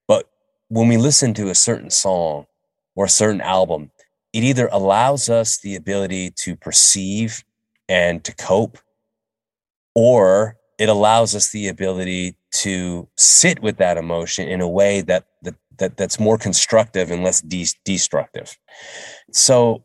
But 0.07 0.29
when 0.67 0.87
we 0.87 0.97
listen 0.97 1.33
to 1.35 1.49
a 1.49 1.55
certain 1.55 1.89
song 1.89 2.45
or 2.95 3.05
a 3.05 3.09
certain 3.09 3.41
album, 3.41 3.91
it 4.33 4.43
either 4.43 4.67
allows 4.71 5.29
us 5.29 5.59
the 5.59 5.75
ability 5.75 6.31
to 6.37 6.55
perceive 6.55 7.43
and 7.87 8.23
to 8.23 8.35
cope, 8.35 8.77
or 9.95 10.57
it 10.77 10.89
allows 10.89 11.35
us 11.35 11.51
the 11.51 11.67
ability 11.67 12.35
to 12.51 13.07
sit 13.17 13.61
with 13.61 13.77
that 13.77 13.97
emotion 13.97 14.47
in 14.47 14.61
a 14.61 14.67
way 14.67 15.01
that 15.01 15.25
that, 15.41 15.55
that 15.77 15.97
that's 15.97 16.19
more 16.19 16.37
constructive 16.37 17.11
and 17.11 17.23
less 17.23 17.41
de- 17.41 17.65
destructive. 17.83 18.57
So 19.31 19.83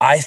I 0.00 0.22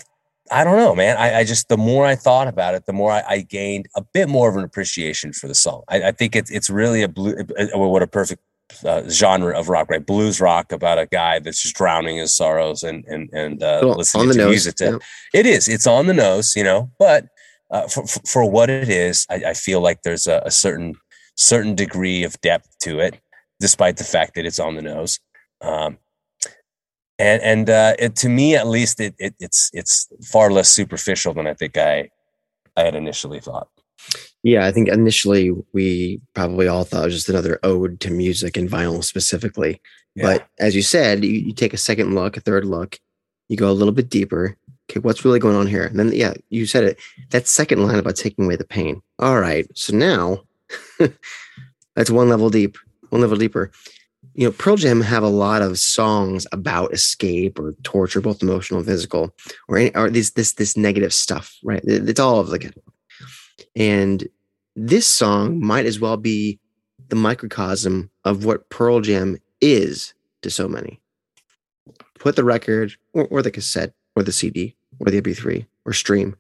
I 0.52 0.66
don't 0.66 0.78
know, 0.78 0.94
man. 0.94 1.16
I, 1.16 1.40
I, 1.40 1.44
just 1.46 1.70
the 1.70 1.78
more 1.78 2.06
I 2.06 2.16
thought 2.16 2.50
about 2.50 2.76
it, 2.76 2.86
the 2.86 2.92
more 2.92 3.10
I, 3.10 3.24
I, 3.26 3.40
gained 3.40 3.88
a 3.96 4.02
bit 4.02 4.28
more 4.28 4.50
of 4.50 4.58
an 4.58 4.66
appreciation 4.66 5.32
for 5.32 5.48
the 5.48 5.56
song. 5.56 5.84
I, 5.88 6.10
I 6.10 6.12
think 6.12 6.36
it's 6.36 6.52
it's 6.52 6.70
really 6.70 7.04
a 7.04 7.08
blue. 7.08 7.36
What 7.74 8.04
a 8.04 8.08
perfect 8.08 8.42
uh, 8.86 9.08
genre 9.08 9.58
of 9.58 9.70
rock, 9.70 9.90
right? 9.90 10.06
Blues 10.06 10.42
rock 10.42 10.74
about 10.74 11.00
a 11.00 11.06
guy 11.06 11.40
that's 11.40 11.62
just 11.62 11.76
drowning 11.76 12.18
his 12.18 12.36
sorrows 12.36 12.84
and 12.84 13.06
and 13.06 13.30
and 13.32 13.64
uh, 13.64 13.80
well, 13.82 13.96
listening 13.96 14.32
to 14.32 14.38
nose, 14.38 14.50
music. 14.50 14.76
To, 14.76 14.86
yeah. 14.86 15.40
It 15.40 15.46
is. 15.46 15.70
It's 15.70 15.88
on 15.88 16.08
the 16.08 16.14
nose, 16.14 16.54
you 16.56 16.66
know. 16.66 16.92
But 17.00 17.28
uh, 17.72 17.88
for, 17.88 18.06
for 18.06 18.50
what 18.50 18.70
it 18.70 18.90
is, 18.90 19.26
I, 19.30 19.36
I 19.48 19.54
feel 19.54 19.82
like 19.82 20.02
there's 20.04 20.28
a, 20.28 20.42
a, 20.46 20.52
certain 20.52 20.96
certain 21.36 21.74
degree 21.74 22.24
of 22.24 22.40
depth 22.42 22.68
to 22.82 23.00
it, 23.00 23.20
despite 23.60 23.98
the 23.98 24.04
fact 24.04 24.36
that 24.36 24.46
it's 24.46 24.60
on 24.60 24.76
the 24.76 24.82
nose. 24.82 25.20
Um, 25.62 25.98
and 27.18 27.42
and 27.42 27.70
uh, 27.70 27.94
it, 28.00 28.16
to 28.18 28.30
me 28.30 28.56
at 28.56 28.68
least 28.68 29.00
it, 29.00 29.16
it, 29.20 29.36
it's 29.40 29.70
it's 29.74 30.08
far 30.24 30.52
less 30.52 30.70
superficial 30.70 31.34
than 31.34 31.48
I 31.48 31.54
think 31.54 31.78
I 31.78 32.10
I 32.76 32.84
had 32.84 32.96
initially 32.96 33.40
thought. 33.40 33.70
Yeah, 34.44 34.66
I 34.66 34.72
think 34.72 34.88
initially 34.90 35.52
we 35.72 36.20
probably 36.34 36.68
all 36.68 36.84
thought 36.84 37.04
it 37.04 37.06
was 37.06 37.14
just 37.14 37.30
another 37.30 37.60
ode 37.64 38.00
to 38.02 38.12
music 38.12 38.58
and 38.58 38.70
vinyl 38.70 39.04
specifically. 39.04 39.80
Yeah. 40.16 40.24
But 40.24 40.48
as 40.60 40.76
you 40.76 40.82
said, 40.82 41.24
you, 41.24 41.32
you 41.32 41.54
take 41.54 41.74
a 41.74 41.78
second 41.78 42.16
look, 42.16 42.36
a 42.38 42.42
third 42.42 42.66
look, 42.66 43.00
you 43.48 43.58
go 43.58 43.70
a 43.70 43.74
little 43.74 43.94
bit 43.94 44.10
deeper. 44.10 44.58
Okay, 44.92 45.00
what's 45.00 45.24
really 45.24 45.40
going 45.40 45.56
on 45.56 45.68
here? 45.68 45.86
And 45.86 45.98
then 45.98 46.12
yeah, 46.14 46.34
you 46.50 46.66
said 46.66 46.84
it. 46.84 47.00
That 47.30 47.48
second 47.48 47.86
line 47.86 48.00
about 48.00 48.18
taking 48.18 48.46
away 48.46 48.58
the 48.58 48.66
pain. 48.66 49.02
All 49.20 49.40
right, 49.40 49.66
so 49.74 49.96
now 49.96 50.44
that's 51.96 52.12
one 52.12 52.30
level 52.30 52.50
deep, 52.50 52.78
one 53.10 53.22
level 53.22 53.38
deeper 53.38 53.72
you 54.34 54.46
know, 54.46 54.52
Pearl 54.52 54.76
Jam 54.76 55.02
have 55.02 55.24
a 55.24 55.30
lot 55.30 55.62
of 55.62 55.78
songs 55.78 56.48
about 56.52 56.94
escape 56.94 57.60
or 57.60 57.74
torture, 57.84 58.22
both 58.22 58.42
emotional 58.42 58.80
and 58.80 58.88
physical, 58.88 59.36
or 59.68 59.78
any, 59.78 59.96
or 59.96 60.10
this 60.10 60.32
this 60.32 60.54
this 60.54 60.78
negative 60.78 61.14
stuff, 61.14 61.58
right? 61.64 61.82
It's 61.84 62.20
all 62.20 62.40
of 62.40 62.48
the 62.48 62.74
And 63.76 64.28
this 64.76 65.06
song 65.06 65.60
might 65.60 65.86
as 65.86 66.00
well 66.00 66.18
be 66.18 66.60
the 67.10 67.16
microcosm 67.16 68.10
of 68.24 68.46
what 68.46 68.70
Pearl 68.70 69.02
Jam 69.02 69.38
is 69.60 70.14
to 70.44 70.50
so 70.50 70.68
many. 70.68 71.02
Put 72.18 72.36
the 72.36 72.44
record 72.44 72.94
or, 73.14 73.26
or 73.28 73.42
the 73.42 73.52
cassette 73.52 73.94
or 74.16 74.24
the 74.24 74.32
CD 74.32 74.76
or 75.06 75.12
the 75.12 75.22
MP3 75.22 75.66
or 75.86 75.94
stream, 75.94 76.36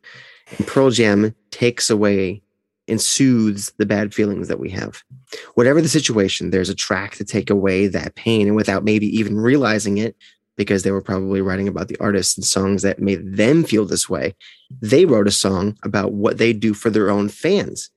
and 0.57 0.67
Pearl 0.67 0.89
Jam 0.89 1.35
takes 1.51 1.89
away 1.89 2.41
and 2.87 3.01
soothes 3.01 3.71
the 3.77 3.85
bad 3.85 4.13
feelings 4.13 4.47
that 4.47 4.59
we 4.59 4.69
have. 4.69 5.03
Whatever 5.55 5.81
the 5.81 5.87
situation, 5.87 6.49
there's 6.49 6.69
a 6.69 6.75
track 6.75 7.15
to 7.15 7.23
take 7.23 7.49
away 7.49 7.87
that 7.87 8.15
pain. 8.15 8.47
And 8.47 8.55
without 8.55 8.83
maybe 8.83 9.07
even 9.17 9.39
realizing 9.39 9.97
it, 9.97 10.15
because 10.57 10.83
they 10.83 10.91
were 10.91 11.01
probably 11.01 11.41
writing 11.41 11.67
about 11.67 11.87
the 11.87 11.97
artists 11.99 12.35
and 12.37 12.45
songs 12.45 12.81
that 12.81 12.99
made 12.99 13.37
them 13.37 13.63
feel 13.63 13.85
this 13.85 14.09
way, 14.09 14.35
they 14.81 15.05
wrote 15.05 15.27
a 15.27 15.31
song 15.31 15.77
about 15.83 16.11
what 16.11 16.37
they 16.37 16.53
do 16.53 16.73
for 16.73 16.89
their 16.89 17.09
own 17.09 17.29
fans. 17.29 17.89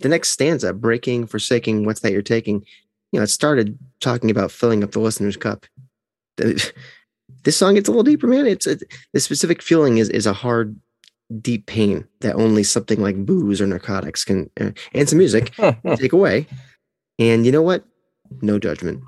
The 0.00 0.08
next 0.08 0.30
stanza, 0.30 0.72
breaking, 0.72 1.26
forsaking, 1.26 1.84
what's 1.84 2.00
that 2.00 2.12
you're 2.12 2.22
taking? 2.22 2.64
You 3.10 3.18
know, 3.18 3.24
it 3.24 3.28
started 3.28 3.78
talking 4.00 4.30
about 4.30 4.52
filling 4.52 4.84
up 4.84 4.92
the 4.92 5.00
listener's 5.00 5.36
cup. 5.36 5.66
This 7.44 7.56
song 7.56 7.74
gets 7.74 7.88
a 7.88 7.92
little 7.92 8.04
deeper, 8.04 8.26
man. 8.26 8.46
It's 8.46 8.66
a, 8.66 8.78
the 9.12 9.20
specific 9.20 9.62
feeling 9.62 9.98
is 9.98 10.08
is 10.08 10.26
a 10.26 10.32
hard 10.32 10.78
deep 11.40 11.66
pain 11.66 12.06
that 12.20 12.36
only 12.36 12.62
something 12.62 13.00
like 13.00 13.24
booze 13.24 13.60
or 13.60 13.66
narcotics 13.66 14.24
can 14.24 14.50
uh, 14.60 14.70
and 14.92 15.08
some 15.08 15.18
music 15.18 15.52
take 15.96 16.12
away. 16.12 16.46
And 17.18 17.46
you 17.46 17.52
know 17.52 17.62
what? 17.62 17.84
No 18.40 18.58
judgment. 18.58 19.02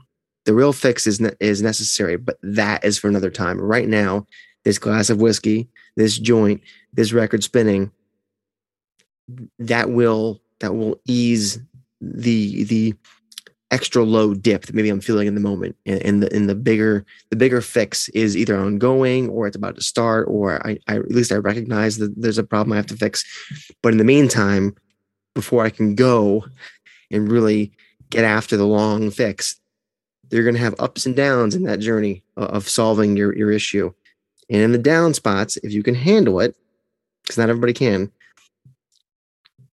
The 0.45 0.55
real 0.55 0.73
fix 0.73 1.07
is 1.07 1.21
ne- 1.21 1.37
is 1.41 1.63
necessary, 1.63 2.17
but 2.17 2.37
that 2.43 2.85
is 2.85 2.99
for 2.99 3.09
another 3.09 3.31
time. 3.31 3.61
Right 3.61 3.89
now, 3.89 4.27
this 4.65 4.79
glass 4.79 5.11
of 5.11 5.21
whiskey, 5.21 5.69
this 5.97 6.19
joint, 6.19 6.61
this 6.93 7.13
record 7.13 7.43
spinning, 7.43 7.91
that 9.59 9.91
will 9.91 10.41
that 10.61 10.75
will 10.75 11.01
ease 11.07 11.59
the 12.01 12.65
the 12.65 12.95
extra 13.75 14.05
low 14.05 14.35
dip 14.35 14.67
that 14.67 14.75
maybe 14.75 14.89
I'm 14.89 15.01
feeling 15.01 15.27
in 15.27 15.35
the 15.35 15.41
moment. 15.41 15.77
And, 15.85 16.01
and 16.03 16.23
the 16.23 16.35
in 16.35 16.47
the 16.47 16.55
bigger 16.55 17.05
the 17.31 17.37
bigger 17.37 17.61
fix 17.61 18.09
is 18.11 18.37
either 18.37 18.57
ongoing 18.57 19.29
or 19.29 19.47
it's 19.47 19.57
about 19.57 19.75
to 19.75 19.83
start, 19.83 20.29
or 20.29 20.65
I, 20.67 20.79
I 20.87 20.97
at 20.97 21.11
least 21.11 21.33
I 21.33 21.37
recognize 21.37 21.99
that 21.99 22.15
there's 22.17 22.39
a 22.39 22.45
problem 22.45 22.73
I 22.73 22.77
have 22.77 22.87
to 22.87 22.97
fix. 22.97 23.25
But 23.83 23.93
in 23.93 23.99
the 23.99 24.05
meantime, 24.05 24.75
before 25.35 25.65
I 25.65 25.71
can 25.71 25.95
go 25.95 26.47
and 27.11 27.31
really 27.31 27.73
get 28.11 28.25
after 28.25 28.57
the 28.57 28.67
long 28.67 29.11
fix, 29.11 29.61
you're 30.31 30.45
going 30.45 30.55
to 30.55 30.61
have 30.61 30.77
ups 30.79 31.05
and 31.07 31.17
downs 31.17 31.55
in 31.55 31.65
that 31.65 31.81
journey 31.81 32.23
of 32.37 32.69
solving 32.69 33.17
your 33.17 33.37
your 33.37 33.51
issue. 33.51 33.93
And 34.51 34.63
in 34.63 34.73
the 34.73 34.79
down 34.79 35.15
spots, 35.15 35.57
if 35.59 35.73
you 35.73 35.83
can 35.83 35.95
handle 35.95 36.39
it, 36.41 36.55
because 37.23 37.39
not 37.39 37.49
everybody 37.49 37.73
can, 37.73 38.13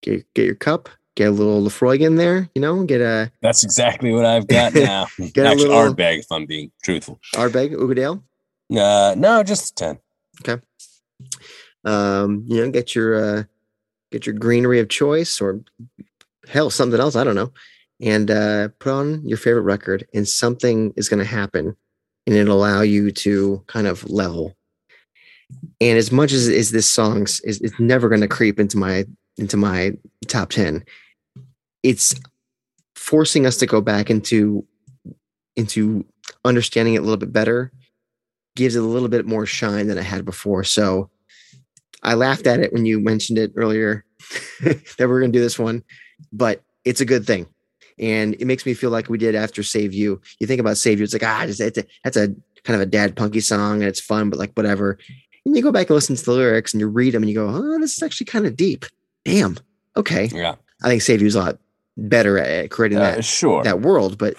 get, 0.00 0.26
get 0.34 0.46
your 0.46 0.54
cup, 0.54 0.88
get 1.14 1.28
a 1.28 1.30
little 1.30 1.62
Laphroaig 1.62 2.00
in 2.00 2.16
there, 2.16 2.48
you 2.54 2.62
know, 2.62 2.84
get 2.84 3.00
a. 3.00 3.30
That's 3.40 3.64
exactly 3.64 4.12
what 4.12 4.24
I've 4.24 4.46
got 4.46 4.74
now. 4.74 5.06
get 5.18 5.46
Actually, 5.46 5.66
a 5.66 5.68
little 5.68 5.94
Ardbeg, 5.94 6.20
if 6.20 6.32
I'm 6.32 6.46
being 6.46 6.70
truthful. 6.82 7.20
Ardbeg, 7.34 7.74
Uigeadail? 7.74 8.22
Uh, 8.74 9.14
no, 9.16 9.42
just 9.42 9.76
10. 9.76 9.98
Okay. 10.40 10.62
Um, 11.84 12.44
you 12.48 12.64
know, 12.64 12.70
get 12.70 12.94
your, 12.94 13.14
uh, 13.14 13.42
get 14.10 14.26
your 14.26 14.34
greenery 14.34 14.80
of 14.80 14.88
choice 14.88 15.40
or 15.40 15.60
hell, 16.48 16.70
something 16.70 17.00
else. 17.00 17.16
I 17.16 17.24
don't 17.24 17.34
know. 17.34 17.52
And, 18.00 18.30
uh, 18.30 18.68
put 18.78 18.92
on 18.92 19.26
your 19.26 19.38
favorite 19.38 19.62
record 19.62 20.06
and 20.14 20.26
something 20.26 20.92
is 20.96 21.08
going 21.08 21.20
to 21.20 21.24
happen 21.24 21.76
and 22.26 22.36
it'll 22.36 22.56
allow 22.56 22.82
you 22.82 23.10
to 23.10 23.62
kind 23.66 23.86
of 23.86 24.08
level. 24.08 24.56
And 25.80 25.98
as 25.98 26.10
much 26.10 26.32
as, 26.32 26.48
as 26.48 26.70
this 26.70 26.86
song 26.86 27.22
is, 27.22 27.40
is 27.44 27.74
never 27.78 28.08
going 28.08 28.22
to 28.22 28.28
creep 28.28 28.58
into 28.58 28.78
my 28.78 29.04
into 29.38 29.56
my 29.56 29.92
top 30.28 30.50
10 30.50 30.84
it's 31.82 32.14
forcing 32.94 33.46
us 33.46 33.56
to 33.58 33.66
go 33.66 33.80
back 33.80 34.10
into 34.10 34.64
into 35.56 36.04
understanding 36.44 36.94
it 36.94 36.98
a 36.98 37.02
little 37.02 37.16
bit 37.16 37.32
better 37.32 37.72
gives 38.54 38.76
it 38.76 38.82
a 38.82 38.86
little 38.86 39.08
bit 39.08 39.26
more 39.26 39.46
shine 39.46 39.86
than 39.86 39.98
it 39.98 40.04
had 40.04 40.24
before. 40.24 40.64
So 40.64 41.10
i 42.04 42.14
laughed 42.14 42.48
at 42.48 42.58
it 42.58 42.72
when 42.72 42.84
you 42.84 42.98
mentioned 42.98 43.38
it 43.38 43.52
earlier 43.56 44.04
that 44.60 44.82
we 44.98 45.04
are 45.04 45.20
going 45.20 45.30
to 45.32 45.38
do 45.38 45.42
this 45.42 45.58
one 45.58 45.84
but 46.32 46.62
it's 46.84 47.00
a 47.00 47.04
good 47.04 47.26
thing. 47.26 47.46
And 47.98 48.34
it 48.34 48.46
makes 48.46 48.66
me 48.66 48.74
feel 48.74 48.90
like 48.90 49.08
we 49.08 49.18
did 49.18 49.36
after 49.36 49.62
save 49.62 49.92
you. 49.92 50.20
You 50.40 50.46
think 50.48 50.60
about 50.60 50.78
save 50.78 50.98
you 50.98 51.04
it's 51.04 51.12
like 51.12 51.24
ah 51.24 51.44
it's 51.44 51.60
a, 51.60 51.84
that's 52.04 52.16
a 52.16 52.28
kind 52.64 52.74
of 52.76 52.80
a 52.80 52.86
dad 52.86 53.16
punky 53.16 53.40
song 53.40 53.80
and 53.80 53.88
it's 53.88 54.00
fun 54.00 54.30
but 54.30 54.38
like 54.38 54.52
whatever. 54.54 54.98
And 55.44 55.56
you 55.56 55.62
go 55.62 55.72
back 55.72 55.90
and 55.90 55.94
listen 55.94 56.16
to 56.16 56.24
the 56.24 56.32
lyrics 56.32 56.72
and 56.72 56.80
you 56.80 56.88
read 56.88 57.14
them 57.14 57.22
and 57.22 57.30
you 57.30 57.34
go 57.34 57.48
oh 57.48 57.78
this 57.78 57.96
is 57.96 58.02
actually 58.02 58.26
kind 58.26 58.46
of 58.46 58.56
deep. 58.56 58.84
Damn. 59.24 59.56
Okay. 59.96 60.26
Yeah. 60.32 60.56
I 60.82 60.88
think 60.88 61.02
save 61.02 61.22
you's 61.22 61.34
a 61.34 61.40
lot 61.40 61.58
better 61.96 62.38
at 62.38 62.70
creating 62.70 62.98
uh, 62.98 63.02
that 63.02 63.24
sure. 63.24 63.62
that 63.62 63.80
world 63.80 64.16
but 64.18 64.34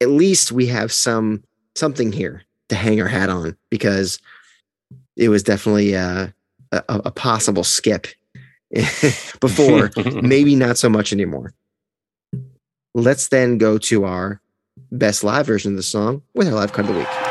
at 0.00 0.08
least 0.08 0.52
we 0.52 0.66
have 0.66 0.92
some 0.92 1.42
something 1.74 2.12
here 2.12 2.42
to 2.68 2.74
hang 2.74 3.00
our 3.00 3.08
hat 3.08 3.28
on 3.28 3.56
because 3.70 4.18
it 5.16 5.28
was 5.28 5.42
definitely 5.42 5.94
uh, 5.94 6.28
a, 6.72 6.82
a 6.88 7.10
possible 7.10 7.64
skip 7.64 8.06
before 9.40 9.90
maybe 10.22 10.54
not 10.56 10.78
so 10.78 10.88
much 10.88 11.12
anymore. 11.12 11.52
Let's 12.94 13.28
then 13.28 13.58
go 13.58 13.78
to 13.78 14.04
our 14.04 14.40
best 14.90 15.24
live 15.24 15.46
version 15.46 15.72
of 15.72 15.76
the 15.76 15.82
song 15.82 16.22
with 16.34 16.48
our 16.48 16.54
live 16.54 16.72
cut 16.72 16.86
of 16.86 16.94
the 16.94 16.98
week 16.98 17.21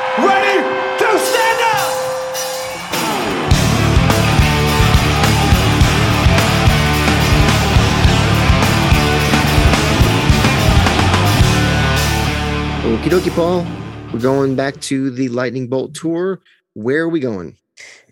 Okie 12.92 13.10
dokie, 13.10 13.34
Paul. 13.34 13.66
We're 14.12 14.20
going 14.20 14.58
back 14.58 14.78
to 14.82 15.12
the 15.12 15.30
Lightning 15.30 15.70
Bolt 15.70 15.96
tour. 15.96 16.42
Where 16.74 17.04
are 17.04 17.10
we 17.10 17.22
going? 17.22 17.56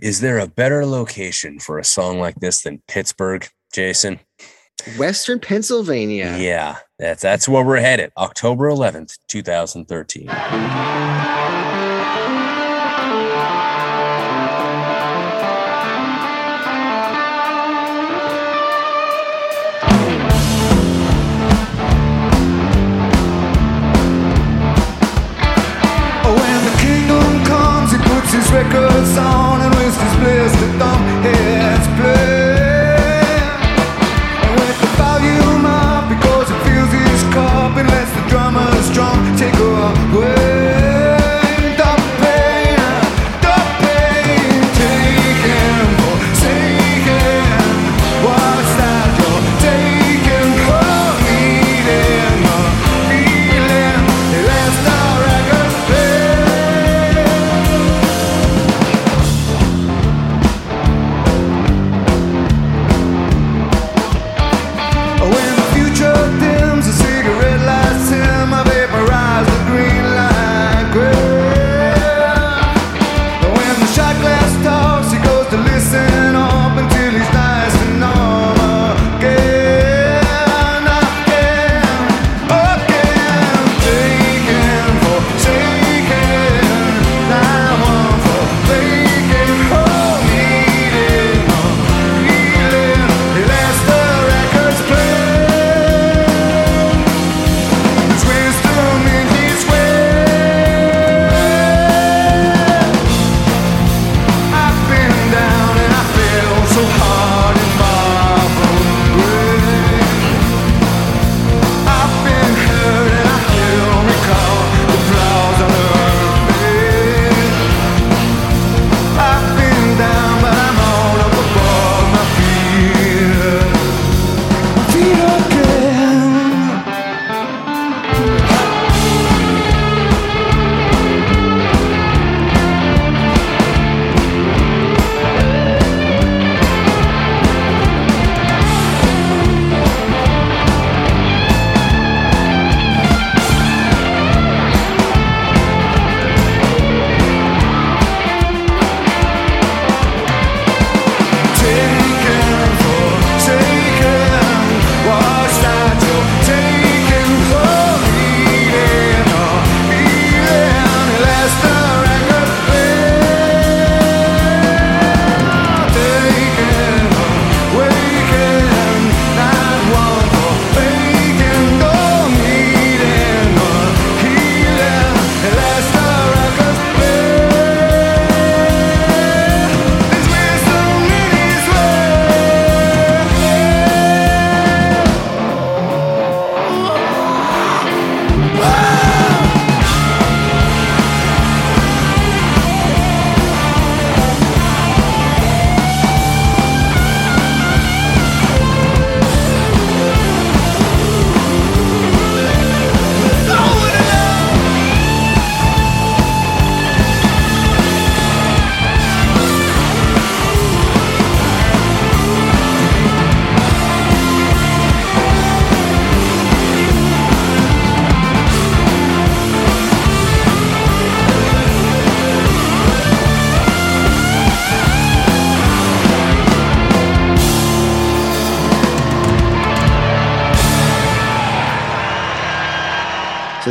Is 0.02 0.22
there 0.22 0.40
a 0.40 0.48
better 0.48 0.86
location 0.86 1.60
for 1.60 1.80
a 1.80 1.84
song 1.84 2.18
like 2.18 2.36
this 2.36 2.62
than 2.62 2.82
Pittsburgh, 2.88 3.46
Jason? 3.74 4.22
Western 4.98 5.42
Pennsylvania. 5.42 6.38
Yeah, 6.40 6.78
that's 6.98 7.22
that's 7.22 7.50
where 7.50 7.66
we're 7.66 7.82
headed. 7.82 8.14
October 8.16 8.70
11th, 8.70 9.18
2013. 9.28 10.28
His 28.32 28.52
records 28.52 29.18
on 29.18 29.62
and 29.62 29.74
his 29.76 29.96
blistered 30.20 30.76
thumb 30.80 31.02
hits 31.24 31.88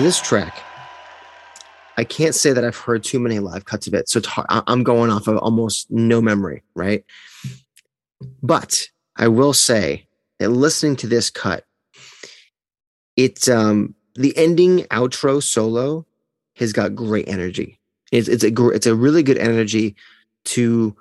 this 0.08 0.22
track, 0.22 0.62
I 1.98 2.04
can't 2.04 2.34
say 2.34 2.54
that 2.54 2.64
I've 2.64 2.78
heard 2.78 3.04
too 3.04 3.18
many 3.18 3.40
live 3.40 3.66
cuts 3.66 3.86
of 3.86 3.92
it. 3.92 4.08
So 4.08 4.22
I'm 4.48 4.82
going 4.82 5.10
off 5.10 5.28
of 5.28 5.36
almost 5.36 5.90
no 5.90 6.22
memory, 6.22 6.62
right? 6.74 7.04
But 8.42 8.88
I 9.16 9.28
will 9.28 9.52
say 9.52 10.06
that 10.38 10.48
listening 10.48 10.96
to 10.96 11.08
this 11.08 11.28
cut, 11.28 11.64
it's 13.16 13.48
um 13.48 13.94
the 14.14 14.34
ending 14.34 14.84
outro 14.84 15.42
solo 15.42 16.06
has 16.56 16.72
got 16.72 16.94
great 16.94 17.28
energy. 17.28 17.78
It's 18.10 18.28
it's 18.28 18.44
a 18.44 18.68
it's 18.68 18.86
a 18.86 18.94
really 18.94 19.22
good 19.22 19.36
energy 19.36 19.94
to 20.56 20.96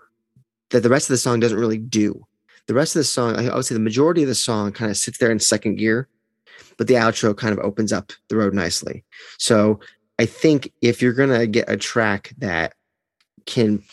that 0.71 0.83
the 0.83 0.89
rest 0.89 1.09
of 1.09 1.13
the 1.13 1.17
song 1.17 1.39
doesn't 1.39 1.57
really 1.57 1.77
do. 1.77 2.27
The 2.65 2.73
rest 2.73 2.93
of 2.93 2.99
the 2.99 3.05
song, 3.05 3.37
I 3.37 3.55
would 3.55 3.63
say 3.63 3.73
the 3.73 3.79
majority 3.79 4.21
of 4.23 4.27
the 4.27 4.35
song 4.35 4.73
kind 4.73 4.91
of 4.91 4.97
sits 4.97 5.17
there 5.17 5.31
in 5.31 5.39
second 5.39 5.75
gear, 5.75 6.09
but 6.77 6.87
the 6.87 6.95
outro 6.95 7.35
kind 7.35 7.53
of 7.57 7.59
opens 7.63 7.91
up 7.93 8.11
the 8.29 8.35
road 8.37 8.53
nicely. 8.53 9.03
So 9.37 9.79
I 10.19 10.25
think 10.25 10.71
if 10.81 11.01
you're 11.01 11.13
gonna 11.13 11.47
get 11.47 11.69
a 11.69 11.77
track 11.77 12.33
that 12.39 12.73
can, 13.45 13.83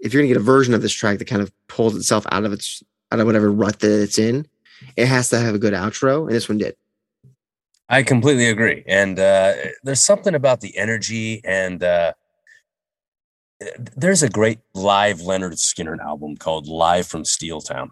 if 0.00 0.12
you're 0.12 0.22
gonna 0.22 0.28
get 0.32 0.36
a 0.40 0.44
version 0.44 0.74
of 0.74 0.82
this 0.82 0.92
track 0.92 1.18
that 1.18 1.26
kind 1.26 1.42
of 1.42 1.52
pulls 1.68 1.96
itself 1.96 2.26
out 2.32 2.44
of 2.44 2.52
its 2.52 2.82
out 3.10 3.20
of 3.20 3.26
whatever 3.26 3.50
rut 3.52 3.80
that 3.80 4.02
it's 4.02 4.18
in, 4.18 4.46
it 4.96 5.06
has 5.06 5.28
to 5.30 5.38
have 5.38 5.54
a 5.54 5.58
good 5.58 5.74
outro, 5.74 6.26
and 6.26 6.30
this 6.34 6.48
one 6.48 6.58
did. 6.58 6.76
I 7.88 8.02
completely 8.02 8.46
agree. 8.48 8.84
And 8.86 9.18
uh, 9.18 9.52
there's 9.82 10.00
something 10.00 10.34
about 10.34 10.60
the 10.62 10.76
energy 10.78 11.42
and 11.44 11.82
uh, 11.82 12.14
there's 13.96 14.22
a 14.22 14.28
great 14.28 14.60
live 14.74 15.18
Lynyrd 15.18 15.52
Skynyrd 15.54 16.00
album 16.00 16.36
called 16.36 16.66
Live 16.66 17.06
from 17.06 17.24
Steel 17.24 17.60
Town. 17.60 17.90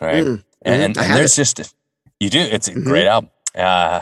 Right. 0.00 0.24
Mm, 0.24 0.44
And, 0.62 0.94
mhm. 0.94 1.00
I 1.00 1.04
and 1.06 1.14
there's 1.16 1.34
just, 1.36 1.74
you 2.20 2.30
do, 2.30 2.38
it's 2.40 2.68
a 2.68 2.72
Mhm. 2.74 2.84
great 2.84 3.06
album. 3.06 3.30
Uh, 3.54 4.00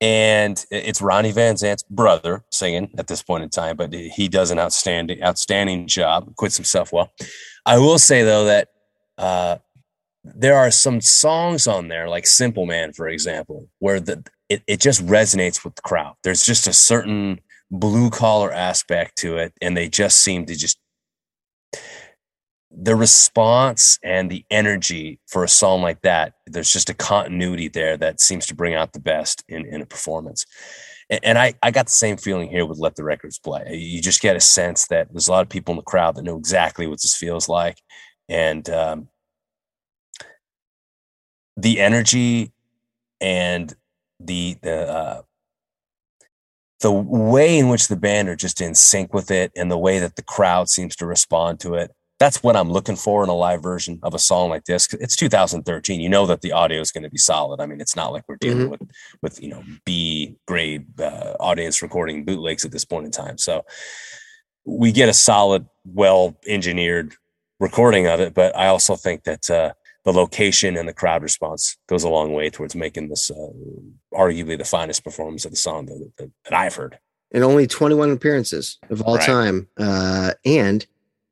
and 0.00 0.64
it's 0.70 1.00
Ronnie 1.00 1.30
Van 1.30 1.56
Zant's 1.56 1.84
brother 1.84 2.44
singing 2.50 2.90
at 2.98 3.06
this 3.06 3.22
point 3.22 3.44
in 3.44 3.50
time, 3.50 3.76
but 3.76 3.92
he 3.92 4.28
does 4.28 4.50
an 4.50 4.58
outstanding, 4.58 5.22
outstanding 5.22 5.86
job, 5.86 6.34
quits 6.34 6.56
himself 6.56 6.92
well. 6.92 7.12
I 7.64 7.78
will 7.78 8.00
say 8.00 8.24
though 8.24 8.46
that 8.46 8.68
uh, 9.16 9.58
there 10.24 10.56
are 10.56 10.72
some 10.72 11.00
songs 11.00 11.68
on 11.68 11.86
there, 11.86 12.08
like 12.08 12.26
Simple 12.26 12.66
Man, 12.66 12.92
for 12.92 13.08
example, 13.08 13.68
where 13.78 14.00
the 14.00 14.24
it, 14.48 14.62
it 14.66 14.80
just 14.80 15.04
resonates 15.06 15.64
with 15.64 15.76
the 15.76 15.82
crowd. 15.82 16.14
There's 16.24 16.44
just 16.44 16.66
a 16.66 16.72
certain 16.72 17.40
blue 17.70 18.10
collar 18.10 18.52
aspect 18.52 19.16
to 19.18 19.36
it, 19.38 19.54
and 19.62 19.76
they 19.76 19.88
just 19.88 20.18
seem 20.18 20.46
to 20.46 20.54
just 20.54 20.78
the 22.74 22.96
response 22.96 23.98
and 24.02 24.30
the 24.30 24.44
energy 24.50 25.20
for 25.26 25.44
a 25.44 25.48
song 25.48 25.82
like 25.82 26.00
that. 26.02 26.34
There's 26.46 26.72
just 26.72 26.90
a 26.90 26.94
continuity 26.94 27.68
there 27.68 27.96
that 27.98 28.20
seems 28.20 28.46
to 28.46 28.54
bring 28.54 28.74
out 28.74 28.92
the 28.92 29.00
best 29.00 29.44
in, 29.48 29.66
in 29.66 29.82
a 29.82 29.86
performance. 29.86 30.46
And, 31.10 31.20
and 31.22 31.38
I, 31.38 31.54
I 31.62 31.70
got 31.70 31.86
the 31.86 31.92
same 31.92 32.16
feeling 32.16 32.48
here 32.48 32.64
with 32.64 32.78
Let 32.78 32.96
the 32.96 33.04
Records 33.04 33.38
Play. 33.38 33.76
You 33.76 34.00
just 34.00 34.22
get 34.22 34.36
a 34.36 34.40
sense 34.40 34.86
that 34.88 35.08
there's 35.12 35.28
a 35.28 35.32
lot 35.32 35.42
of 35.42 35.48
people 35.48 35.72
in 35.72 35.76
the 35.76 35.82
crowd 35.82 36.16
that 36.16 36.24
know 36.24 36.38
exactly 36.38 36.86
what 36.86 37.02
this 37.02 37.16
feels 37.16 37.48
like. 37.48 37.78
And 38.28 38.68
um, 38.70 39.08
the 41.56 41.80
energy 41.80 42.52
and 43.20 43.74
the 44.18 44.56
the 44.62 44.88
uh, 44.88 45.22
the 46.80 46.92
way 46.92 47.58
in 47.58 47.68
which 47.68 47.88
the 47.88 47.96
band 47.96 48.28
are 48.28 48.36
just 48.36 48.60
in 48.60 48.74
sync 48.74 49.12
with 49.12 49.30
it 49.30 49.52
and 49.56 49.70
the 49.70 49.78
way 49.78 49.98
that 49.98 50.16
the 50.16 50.22
crowd 50.22 50.68
seems 50.68 50.96
to 50.96 51.06
respond 51.06 51.60
to 51.60 51.74
it 51.74 51.92
that's 52.22 52.40
what 52.44 52.54
i'm 52.56 52.70
looking 52.70 52.94
for 52.94 53.24
in 53.24 53.28
a 53.28 53.34
live 53.46 53.60
version 53.62 53.98
of 54.06 54.14
a 54.14 54.18
song 54.30 54.48
like 54.54 54.64
this 54.64 54.82
it's 55.04 55.16
2013 55.16 56.00
you 56.00 56.08
know 56.08 56.24
that 56.26 56.40
the 56.40 56.52
audio 56.52 56.80
is 56.80 56.92
going 56.92 57.02
to 57.02 57.10
be 57.10 57.18
solid 57.18 57.60
i 57.60 57.66
mean 57.66 57.80
it's 57.80 57.96
not 57.96 58.12
like 58.12 58.22
we're 58.28 58.36
dealing 58.46 58.66
Mhm. 58.66 58.70
with 58.70 58.82
with 59.22 59.42
you 59.42 59.48
know 59.52 59.62
b 59.84 60.36
grade 60.46 60.84
uh, 61.00 61.34
audience 61.40 61.82
recording 61.82 62.24
bootlegs 62.24 62.64
at 62.64 62.70
this 62.70 62.84
point 62.84 63.06
in 63.06 63.10
time 63.10 63.38
so 63.38 63.64
we 64.64 64.92
get 64.92 65.08
a 65.08 65.12
solid 65.12 65.66
well 65.84 66.36
engineered 66.46 67.14
recording 67.58 68.06
of 68.06 68.20
it 68.20 68.34
but 68.34 68.56
i 68.56 68.66
also 68.68 68.94
think 68.96 69.24
that 69.24 69.50
uh, 69.50 69.72
the 70.04 70.12
location 70.12 70.76
and 70.76 70.88
the 70.88 70.92
crowd 71.02 71.22
response 71.22 71.76
goes 71.88 72.04
a 72.04 72.08
long 72.08 72.32
way 72.32 72.50
towards 72.50 72.74
making 72.74 73.08
this 73.08 73.30
uh, 73.30 73.52
arguably 74.24 74.56
the 74.58 74.64
finest 74.64 75.02
performance 75.04 75.44
of 75.44 75.50
the 75.52 75.56
song 75.56 75.86
that, 75.86 75.98
that, 76.18 76.30
that 76.44 76.54
I've 76.54 76.74
heard. 76.74 76.98
and 77.32 77.42
only 77.44 77.66
21 77.66 78.10
appearances 78.10 78.78
of 78.90 79.00
all 79.02 79.16
Right. 79.16 79.26
time. 79.26 79.68
Uh, 79.78 80.32
and 80.44 80.84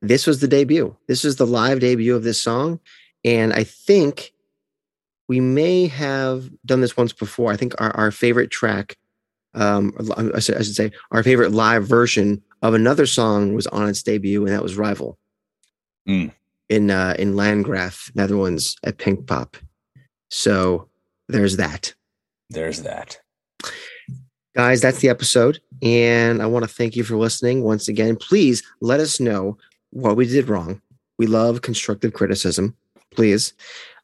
this 0.02 0.26
was 0.26 0.40
the 0.40 0.48
debut. 0.48 0.96
This 1.08 1.24
was 1.24 1.36
the 1.36 1.46
live 1.46 1.80
debut 1.80 2.14
of 2.16 2.22
this 2.22 2.40
song. 2.42 2.80
And 3.24 3.52
I 3.52 3.64
think 3.64 4.32
we 5.28 5.40
may 5.40 5.86
have 5.88 6.50
done 6.64 6.80
this 6.80 6.96
once 6.96 7.12
before. 7.12 7.52
I 7.52 7.56
think 7.56 7.78
our, 7.80 7.90
our 7.96 8.10
favorite 8.10 8.50
track, 8.50 8.96
um, 9.54 9.92
I 10.34 10.40
should 10.40 10.56
I 10.56 10.62
should 10.62 10.74
say, 10.74 10.90
our 11.10 11.22
favorite 11.22 11.52
live 11.52 11.86
version 11.86 12.42
of 12.62 12.74
another 12.74 13.06
song 13.06 13.54
was 13.54 13.66
on 13.68 13.88
its 13.88 14.02
debut, 14.02 14.44
and 14.44 14.52
that 14.54 14.62
was 14.62 14.76
Rival 14.76 15.18
Mm. 16.08 16.32
in 16.68 16.90
uh, 16.90 17.14
in 17.18 17.34
Landgraaf, 17.34 18.14
Netherlands 18.16 18.76
at 18.84 18.96
Pinkpop. 18.96 19.56
So 20.30 20.88
there's 21.28 21.56
that. 21.58 21.94
There's 22.48 22.82
that. 22.82 23.18
guys 24.56 24.80
that's 24.80 24.98
the 24.98 25.08
episode 25.08 25.60
and 25.80 26.42
i 26.42 26.46
want 26.46 26.64
to 26.64 26.68
thank 26.68 26.96
you 26.96 27.04
for 27.04 27.16
listening 27.16 27.62
once 27.62 27.86
again 27.86 28.16
please 28.16 28.64
let 28.80 28.98
us 28.98 29.20
know 29.20 29.56
what 29.90 30.16
we 30.16 30.26
did 30.26 30.48
wrong. 30.48 30.80
We 31.18 31.26
love 31.26 31.62
constructive 31.62 32.12
criticism 32.12 32.76
please. 33.12 33.52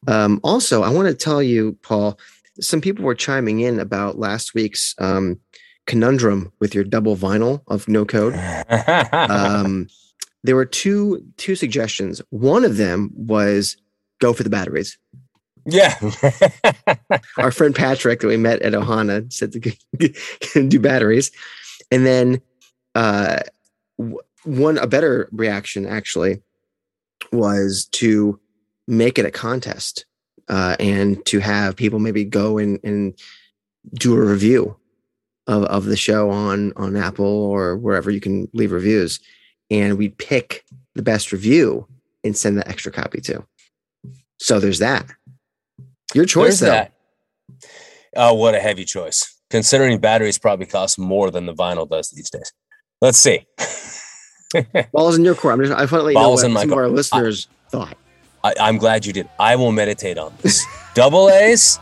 Um, 0.07 0.39
also 0.43 0.83
i 0.83 0.89
want 0.89 1.07
to 1.07 1.13
tell 1.13 1.41
you 1.41 1.77
paul 1.81 2.19
some 2.59 2.81
people 2.81 3.03
were 3.03 3.15
chiming 3.15 3.59
in 3.61 3.79
about 3.79 4.19
last 4.19 4.53
week's 4.53 4.95
um, 4.99 5.39
conundrum 5.85 6.51
with 6.59 6.75
your 6.75 6.83
double 6.83 7.15
vinyl 7.15 7.61
of 7.67 7.87
no 7.87 8.05
code. 8.05 8.33
Um, 9.11 9.87
there 10.43 10.55
were 10.55 10.65
two 10.65 11.23
two 11.37 11.55
suggestions. 11.55 12.21
One 12.29 12.63
of 12.65 12.77
them 12.77 13.11
was 13.15 13.77
go 14.19 14.33
for 14.33 14.43
the 14.43 14.49
batteries. 14.49 14.97
Yeah. 15.65 15.95
our 17.37 17.51
friend 17.51 17.75
Patrick 17.75 18.21
that 18.21 18.27
we 18.27 18.37
met 18.37 18.61
at 18.61 18.73
Ohana 18.73 19.31
said 19.31 19.51
to 19.51 20.63
do 20.67 20.79
batteries, 20.79 21.31
and 21.91 22.05
then 22.05 22.41
uh, 22.95 23.39
one 24.47 24.77
a 24.77 24.87
better 24.87 25.29
reaction 25.31 25.85
actually 25.85 26.41
was 27.31 27.87
to 27.91 28.39
make 28.87 29.19
it 29.19 29.25
a 29.25 29.31
contest 29.31 30.05
uh, 30.47 30.75
and 30.79 31.25
to 31.25 31.39
have 31.39 31.75
people 31.75 31.99
maybe 31.99 32.23
go 32.23 32.57
and, 32.57 32.79
and 32.83 33.19
do 33.93 34.15
a 34.15 34.25
review 34.25 34.77
of, 35.47 35.63
of 35.65 35.85
the 35.85 35.97
show 35.97 36.29
on 36.29 36.73
on 36.75 36.95
Apple 36.95 37.25
or 37.25 37.77
wherever 37.77 38.11
you 38.11 38.19
can 38.19 38.49
leave 38.53 38.71
reviews, 38.71 39.19
and 39.69 39.97
we'd 39.97 40.17
pick 40.17 40.63
the 40.95 41.03
best 41.03 41.31
review 41.31 41.87
and 42.23 42.35
send 42.35 42.57
that 42.57 42.67
extra 42.67 42.91
copy 42.91 43.21
to. 43.21 43.45
So 44.39 44.59
there's 44.59 44.79
that. 44.79 45.05
Your 46.13 46.25
choice, 46.25 46.59
There's 46.59 46.87
though. 46.87 47.67
Oh, 48.15 48.33
what 48.33 48.55
a 48.55 48.59
heavy 48.59 48.85
choice. 48.85 49.35
Considering 49.49 49.99
batteries 49.99 50.37
probably 50.37 50.65
cost 50.65 50.97
more 50.97 51.31
than 51.31 51.45
the 51.45 51.53
vinyl 51.53 51.89
does 51.89 52.09
these 52.09 52.29
days. 52.29 52.51
Let's 53.01 53.17
see. 53.17 53.45
Balls 54.91 55.17
in 55.17 55.25
your 55.25 55.35
court. 55.35 55.53
I'm 55.55 55.65
just, 55.65 55.77
I 55.77 55.85
finally 55.87 56.13
know 56.13 56.21
Balls 56.21 56.41
what 56.41 56.47
in 56.47 56.53
my 56.53 56.61
some 56.61 56.71
of 56.71 56.77
our 56.77 56.87
listeners 56.87 57.47
thought. 57.69 57.97
I, 58.43 58.53
I'm 58.59 58.77
glad 58.77 59.05
you 59.05 59.13
did. 59.13 59.29
I 59.39 59.55
will 59.55 59.71
meditate 59.71 60.17
on 60.17 60.33
this. 60.41 60.65
Double 60.93 61.29
A's 61.29 61.79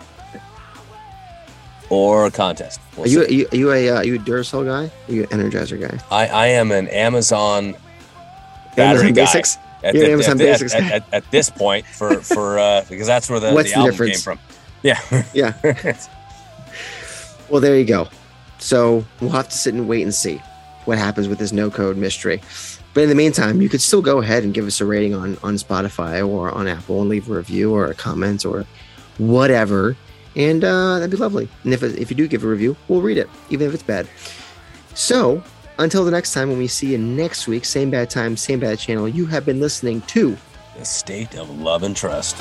or 1.90 2.26
a 2.26 2.32
contest. 2.32 2.80
We'll 2.98 3.06
Are 3.06 3.10
you, 3.10 3.22
are 3.22 3.28
you 3.30 3.48
are 3.52 3.56
you 3.56 3.72
a 3.72 3.90
uh, 3.90 3.96
are 3.98 4.06
you 4.06 4.16
a 4.16 4.20
Duracell 4.20 4.66
guy? 4.66 4.92
Are 5.08 5.12
you 5.14 5.24
an 5.24 5.40
Energizer 5.42 5.80
guy? 5.80 6.00
I, 6.10 6.28
I 6.28 6.48
am 6.48 6.72
an 6.72 6.88
Amazon 6.88 7.76
battery 8.76 9.08
Amazon 9.10 9.14
guy. 9.14 9.26
Basics. 9.26 9.58
At, 9.84 9.94
the- 9.94 10.12
Amazon 10.12 10.32
at, 10.32 10.38
Basics 10.40 10.74
at- 10.74 10.92
at- 10.92 11.14
at 11.14 11.32
this 11.32 11.50
point, 11.52 11.86
for 11.86 12.16
for 12.22 12.58
uh, 12.58 12.84
because 12.90 13.06
that's 13.06 13.30
where 13.30 13.40
the, 13.40 13.52
What's 13.54 13.70
the 13.70 13.76
the 13.76 13.80
album 13.82 13.92
difference? 13.92 14.26
came 14.26 14.38
from. 14.38 14.40
Yeah. 14.84 15.24
Yeah. 15.34 15.98
Well, 17.50 17.62
there 17.62 17.78
you 17.78 17.86
go. 17.86 18.08
So 18.58 19.06
we'll 19.22 19.30
have 19.30 19.50
to 19.50 19.56
sit 19.56 19.76
and 19.76 19.88
wait 19.88 20.02
and 20.02 20.12
see 20.14 20.42
what 20.86 20.98
happens 20.98 21.28
with 21.28 21.40
this 21.40 21.52
no 21.52 21.70
code 21.70 21.98
mystery. 21.98 22.42
But 22.94 23.04
in 23.04 23.10
the 23.10 23.16
meantime, 23.16 23.62
you 23.62 23.70
could 23.70 23.82
still 23.82 24.02
go 24.02 24.20
ahead 24.20 24.44
and 24.44 24.54
give 24.54 24.66
us 24.66 24.80
a 24.82 24.86
rating 24.86 25.14
on 25.14 25.38
on 25.44 25.56
Spotify 25.56 26.28
or 26.28 26.52
on 26.52 26.68
Apple 26.68 27.02
and 27.02 27.10
leave 27.10 27.30
a 27.30 27.34
review 27.34 27.74
or 27.74 27.86
a 27.88 27.94
comment 27.94 28.46
or 28.46 28.66
whatever, 29.18 29.96
and 30.36 30.64
uh, 30.64 31.00
that'd 31.00 31.12
be 31.12 31.18
lovely. 31.18 31.50
And 31.64 31.74
if 31.74 31.84
if 31.84 32.10
you 32.10 32.16
do 32.16 32.28
give 32.28 32.44
a 32.44 32.48
review, 32.48 32.76
we'll 32.88 33.02
read 33.02 33.18
it, 33.18 33.30
even 33.50 33.68
if 33.68 33.74
it's 33.74 33.84
bad. 33.84 34.08
So 34.94 35.44
until 35.78 36.06
the 36.06 36.12
next 36.12 36.34
time, 36.34 36.50
when 36.50 36.58
we 36.58 36.68
see 36.68 36.92
you 36.92 36.98
next 36.98 37.48
week, 37.48 37.66
same 37.66 37.92
bad 37.92 38.10
time, 38.10 38.38
same 38.38 38.60
bad 38.60 38.80
channel. 38.80 39.08
You 39.08 39.26
have 39.26 39.46
been 39.46 39.60
listening 39.60 40.02
to 40.02 40.38
the 40.78 40.86
state 40.86 41.36
of 41.36 41.50
love 41.60 41.84
and 41.84 41.96
trust. 41.96 42.38